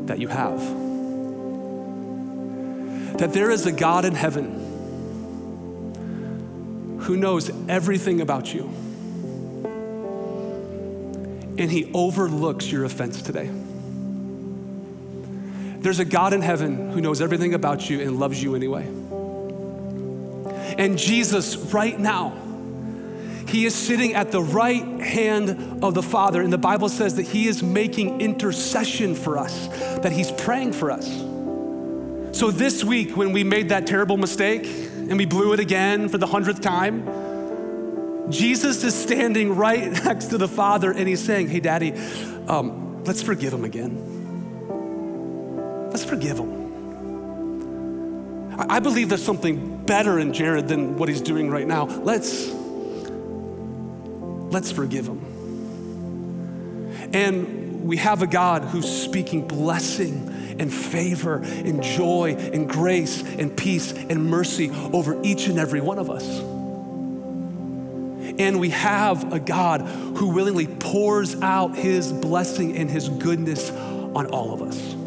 that 0.07 0.19
you 0.19 0.29
have. 0.29 0.61
That 3.19 3.33
there 3.33 3.51
is 3.51 3.67
a 3.67 3.73
God 3.73 4.05
in 4.05 4.15
heaven 4.15 4.69
who 7.01 7.17
knows 7.17 7.51
everything 7.69 8.21
about 8.21 8.55
you. 8.55 8.63
And 11.59 11.71
he 11.71 11.91
overlooks 11.93 12.71
your 12.71 12.85
offense 12.85 13.21
today. 13.21 13.51
There's 15.81 15.99
a 15.99 16.05
God 16.05 16.33
in 16.33 16.43
heaven 16.43 16.93
who 16.93 17.01
knows 17.01 17.21
everything 17.21 17.55
about 17.55 17.91
you 17.91 18.01
and 18.01 18.21
loves 18.21 18.43
you 18.43 18.55
anyway. 18.55 18.87
And 20.81 20.99
Jesus, 20.99 21.57
right 21.59 22.01
now, 22.01 22.33
he 23.47 23.67
is 23.67 23.75
sitting 23.75 24.15
at 24.15 24.33
the 24.33 24.43
right 24.43 24.83
hand 24.99 25.85
of 25.85 25.93
the 25.93 26.03
Father. 26.03 26.41
And 26.41 26.51
the 26.51 26.57
Bible 26.57 26.89
says 26.89 27.17
that 27.17 27.27
he 27.27 27.49
is 27.49 27.63
making 27.63 28.23
intercession 28.23 29.15
for 29.15 29.37
us, 29.37 29.67
that 29.99 30.11
he's 30.11 30.33
praying 30.33 30.73
for 30.73 30.91
us. 30.91 31.07
So 32.33 32.51
this 32.51 32.83
week, 32.83 33.15
when 33.15 33.33
we 33.33 33.45
made 33.45 33.69
that 33.69 33.87
terrible 33.87 34.17
mistake 34.17 34.65
and 34.65 35.19
we 35.19 35.27
blew 35.27 35.53
it 35.53 35.61
again 35.61 36.09
for 36.09 36.17
the 36.17 36.27
hundredth 36.27 36.63
time, 36.63 38.31
Jesus 38.33 38.83
is 38.83 38.95
standing 38.95 39.57
right 39.57 39.93
next 40.05 40.29
to 40.29 40.39
the 40.39 40.49
Father 40.49 40.93
and 40.93 41.07
he's 41.07 41.23
saying, 41.23 41.49
Hey, 41.49 41.61
Daddy, 41.61 41.93
um, 42.49 43.05
let's 43.05 43.23
forgive 43.23 43.53
him 43.53 43.65
again. 43.65 43.99
Let's 45.91 46.05
forgive 46.07 46.39
him. 46.39 46.60
I 48.69 48.81
believe 48.81 49.09
there's 49.09 49.25
something 49.25 49.85
better 49.85 50.19
in 50.19 50.33
Jared 50.33 50.69
than 50.69 50.97
what 50.97 51.09
he's 51.09 51.21
doing 51.21 51.51
right 51.51 51.67
now. 51.67 51.85
Let's 51.85 52.49
let's 54.53 54.73
forgive 54.73 55.07
him. 55.07 55.21
And 57.13 57.85
we 57.85 57.97
have 57.97 58.23
a 58.23 58.27
God 58.27 58.63
who's 58.65 58.89
speaking 58.89 59.47
blessing 59.49 60.57
and 60.59 60.73
favor 60.73 61.37
and 61.37 61.83
joy 61.83 62.35
and 62.35 62.69
grace 62.69 63.23
and 63.23 63.57
peace 63.57 63.93
and 63.93 64.27
mercy 64.27 64.71
over 64.93 65.21
each 65.23 65.47
and 65.47 65.59
every 65.59 65.81
one 65.81 65.99
of 65.99 66.11
us. 66.11 66.27
And 68.39 68.61
we 68.61 68.71
have 68.71 69.33
a 69.33 69.41
God 69.41 69.83
who 69.83 70.29
willingly 70.29 70.67
pours 70.67 71.41
out 71.41 71.77
his 71.77 72.13
blessing 72.13 72.77
and 72.77 72.91
his 72.91 73.09
goodness 73.09 73.71
on 73.71 74.27
all 74.27 74.53
of 74.53 74.63
us. 74.63 75.00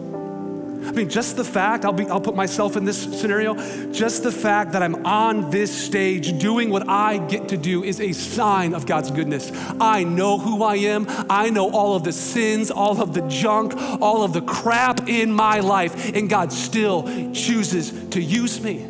Mean, 0.95 1.09
just 1.09 1.37
the 1.37 1.43
fact, 1.43 1.85
I'll, 1.85 1.93
be, 1.93 2.07
I'll 2.07 2.21
put 2.21 2.35
myself 2.35 2.75
in 2.75 2.85
this 2.85 3.01
scenario, 3.19 3.55
just 3.91 4.23
the 4.23 4.31
fact 4.31 4.73
that 4.73 4.83
I'm 4.83 5.05
on 5.05 5.49
this 5.49 5.75
stage 5.75 6.37
doing 6.39 6.69
what 6.69 6.87
I 6.87 7.17
get 7.17 7.49
to 7.49 7.57
do 7.57 7.83
is 7.83 7.99
a 7.99 8.13
sign 8.13 8.73
of 8.73 8.85
God's 8.85 9.09
goodness. 9.09 9.51
I 9.79 10.03
know 10.03 10.37
who 10.37 10.63
I 10.63 10.75
am. 10.75 11.07
I 11.29 11.49
know 11.49 11.71
all 11.71 11.95
of 11.95 12.03
the 12.03 12.13
sins, 12.13 12.69
all 12.69 13.01
of 13.01 13.13
the 13.13 13.27
junk, 13.27 13.73
all 14.01 14.23
of 14.23 14.33
the 14.33 14.41
crap 14.41 15.09
in 15.09 15.33
my 15.33 15.59
life, 15.59 16.13
and 16.15 16.29
God 16.29 16.53
still 16.53 17.03
chooses 17.33 17.91
to 18.09 18.21
use 18.21 18.61
me. 18.61 18.85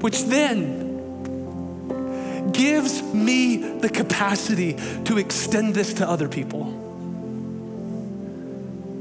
Which 0.00 0.22
then 0.24 0.85
gives 2.56 3.02
me 3.02 3.56
the 3.56 3.88
capacity 3.88 4.76
to 5.04 5.18
extend 5.18 5.74
this 5.74 5.94
to 5.94 6.08
other 6.08 6.28
people. 6.28 6.64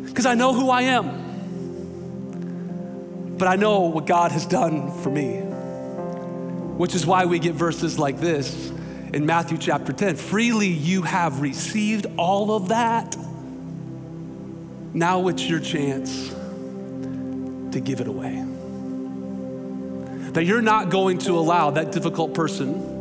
Because 0.06 0.26
I 0.26 0.34
know 0.36 0.53
who 0.53 0.70
I 0.70 0.84
am, 0.84 1.24
but 3.38 3.47
I 3.47 3.56
know 3.56 3.82
what 3.82 4.06
God 4.06 4.32
has 4.32 4.45
done 4.45 4.91
for 5.01 5.10
me. 5.10 5.39
Which 6.78 6.93
is 6.95 7.06
why 7.06 7.26
we 7.26 7.39
get 7.39 7.53
verses 7.53 7.97
like 7.97 8.20
this 8.20 8.72
in 9.14 9.26
Matthew 9.26 9.58
chapter 9.58 9.93
10 9.93 10.18
freely 10.18 10.68
you 10.68 11.01
have 11.03 11.41
received 11.41 12.06
all 12.18 12.56
of 12.56 12.68
that. 12.70 13.16
Now 14.93 15.28
it's 15.28 15.47
your 15.47 15.60
chance 15.60 16.30
to 16.30 17.82
give 17.82 18.01
it 18.01 18.08
away. 18.08 18.43
That 20.32 20.45
you're 20.45 20.62
not 20.62 20.89
going 20.89 21.20
to 21.20 21.38
allow 21.38 21.72
that 21.72 21.91
difficult 21.91 22.34
person 22.34 22.95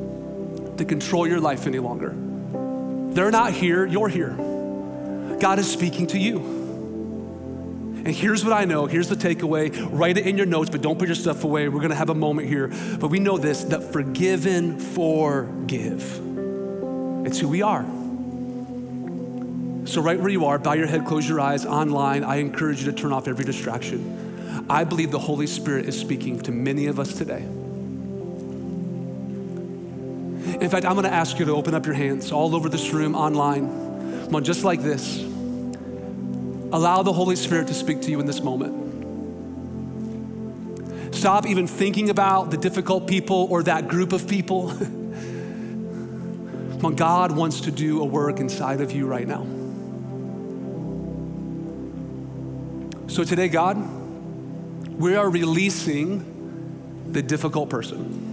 to 0.78 0.84
control 0.84 1.26
your 1.26 1.40
life 1.40 1.66
any 1.66 1.78
longer. 1.78 2.14
They're 3.14 3.30
not 3.30 3.52
here, 3.52 3.86
you're 3.86 4.08
here. 4.08 4.34
God 5.40 5.58
is 5.58 5.70
speaking 5.70 6.06
to 6.08 6.18
you. 6.18 6.38
And 8.04 8.14
here's 8.14 8.44
what 8.44 8.52
I 8.52 8.66
know. 8.66 8.84
Here's 8.84 9.08
the 9.08 9.14
takeaway. 9.14 9.88
Write 9.90 10.18
it 10.18 10.26
in 10.26 10.36
your 10.36 10.46
notes, 10.46 10.68
but 10.68 10.82
don't 10.82 10.98
put 10.98 11.08
your 11.08 11.14
stuff 11.14 11.42
away. 11.44 11.68
We're 11.68 11.80
to 11.88 11.94
have 11.94 12.10
a 12.10 12.14
moment 12.14 12.48
here. 12.48 12.68
But 13.00 13.08
we 13.08 13.18
know 13.18 13.38
this 13.38 13.64
that 13.64 13.92
forgiven 13.92 14.78
forgive. 14.78 16.02
It's 17.26 17.38
who 17.40 17.48
we 17.48 17.62
are. 17.62 17.84
So, 19.86 20.00
right 20.00 20.18
where 20.18 20.28
you 20.28 20.44
are, 20.46 20.58
bow 20.58 20.74
your 20.74 20.86
head, 20.86 21.06
close 21.06 21.26
your 21.26 21.40
eyes. 21.40 21.64
Online, 21.64 22.24
I 22.24 22.36
encourage 22.36 22.82
you 22.82 22.90
to 22.90 22.96
turn 22.96 23.12
off 23.12 23.26
every 23.26 23.44
distraction. 23.44 24.66
I 24.68 24.84
believe 24.84 25.10
the 25.10 25.18
Holy 25.18 25.46
Spirit 25.46 25.86
is 25.86 25.98
speaking 25.98 26.40
to 26.42 26.52
many 26.52 26.86
of 26.86 27.00
us 27.00 27.14
today. 27.14 27.46
In 30.64 30.70
fact, 30.70 30.86
I'm 30.86 30.94
going 30.94 31.04
to 31.04 31.12
ask 31.12 31.38
you 31.38 31.44
to 31.44 31.52
open 31.52 31.74
up 31.74 31.84
your 31.84 31.94
hands 31.94 32.32
all 32.32 32.56
over 32.56 32.70
this 32.70 32.90
room, 32.90 33.14
online. 33.14 33.68
Come 34.24 34.36
on, 34.36 34.44
just 34.44 34.64
like 34.64 34.80
this. 34.80 35.20
Allow 35.20 37.02
the 37.02 37.12
Holy 37.12 37.36
Spirit 37.36 37.68
to 37.68 37.74
speak 37.74 38.00
to 38.00 38.10
you 38.10 38.18
in 38.18 38.24
this 38.24 38.40
moment. 38.40 38.82
Stop 41.14 41.44
even 41.44 41.66
thinking 41.66 42.08
about 42.08 42.50
the 42.50 42.56
difficult 42.56 43.06
people 43.06 43.46
or 43.50 43.62
that 43.64 43.88
group 43.88 44.14
of 44.14 44.26
people. 44.26 44.68
Come 44.70 44.86
on, 46.82 46.96
God 46.96 47.32
wants 47.32 47.60
to 47.60 47.70
do 47.70 48.00
a 48.00 48.06
work 48.06 48.40
inside 48.40 48.80
of 48.80 48.90
you 48.90 49.06
right 49.06 49.28
now. 49.28 49.44
So 53.08 53.22
today, 53.22 53.48
God, 53.48 53.76
we 54.98 55.14
are 55.14 55.28
releasing 55.28 57.12
the 57.12 57.22
difficult 57.22 57.68
person. 57.68 58.23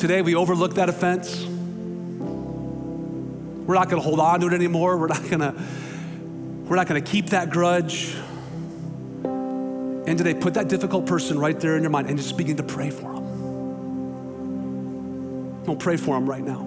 Today, 0.00 0.22
we 0.22 0.34
overlook 0.34 0.76
that 0.76 0.88
offense. 0.88 1.44
We're 3.66 3.74
not 3.74 3.90
going 3.90 4.00
to 4.00 4.08
hold 4.08 4.18
on 4.18 4.40
to 4.40 4.46
it 4.46 4.54
anymore. 4.54 4.96
We're 4.96 5.08
not 5.08 5.28
going 5.28 5.40
to 5.40 5.54
we're 6.64 6.76
not 6.76 6.86
going 6.86 7.04
to 7.04 7.10
keep 7.10 7.26
that 7.30 7.50
grudge. 7.50 8.14
And 9.24 10.16
today, 10.16 10.32
put 10.32 10.54
that 10.54 10.68
difficult 10.68 11.04
person 11.04 11.38
right 11.38 11.60
there 11.60 11.76
in 11.76 11.82
your 11.82 11.90
mind 11.90 12.08
and 12.08 12.16
just 12.16 12.38
begin 12.38 12.56
to 12.56 12.62
pray 12.62 12.88
for 12.88 13.12
them. 13.12 13.24
Don't 15.64 15.78
pray 15.78 15.98
for 15.98 16.14
them 16.14 16.24
right 16.26 16.44
now. 16.44 16.60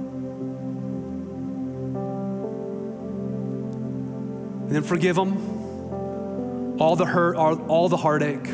And 4.67 4.75
then 4.75 4.83
forgive 4.83 5.15
them 5.15 6.77
all 6.79 6.95
the 6.95 7.07
hurt, 7.07 7.35
all, 7.35 7.59
all 7.63 7.89
the 7.89 7.97
heartache. 7.97 8.45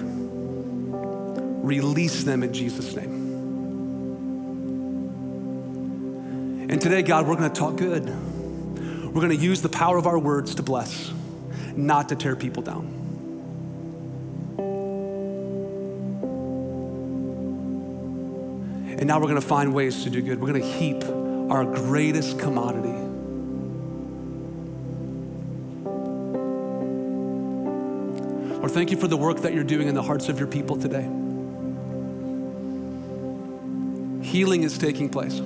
Release 1.66 2.24
them 2.24 2.44
in 2.44 2.54
Jesus' 2.54 2.96
name. 2.96 3.19
And 6.70 6.80
today, 6.80 7.02
God, 7.02 7.28
we're 7.28 7.36
going 7.36 7.52
to 7.52 7.60
talk 7.60 7.78
good. 7.78 8.06
We're 8.06 9.22
going 9.22 9.36
to 9.36 9.44
use 9.44 9.64
the 9.64 9.70
power 9.70 9.98
of 9.98 10.06
our 10.06 10.20
words 10.20 10.54
to 10.56 10.64
bless, 10.64 11.12
not 11.76 12.10
to 12.10 12.16
tear 12.16 12.36
people 12.36 12.62
down. 12.62 12.86
And 19.00 19.08
now 19.08 19.20
we're 19.20 19.30
going 19.30 19.42
to 19.42 19.48
find 19.48 19.74
ways 19.74 20.04
to 20.04 20.12
do 20.12 20.22
good. 20.22 20.40
We're 20.40 20.52
going 20.52 20.62
to 20.62 20.68
heap 20.68 21.04
our 21.52 21.66
greatest 21.66 22.38
commodity. 22.38 22.90
Or 28.62 28.70
thank 28.70 28.92
you 28.92 28.98
for 28.98 29.08
the 29.08 29.18
work 29.18 29.40
that 29.40 29.56
you're 29.56 29.64
doing 29.64 29.88
in 29.88 29.96
the 29.96 30.04
hearts 30.04 30.30
of 30.30 30.38
your 30.38 30.48
people 30.48 30.76
today. 30.76 31.10
Healing 34.24 34.62
is 34.62 34.78
taking 34.78 35.10
place. 35.10 35.42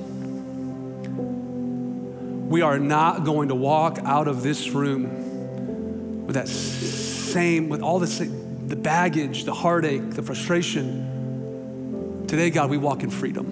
We 2.53 2.61
are 2.61 2.77
not 2.77 3.25
going 3.25 3.49
to 3.49 3.55
walk 3.55 3.97
out 4.05 4.27
of 4.27 4.43
this 4.43 4.69
room 4.69 6.27
with 6.27 6.35
that 6.35 6.47
same, 6.47 7.67
with 7.67 7.81
all 7.81 7.97
this, 7.97 8.19
the 8.19 8.75
baggage, 8.75 9.45
the 9.45 9.55
heartache, 9.55 10.11
the 10.11 10.21
frustration. 10.21 12.27
Today, 12.27 12.51
God, 12.51 12.69
we 12.69 12.77
walk 12.77 13.01
in 13.01 13.09
freedom. 13.09 13.47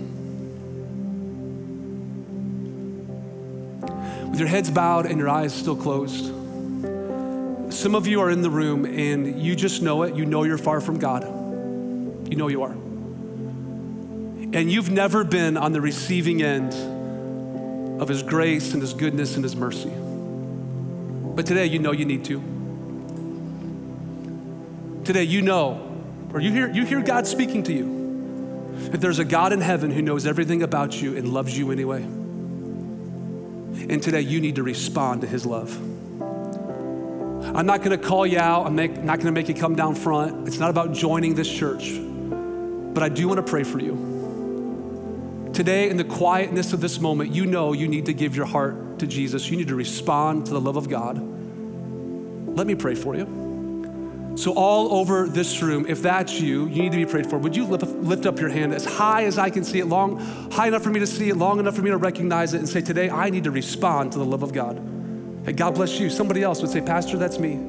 With 4.29 4.37
your 4.37 4.47
heads 4.47 4.69
bowed 4.69 5.07
and 5.07 5.17
your 5.17 5.29
eyes 5.29 5.51
still 5.51 5.75
closed. 5.75 6.25
Some 7.73 7.95
of 7.95 8.05
you 8.05 8.21
are 8.21 8.29
in 8.29 8.43
the 8.43 8.51
room 8.51 8.85
and 8.85 9.41
you 9.41 9.55
just 9.55 9.81
know 9.81 10.03
it. 10.03 10.13
You 10.13 10.27
know 10.27 10.43
you're 10.43 10.59
far 10.59 10.79
from 10.79 10.99
God. 10.99 11.23
You 11.23 12.35
know 12.35 12.49
you 12.49 12.61
are. 12.61 12.73
And 14.53 14.71
you've 14.71 14.91
never 14.91 15.23
been 15.23 15.57
on 15.57 15.71
the 15.71 15.81
receiving 15.81 16.43
end 16.43 16.90
of 18.01 18.09
His 18.09 18.23
grace 18.23 18.73
and 18.73 18.81
His 18.81 18.93
goodness 18.93 19.35
and 19.35 19.43
His 19.43 19.55
mercy. 19.55 19.91
But 21.35 21.45
today, 21.45 21.67
you 21.67 21.79
know 21.79 21.91
you 21.91 22.03
need 22.03 22.25
to. 22.25 22.41
Today, 25.05 25.23
you 25.23 25.43
know, 25.43 26.03
or 26.33 26.41
you 26.41 26.51
hear, 26.51 26.69
you 26.69 26.83
hear 26.83 27.01
God 27.01 27.27
speaking 27.27 27.61
to 27.63 27.73
you, 27.73 28.89
that 28.89 28.99
there's 28.99 29.19
a 29.19 29.25
God 29.25 29.53
in 29.53 29.61
heaven 29.61 29.91
who 29.91 30.01
knows 30.01 30.25
everything 30.25 30.63
about 30.63 30.99
you 30.99 31.15
and 31.15 31.31
loves 31.31 31.57
you 31.57 31.71
anyway. 31.71 32.01
And 32.01 34.01
today, 34.01 34.21
you 34.21 34.41
need 34.41 34.55
to 34.55 34.63
respond 34.63 35.21
to 35.21 35.27
His 35.27 35.45
love. 35.45 35.71
I'm 37.55 37.67
not 37.67 37.83
going 37.83 37.91
to 37.91 38.03
call 38.03 38.25
you 38.25 38.39
out. 38.39 38.65
I'm 38.65 38.75
not 38.75 39.17
going 39.17 39.27
to 39.27 39.31
make 39.31 39.47
you 39.47 39.53
come 39.53 39.75
down 39.75 39.93
front. 39.93 40.47
It's 40.47 40.57
not 40.57 40.71
about 40.71 40.93
joining 40.93 41.35
this 41.35 41.51
church. 41.51 41.99
But 41.99 43.03
I 43.03 43.09
do 43.09 43.27
want 43.27 43.37
to 43.37 43.43
pray 43.43 43.63
for 43.63 43.79
you. 43.79 44.10
Today, 45.61 45.91
in 45.91 45.97
the 45.97 46.03
quietness 46.03 46.73
of 46.73 46.81
this 46.81 46.99
moment, 46.99 47.35
you 47.35 47.45
know 47.45 47.71
you 47.71 47.87
need 47.87 48.07
to 48.07 48.15
give 48.15 48.35
your 48.35 48.47
heart 48.47 48.97
to 48.97 49.05
Jesus. 49.05 49.47
You 49.51 49.57
need 49.57 49.67
to 49.67 49.75
respond 49.75 50.47
to 50.47 50.53
the 50.53 50.59
love 50.59 50.75
of 50.75 50.89
God. 50.89 51.17
Let 52.57 52.65
me 52.65 52.73
pray 52.73 52.95
for 52.95 53.15
you. 53.15 54.33
So, 54.37 54.53
all 54.53 54.91
over 54.95 55.27
this 55.27 55.61
room, 55.61 55.85
if 55.87 56.01
that's 56.01 56.41
you, 56.41 56.65
you 56.65 56.81
need 56.81 56.93
to 56.93 56.97
be 56.97 57.05
prayed 57.05 57.27
for. 57.29 57.37
Would 57.37 57.55
you 57.55 57.65
lift, 57.65 58.25
up 58.25 58.39
your 58.39 58.49
hand 58.49 58.73
as 58.73 58.85
high 58.85 59.25
as 59.25 59.37
I 59.37 59.51
can 59.51 59.63
see 59.63 59.77
it, 59.77 59.85
long, 59.85 60.17
high 60.51 60.65
enough 60.65 60.81
for 60.81 60.89
me 60.89 60.99
to 60.99 61.05
see 61.05 61.29
it, 61.29 61.37
long 61.37 61.59
enough 61.59 61.75
for 61.75 61.83
me 61.83 61.91
to 61.91 61.97
recognize 61.97 62.55
it, 62.55 62.57
and 62.57 62.67
say, 62.67 62.81
Today 62.81 63.11
I 63.11 63.29
need 63.29 63.43
to 63.43 63.51
respond 63.51 64.13
to 64.13 64.17
the 64.17 64.25
love 64.25 64.41
of 64.41 64.53
God. 64.53 64.81
Hey, 65.45 65.53
God 65.53 65.75
bless 65.75 65.99
you. 65.99 66.09
Somebody 66.09 66.41
else 66.41 66.59
would 66.63 66.71
say, 66.71 66.81
Pastor, 66.81 67.19
that's 67.19 67.37
me. 67.37 67.59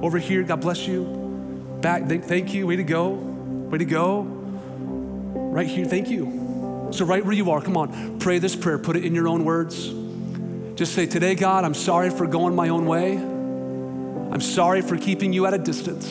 Over 0.00 0.18
here, 0.18 0.44
God 0.44 0.60
bless 0.60 0.86
you. 0.86 1.78
Back, 1.80 2.04
thank 2.06 2.54
you. 2.54 2.68
Way 2.68 2.76
to 2.76 2.84
go. 2.84 3.08
Way 3.08 3.78
to 3.78 3.84
go. 3.84 4.20
Right 4.20 5.66
here, 5.66 5.86
thank 5.86 6.08
you. 6.08 6.41
So, 6.92 7.04
right 7.04 7.24
where 7.24 7.34
you 7.34 7.50
are, 7.50 7.60
come 7.60 7.76
on, 7.76 8.18
pray 8.18 8.38
this 8.38 8.54
prayer, 8.54 8.78
put 8.78 8.96
it 8.96 9.04
in 9.04 9.14
your 9.14 9.28
own 9.28 9.44
words. 9.44 9.88
Just 10.74 10.94
say, 10.94 11.06
Today, 11.06 11.34
God, 11.34 11.64
I'm 11.64 11.74
sorry 11.74 12.10
for 12.10 12.26
going 12.26 12.54
my 12.54 12.68
own 12.68 12.86
way. 12.86 13.16
I'm 13.16 14.40
sorry 14.40 14.82
for 14.82 14.96
keeping 14.96 15.32
you 15.32 15.46
at 15.46 15.54
a 15.54 15.58
distance. 15.58 16.10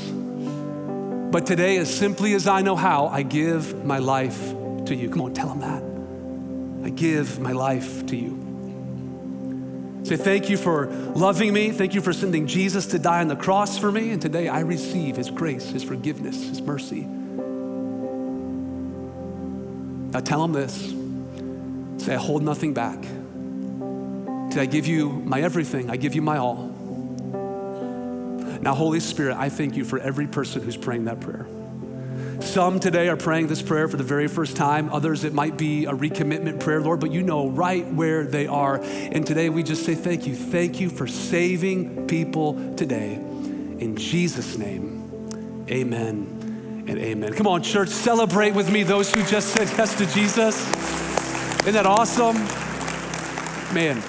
But 1.32 1.46
today, 1.46 1.78
as 1.78 1.94
simply 1.94 2.34
as 2.34 2.48
I 2.48 2.62
know 2.62 2.76
how, 2.76 3.08
I 3.08 3.24
give 3.24 3.86
my 3.86 4.00
life 4.00 4.40
to 4.86 4.96
you. 4.96 5.10
Come 5.10 5.22
on, 5.22 5.34
tell 5.34 5.50
him 5.50 5.60
that. 5.62 6.86
I 6.86 6.90
give 6.90 7.40
my 7.40 7.52
life 7.52 8.06
to 8.08 8.16
you. 8.16 8.42
Say, 10.04 10.18
thank 10.18 10.50
you 10.50 10.58
for 10.58 10.88
loving 11.16 11.54
me. 11.54 11.72
Thank 11.72 11.94
you 11.94 12.02
for 12.02 12.12
sending 12.12 12.48
Jesus 12.48 12.88
to 12.88 13.00
die 13.00 13.22
on 13.22 13.28
the 13.28 13.36
cross 13.36 13.78
for 13.78 13.92
me. 13.92 14.10
And 14.12 14.22
today 14.22 14.48
I 14.50 14.62
receive 14.62 15.16
his 15.16 15.30
grace, 15.30 15.70
his 15.70 15.84
forgiveness, 15.84 16.50
his 16.50 16.62
mercy. 16.62 17.08
Now 20.12 20.20
tell 20.20 20.42
them 20.42 20.54
this. 20.54 20.94
Say, 22.04 22.16
I 22.16 22.18
hold 22.18 22.44
nothing 22.44 22.74
back. 22.74 23.00
Today 24.50 24.64
I 24.64 24.66
give 24.66 24.88
you 24.88 25.10
my 25.10 25.42
everything, 25.42 25.90
I 25.90 25.98
give 25.98 26.16
you 26.16 26.22
my 26.22 26.38
all. 26.38 26.68
Now, 28.62 28.76
Holy 28.76 29.00
Spirit, 29.00 29.38
I 29.38 29.50
thank 29.50 29.76
you 29.76 29.86
for 29.86 29.98
every 29.98 30.28
person 30.28 30.62
who's 30.62 30.78
praying 30.78 31.06
that 31.06 31.20
prayer. 31.20 31.48
Some 32.42 32.80
today 32.80 33.08
are 33.08 33.18
praying 33.18 33.48
this 33.48 33.62
prayer 33.62 33.88
for 33.88 33.98
the 33.98 34.04
very 34.04 34.28
first 34.28 34.56
time. 34.56 34.90
Others, 34.90 35.24
it 35.24 35.34
might 35.34 35.58
be 35.58 35.86
a 35.86 35.94
recommitment 35.94 36.60
prayer, 36.60 36.82
Lord, 36.82 37.00
but 37.00 37.12
you 37.12 37.24
know 37.24 37.48
right 37.48 37.86
where 37.94 38.26
they 38.26 38.48
are. 38.48 38.82
And 38.82 39.26
today 39.26 39.50
we 39.50 39.64
just 39.64 39.86
say 39.86 39.96
thank 39.96 40.28
you. 40.28 40.36
Thank 40.36 40.80
you 40.80 40.90
for 40.90 41.08
saving 41.08 42.08
people 42.08 42.76
today. 42.76 43.14
In 43.14 43.96
Jesus' 43.96 44.58
name, 44.58 45.66
amen 45.70 46.41
and 46.88 46.98
amen. 46.98 47.34
Come 47.34 47.48
on, 47.48 47.62
church, 47.62 47.90
celebrate 47.90 48.52
with 48.52 48.72
me 48.72 48.84
those 48.84 49.14
who 49.14 49.24
just 49.24 49.50
said 49.50 49.68
yes 49.78 49.96
to 49.98 50.06
Jesus. 50.08 50.58
Isn't 51.62 51.74
that 51.74 51.86
awesome? 51.86 52.36
Man, 53.74 54.02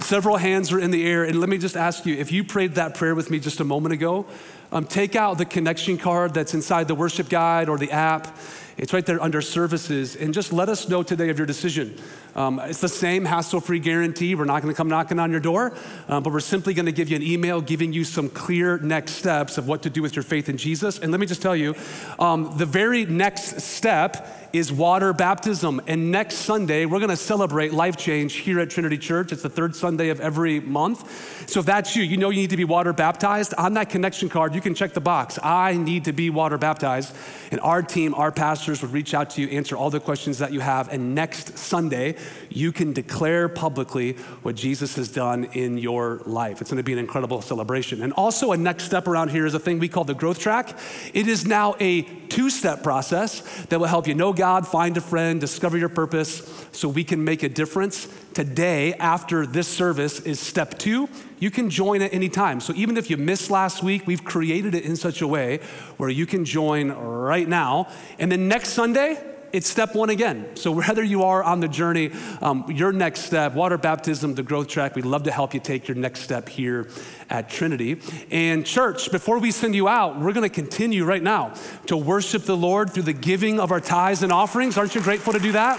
several 0.00 0.36
hands 0.36 0.72
are 0.72 0.80
in 0.80 0.90
the 0.90 1.06
air. 1.06 1.24
And 1.24 1.38
let 1.38 1.48
me 1.48 1.58
just 1.58 1.76
ask 1.76 2.04
you 2.06 2.16
if 2.16 2.32
you 2.32 2.44
prayed 2.44 2.74
that 2.74 2.94
prayer 2.94 3.14
with 3.14 3.30
me 3.30 3.38
just 3.38 3.60
a 3.60 3.64
moment 3.64 3.92
ago, 3.92 4.26
um, 4.72 4.84
take 4.84 5.16
out 5.16 5.38
the 5.38 5.44
connection 5.44 5.96
card 5.96 6.34
that's 6.34 6.54
inside 6.54 6.88
the 6.88 6.94
worship 6.94 7.28
guide 7.28 7.68
or 7.68 7.78
the 7.78 7.90
app. 7.90 8.36
It's 8.80 8.94
right 8.94 9.04
there 9.04 9.22
under 9.22 9.42
services. 9.42 10.16
And 10.16 10.32
just 10.32 10.54
let 10.54 10.70
us 10.70 10.88
know 10.88 11.02
today 11.02 11.28
of 11.28 11.36
your 11.36 11.46
decision. 11.46 11.98
Um, 12.34 12.58
it's 12.60 12.80
the 12.80 12.88
same 12.88 13.26
hassle 13.26 13.60
free 13.60 13.78
guarantee. 13.78 14.34
We're 14.34 14.46
not 14.46 14.62
going 14.62 14.72
to 14.72 14.76
come 14.76 14.88
knocking 14.88 15.18
on 15.18 15.30
your 15.30 15.40
door, 15.40 15.76
um, 16.08 16.22
but 16.22 16.32
we're 16.32 16.40
simply 16.40 16.72
going 16.72 16.86
to 16.86 16.92
give 16.92 17.10
you 17.10 17.16
an 17.16 17.22
email 17.22 17.60
giving 17.60 17.92
you 17.92 18.04
some 18.04 18.30
clear 18.30 18.78
next 18.78 19.12
steps 19.12 19.58
of 19.58 19.68
what 19.68 19.82
to 19.82 19.90
do 19.90 20.00
with 20.00 20.16
your 20.16 20.22
faith 20.22 20.48
in 20.48 20.56
Jesus. 20.56 20.98
And 20.98 21.12
let 21.12 21.20
me 21.20 21.26
just 21.26 21.42
tell 21.42 21.54
you 21.54 21.74
um, 22.18 22.54
the 22.56 22.64
very 22.64 23.04
next 23.04 23.60
step 23.60 24.26
is 24.52 24.72
water 24.72 25.12
baptism. 25.12 25.80
And 25.86 26.10
next 26.10 26.36
Sunday, 26.36 26.86
we're 26.86 26.98
going 26.98 27.10
to 27.10 27.16
celebrate 27.16 27.72
life 27.72 27.96
change 27.96 28.34
here 28.34 28.58
at 28.60 28.70
Trinity 28.70 28.98
Church. 28.98 29.32
It's 29.32 29.42
the 29.42 29.50
third 29.50 29.76
Sunday 29.76 30.08
of 30.08 30.20
every 30.20 30.60
month. 30.60 31.48
So 31.48 31.60
if 31.60 31.66
that's 31.66 31.94
you, 31.94 32.02
you 32.02 32.16
know 32.16 32.30
you 32.30 32.40
need 32.40 32.50
to 32.50 32.56
be 32.56 32.64
water 32.64 32.92
baptized. 32.92 33.54
On 33.54 33.74
that 33.74 33.90
connection 33.90 34.28
card, 34.28 34.54
you 34.54 34.60
can 34.60 34.74
check 34.74 34.92
the 34.92 35.00
box 35.00 35.38
I 35.42 35.76
need 35.76 36.04
to 36.06 36.12
be 36.12 36.30
water 36.30 36.58
baptized. 36.58 37.14
And 37.50 37.60
our 37.60 37.82
team, 37.82 38.14
our 38.14 38.30
pastors 38.70 38.82
would 38.82 38.94
reach 38.94 39.14
out 39.14 39.30
to 39.30 39.40
you, 39.40 39.48
answer 39.48 39.76
all 39.76 39.90
the 39.90 39.98
questions 39.98 40.38
that 40.38 40.52
you 40.52 40.60
have. 40.60 40.92
And 40.92 41.12
next 41.12 41.58
Sunday, 41.58 42.14
you 42.50 42.70
can 42.70 42.92
declare 42.92 43.48
publicly 43.48 44.12
what 44.42 44.54
Jesus 44.54 44.94
has 44.94 45.08
done 45.08 45.44
in 45.54 45.76
your 45.76 46.20
life. 46.24 46.60
It's 46.60 46.70
going 46.70 46.76
to 46.76 46.84
be 46.84 46.92
an 46.92 47.00
incredible 47.00 47.42
celebration. 47.42 48.02
And 48.02 48.12
also, 48.12 48.52
a 48.52 48.56
next 48.56 48.84
step 48.84 49.08
around 49.08 49.30
here 49.30 49.44
is 49.44 49.54
a 49.54 49.58
thing 49.58 49.80
we 49.80 49.88
call 49.88 50.04
the 50.04 50.14
growth 50.14 50.38
track. 50.38 50.78
It 51.12 51.26
is 51.26 51.44
now 51.44 51.74
a 51.80 52.06
two 52.30 52.48
step 52.48 52.82
process 52.82 53.40
that 53.66 53.78
will 53.78 53.86
help 53.86 54.06
you 54.06 54.14
know 54.14 54.32
God, 54.32 54.66
find 54.66 54.96
a 54.96 55.00
friend, 55.00 55.40
discover 55.40 55.76
your 55.76 55.88
purpose 55.88 56.66
so 56.72 56.88
we 56.88 57.04
can 57.04 57.22
make 57.24 57.42
a 57.42 57.48
difference. 57.48 58.08
Today, 58.32 58.94
after 58.94 59.44
this 59.44 59.68
service, 59.68 60.20
is 60.20 60.40
step 60.40 60.78
two. 60.78 61.08
You 61.38 61.50
can 61.50 61.68
join 61.68 62.00
at 62.00 62.14
any 62.14 62.28
time. 62.28 62.60
So 62.60 62.72
even 62.74 62.96
if 62.96 63.10
you 63.10 63.16
missed 63.16 63.50
last 63.50 63.82
week, 63.82 64.06
we've 64.06 64.24
created 64.24 64.74
it 64.74 64.84
in 64.84 64.96
such 64.96 65.20
a 65.20 65.26
way 65.26 65.60
where 65.96 66.10
you 66.10 66.24
can 66.26 66.44
join 66.44 66.92
right 66.92 67.48
now. 67.48 67.88
And 68.18 68.30
then 68.30 68.48
next 68.48 68.70
Sunday, 68.70 69.18
it's 69.52 69.68
step 69.68 69.94
one 69.94 70.10
again. 70.10 70.56
So, 70.56 70.70
whether 70.72 71.02
you 71.02 71.22
are 71.24 71.42
on 71.42 71.60
the 71.60 71.68
journey, 71.68 72.10
um, 72.40 72.64
your 72.68 72.92
next 72.92 73.20
step, 73.20 73.54
water 73.54 73.78
baptism, 73.78 74.34
the 74.34 74.42
growth 74.42 74.68
track, 74.68 74.96
we'd 74.96 75.04
love 75.04 75.24
to 75.24 75.30
help 75.30 75.54
you 75.54 75.60
take 75.60 75.88
your 75.88 75.96
next 75.96 76.20
step 76.20 76.48
here 76.48 76.88
at 77.28 77.48
Trinity. 77.48 78.00
And, 78.30 78.64
church, 78.64 79.10
before 79.10 79.38
we 79.38 79.50
send 79.50 79.74
you 79.74 79.88
out, 79.88 80.20
we're 80.20 80.32
going 80.32 80.48
to 80.48 80.54
continue 80.54 81.04
right 81.04 81.22
now 81.22 81.54
to 81.86 81.96
worship 81.96 82.44
the 82.44 82.56
Lord 82.56 82.90
through 82.90 83.04
the 83.04 83.12
giving 83.12 83.60
of 83.60 83.72
our 83.72 83.80
tithes 83.80 84.22
and 84.22 84.32
offerings. 84.32 84.76
Aren't 84.76 84.94
you 84.94 85.00
grateful 85.00 85.32
to 85.32 85.38
do 85.38 85.52
that? 85.52 85.78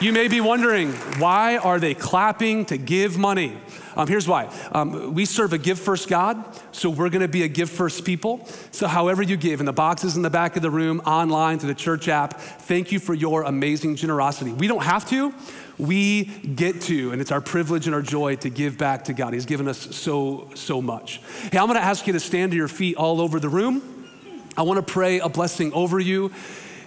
You 0.00 0.12
may 0.12 0.28
be 0.28 0.40
wondering, 0.40 0.92
why 1.20 1.56
are 1.56 1.78
they 1.78 1.94
clapping 1.94 2.64
to 2.66 2.76
give 2.76 3.16
money? 3.16 3.56
Um, 3.96 4.08
here's 4.08 4.26
why. 4.26 4.52
Um, 4.72 5.14
we 5.14 5.24
serve 5.24 5.52
a 5.52 5.58
give 5.58 5.78
first 5.78 6.08
God, 6.08 6.44
so 6.72 6.90
we're 6.90 7.10
going 7.10 7.22
to 7.22 7.28
be 7.28 7.42
a 7.42 7.48
give 7.48 7.70
first 7.70 8.04
people. 8.04 8.46
So, 8.70 8.86
however 8.86 9.22
you 9.22 9.36
give, 9.36 9.60
in 9.60 9.66
the 9.66 9.72
boxes 9.72 10.16
in 10.16 10.22
the 10.22 10.30
back 10.30 10.56
of 10.56 10.62
the 10.62 10.70
room, 10.70 11.00
online, 11.00 11.58
through 11.58 11.68
the 11.68 11.74
church 11.74 12.08
app, 12.08 12.40
thank 12.40 12.92
you 12.92 12.98
for 12.98 13.14
your 13.14 13.42
amazing 13.42 13.96
generosity. 13.96 14.52
We 14.52 14.66
don't 14.66 14.82
have 14.82 15.08
to, 15.10 15.32
we 15.78 16.24
get 16.24 16.80
to, 16.82 17.12
and 17.12 17.20
it's 17.20 17.32
our 17.32 17.40
privilege 17.40 17.86
and 17.86 17.94
our 17.94 18.02
joy 18.02 18.36
to 18.36 18.50
give 18.50 18.78
back 18.78 19.04
to 19.04 19.12
God. 19.12 19.32
He's 19.32 19.46
given 19.46 19.68
us 19.68 19.78
so, 19.96 20.50
so 20.54 20.80
much. 20.80 21.20
Hey, 21.50 21.58
I'm 21.58 21.66
going 21.66 21.78
to 21.78 21.84
ask 21.84 22.06
you 22.06 22.12
to 22.12 22.20
stand 22.20 22.52
to 22.52 22.56
your 22.56 22.68
feet 22.68 22.96
all 22.96 23.20
over 23.20 23.40
the 23.40 23.48
room. 23.48 23.82
I 24.56 24.62
want 24.62 24.84
to 24.84 24.92
pray 24.92 25.18
a 25.18 25.28
blessing 25.28 25.72
over 25.72 25.98
you. 25.98 26.30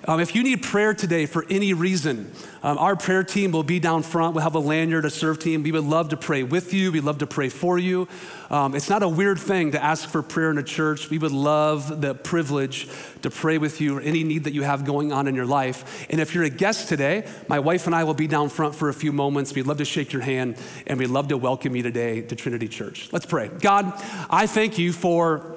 Um, 0.07 0.21
if 0.21 0.33
you 0.33 0.41
need 0.41 0.63
prayer 0.63 0.93
today 0.93 1.25
for 1.25 1.45
any 1.49 1.73
reason, 1.73 2.31
um, 2.63 2.77
our 2.77 2.95
prayer 2.95 3.25
team 3.25 3.51
will 3.51 3.63
be 3.63 3.77
down 3.77 4.03
front. 4.03 4.35
We'll 4.35 4.43
have 4.45 4.55
a 4.55 4.59
lanyard, 4.59 5.03
a 5.03 5.09
serve 5.09 5.37
team. 5.37 5.63
We 5.63 5.73
would 5.73 5.83
love 5.83 6.09
to 6.09 6.17
pray 6.17 6.43
with 6.43 6.73
you. 6.73 6.93
We'd 6.93 7.03
love 7.03 7.17
to 7.17 7.27
pray 7.27 7.49
for 7.49 7.77
you. 7.77 8.07
Um, 8.49 8.73
it's 8.73 8.89
not 8.89 9.03
a 9.03 9.09
weird 9.09 9.37
thing 9.37 9.73
to 9.73 9.83
ask 9.83 10.07
for 10.07 10.21
prayer 10.23 10.49
in 10.49 10.57
a 10.57 10.63
church. 10.63 11.09
We 11.09 11.17
would 11.17 11.33
love 11.33 11.99
the 11.99 12.15
privilege 12.15 12.87
to 13.21 13.29
pray 13.29 13.57
with 13.57 13.81
you 13.81 13.97
or 13.97 14.01
any 14.01 14.23
need 14.23 14.45
that 14.45 14.53
you 14.53 14.63
have 14.63 14.85
going 14.85 15.11
on 15.11 15.27
in 15.27 15.35
your 15.35 15.45
life. 15.45 16.07
And 16.09 16.21
if 16.21 16.33
you're 16.33 16.45
a 16.45 16.49
guest 16.49 16.87
today, 16.87 17.27
my 17.49 17.59
wife 17.59 17.85
and 17.85 17.93
I 17.93 18.05
will 18.05 18.13
be 18.13 18.27
down 18.27 18.47
front 18.47 18.75
for 18.75 18.87
a 18.87 18.93
few 18.93 19.11
moments. 19.11 19.53
We'd 19.53 19.67
love 19.67 19.79
to 19.79 19.85
shake 19.85 20.13
your 20.13 20.21
hand 20.21 20.55
and 20.85 20.97
we'd 20.99 21.07
love 21.07 21.27
to 21.27 21.37
welcome 21.37 21.75
you 21.75 21.83
today 21.83 22.21
to 22.21 22.35
Trinity 22.37 22.69
Church. 22.69 23.09
Let's 23.11 23.25
pray. 23.25 23.49
God, 23.49 23.91
I 24.29 24.47
thank 24.47 24.77
you 24.77 24.93
for 24.93 25.56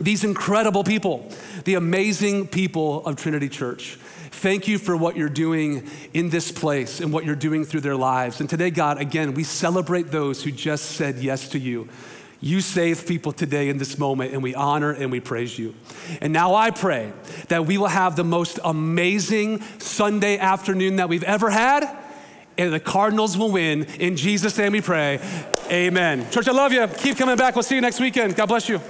these 0.00 0.24
incredible 0.24 0.84
people, 0.84 1.28
the 1.64 1.74
amazing 1.74 2.48
people 2.48 3.04
of 3.06 3.16
Trinity 3.16 3.48
Church. 3.48 3.98
Thank 4.30 4.68
you 4.68 4.78
for 4.78 4.96
what 4.96 5.16
you're 5.16 5.28
doing 5.28 5.88
in 6.14 6.30
this 6.30 6.52
place 6.52 7.00
and 7.00 7.12
what 7.12 7.24
you're 7.24 7.34
doing 7.34 7.64
through 7.64 7.80
their 7.80 7.96
lives. 7.96 8.40
And 8.40 8.48
today, 8.48 8.70
God, 8.70 9.00
again, 9.00 9.34
we 9.34 9.42
celebrate 9.42 10.10
those 10.12 10.44
who 10.44 10.52
just 10.52 10.92
said 10.92 11.18
yes 11.18 11.48
to 11.50 11.58
you. 11.58 11.88
You 12.40 12.60
save 12.60 13.08
people 13.08 13.32
today 13.32 13.68
in 13.68 13.78
this 13.78 13.98
moment, 13.98 14.32
and 14.32 14.42
we 14.42 14.54
honor 14.54 14.92
and 14.92 15.10
we 15.10 15.18
praise 15.18 15.58
you. 15.58 15.74
And 16.20 16.32
now 16.32 16.54
I 16.54 16.70
pray 16.70 17.12
that 17.48 17.66
we 17.66 17.78
will 17.78 17.88
have 17.88 18.14
the 18.14 18.22
most 18.22 18.60
amazing 18.62 19.60
Sunday 19.78 20.38
afternoon 20.38 20.96
that 20.96 21.08
we've 21.08 21.24
ever 21.24 21.50
had, 21.50 21.88
and 22.56 22.72
the 22.72 22.78
Cardinals 22.78 23.36
will 23.36 23.50
win. 23.50 23.84
In 23.98 24.16
Jesus' 24.16 24.56
name 24.56 24.70
we 24.70 24.80
pray. 24.80 25.18
Amen. 25.68 26.30
Church, 26.30 26.46
I 26.46 26.52
love 26.52 26.72
you. 26.72 26.86
Keep 26.86 27.16
coming 27.16 27.36
back. 27.36 27.56
We'll 27.56 27.64
see 27.64 27.74
you 27.74 27.80
next 27.80 27.98
weekend. 27.98 28.36
God 28.36 28.46
bless 28.46 28.68
you. 28.68 28.80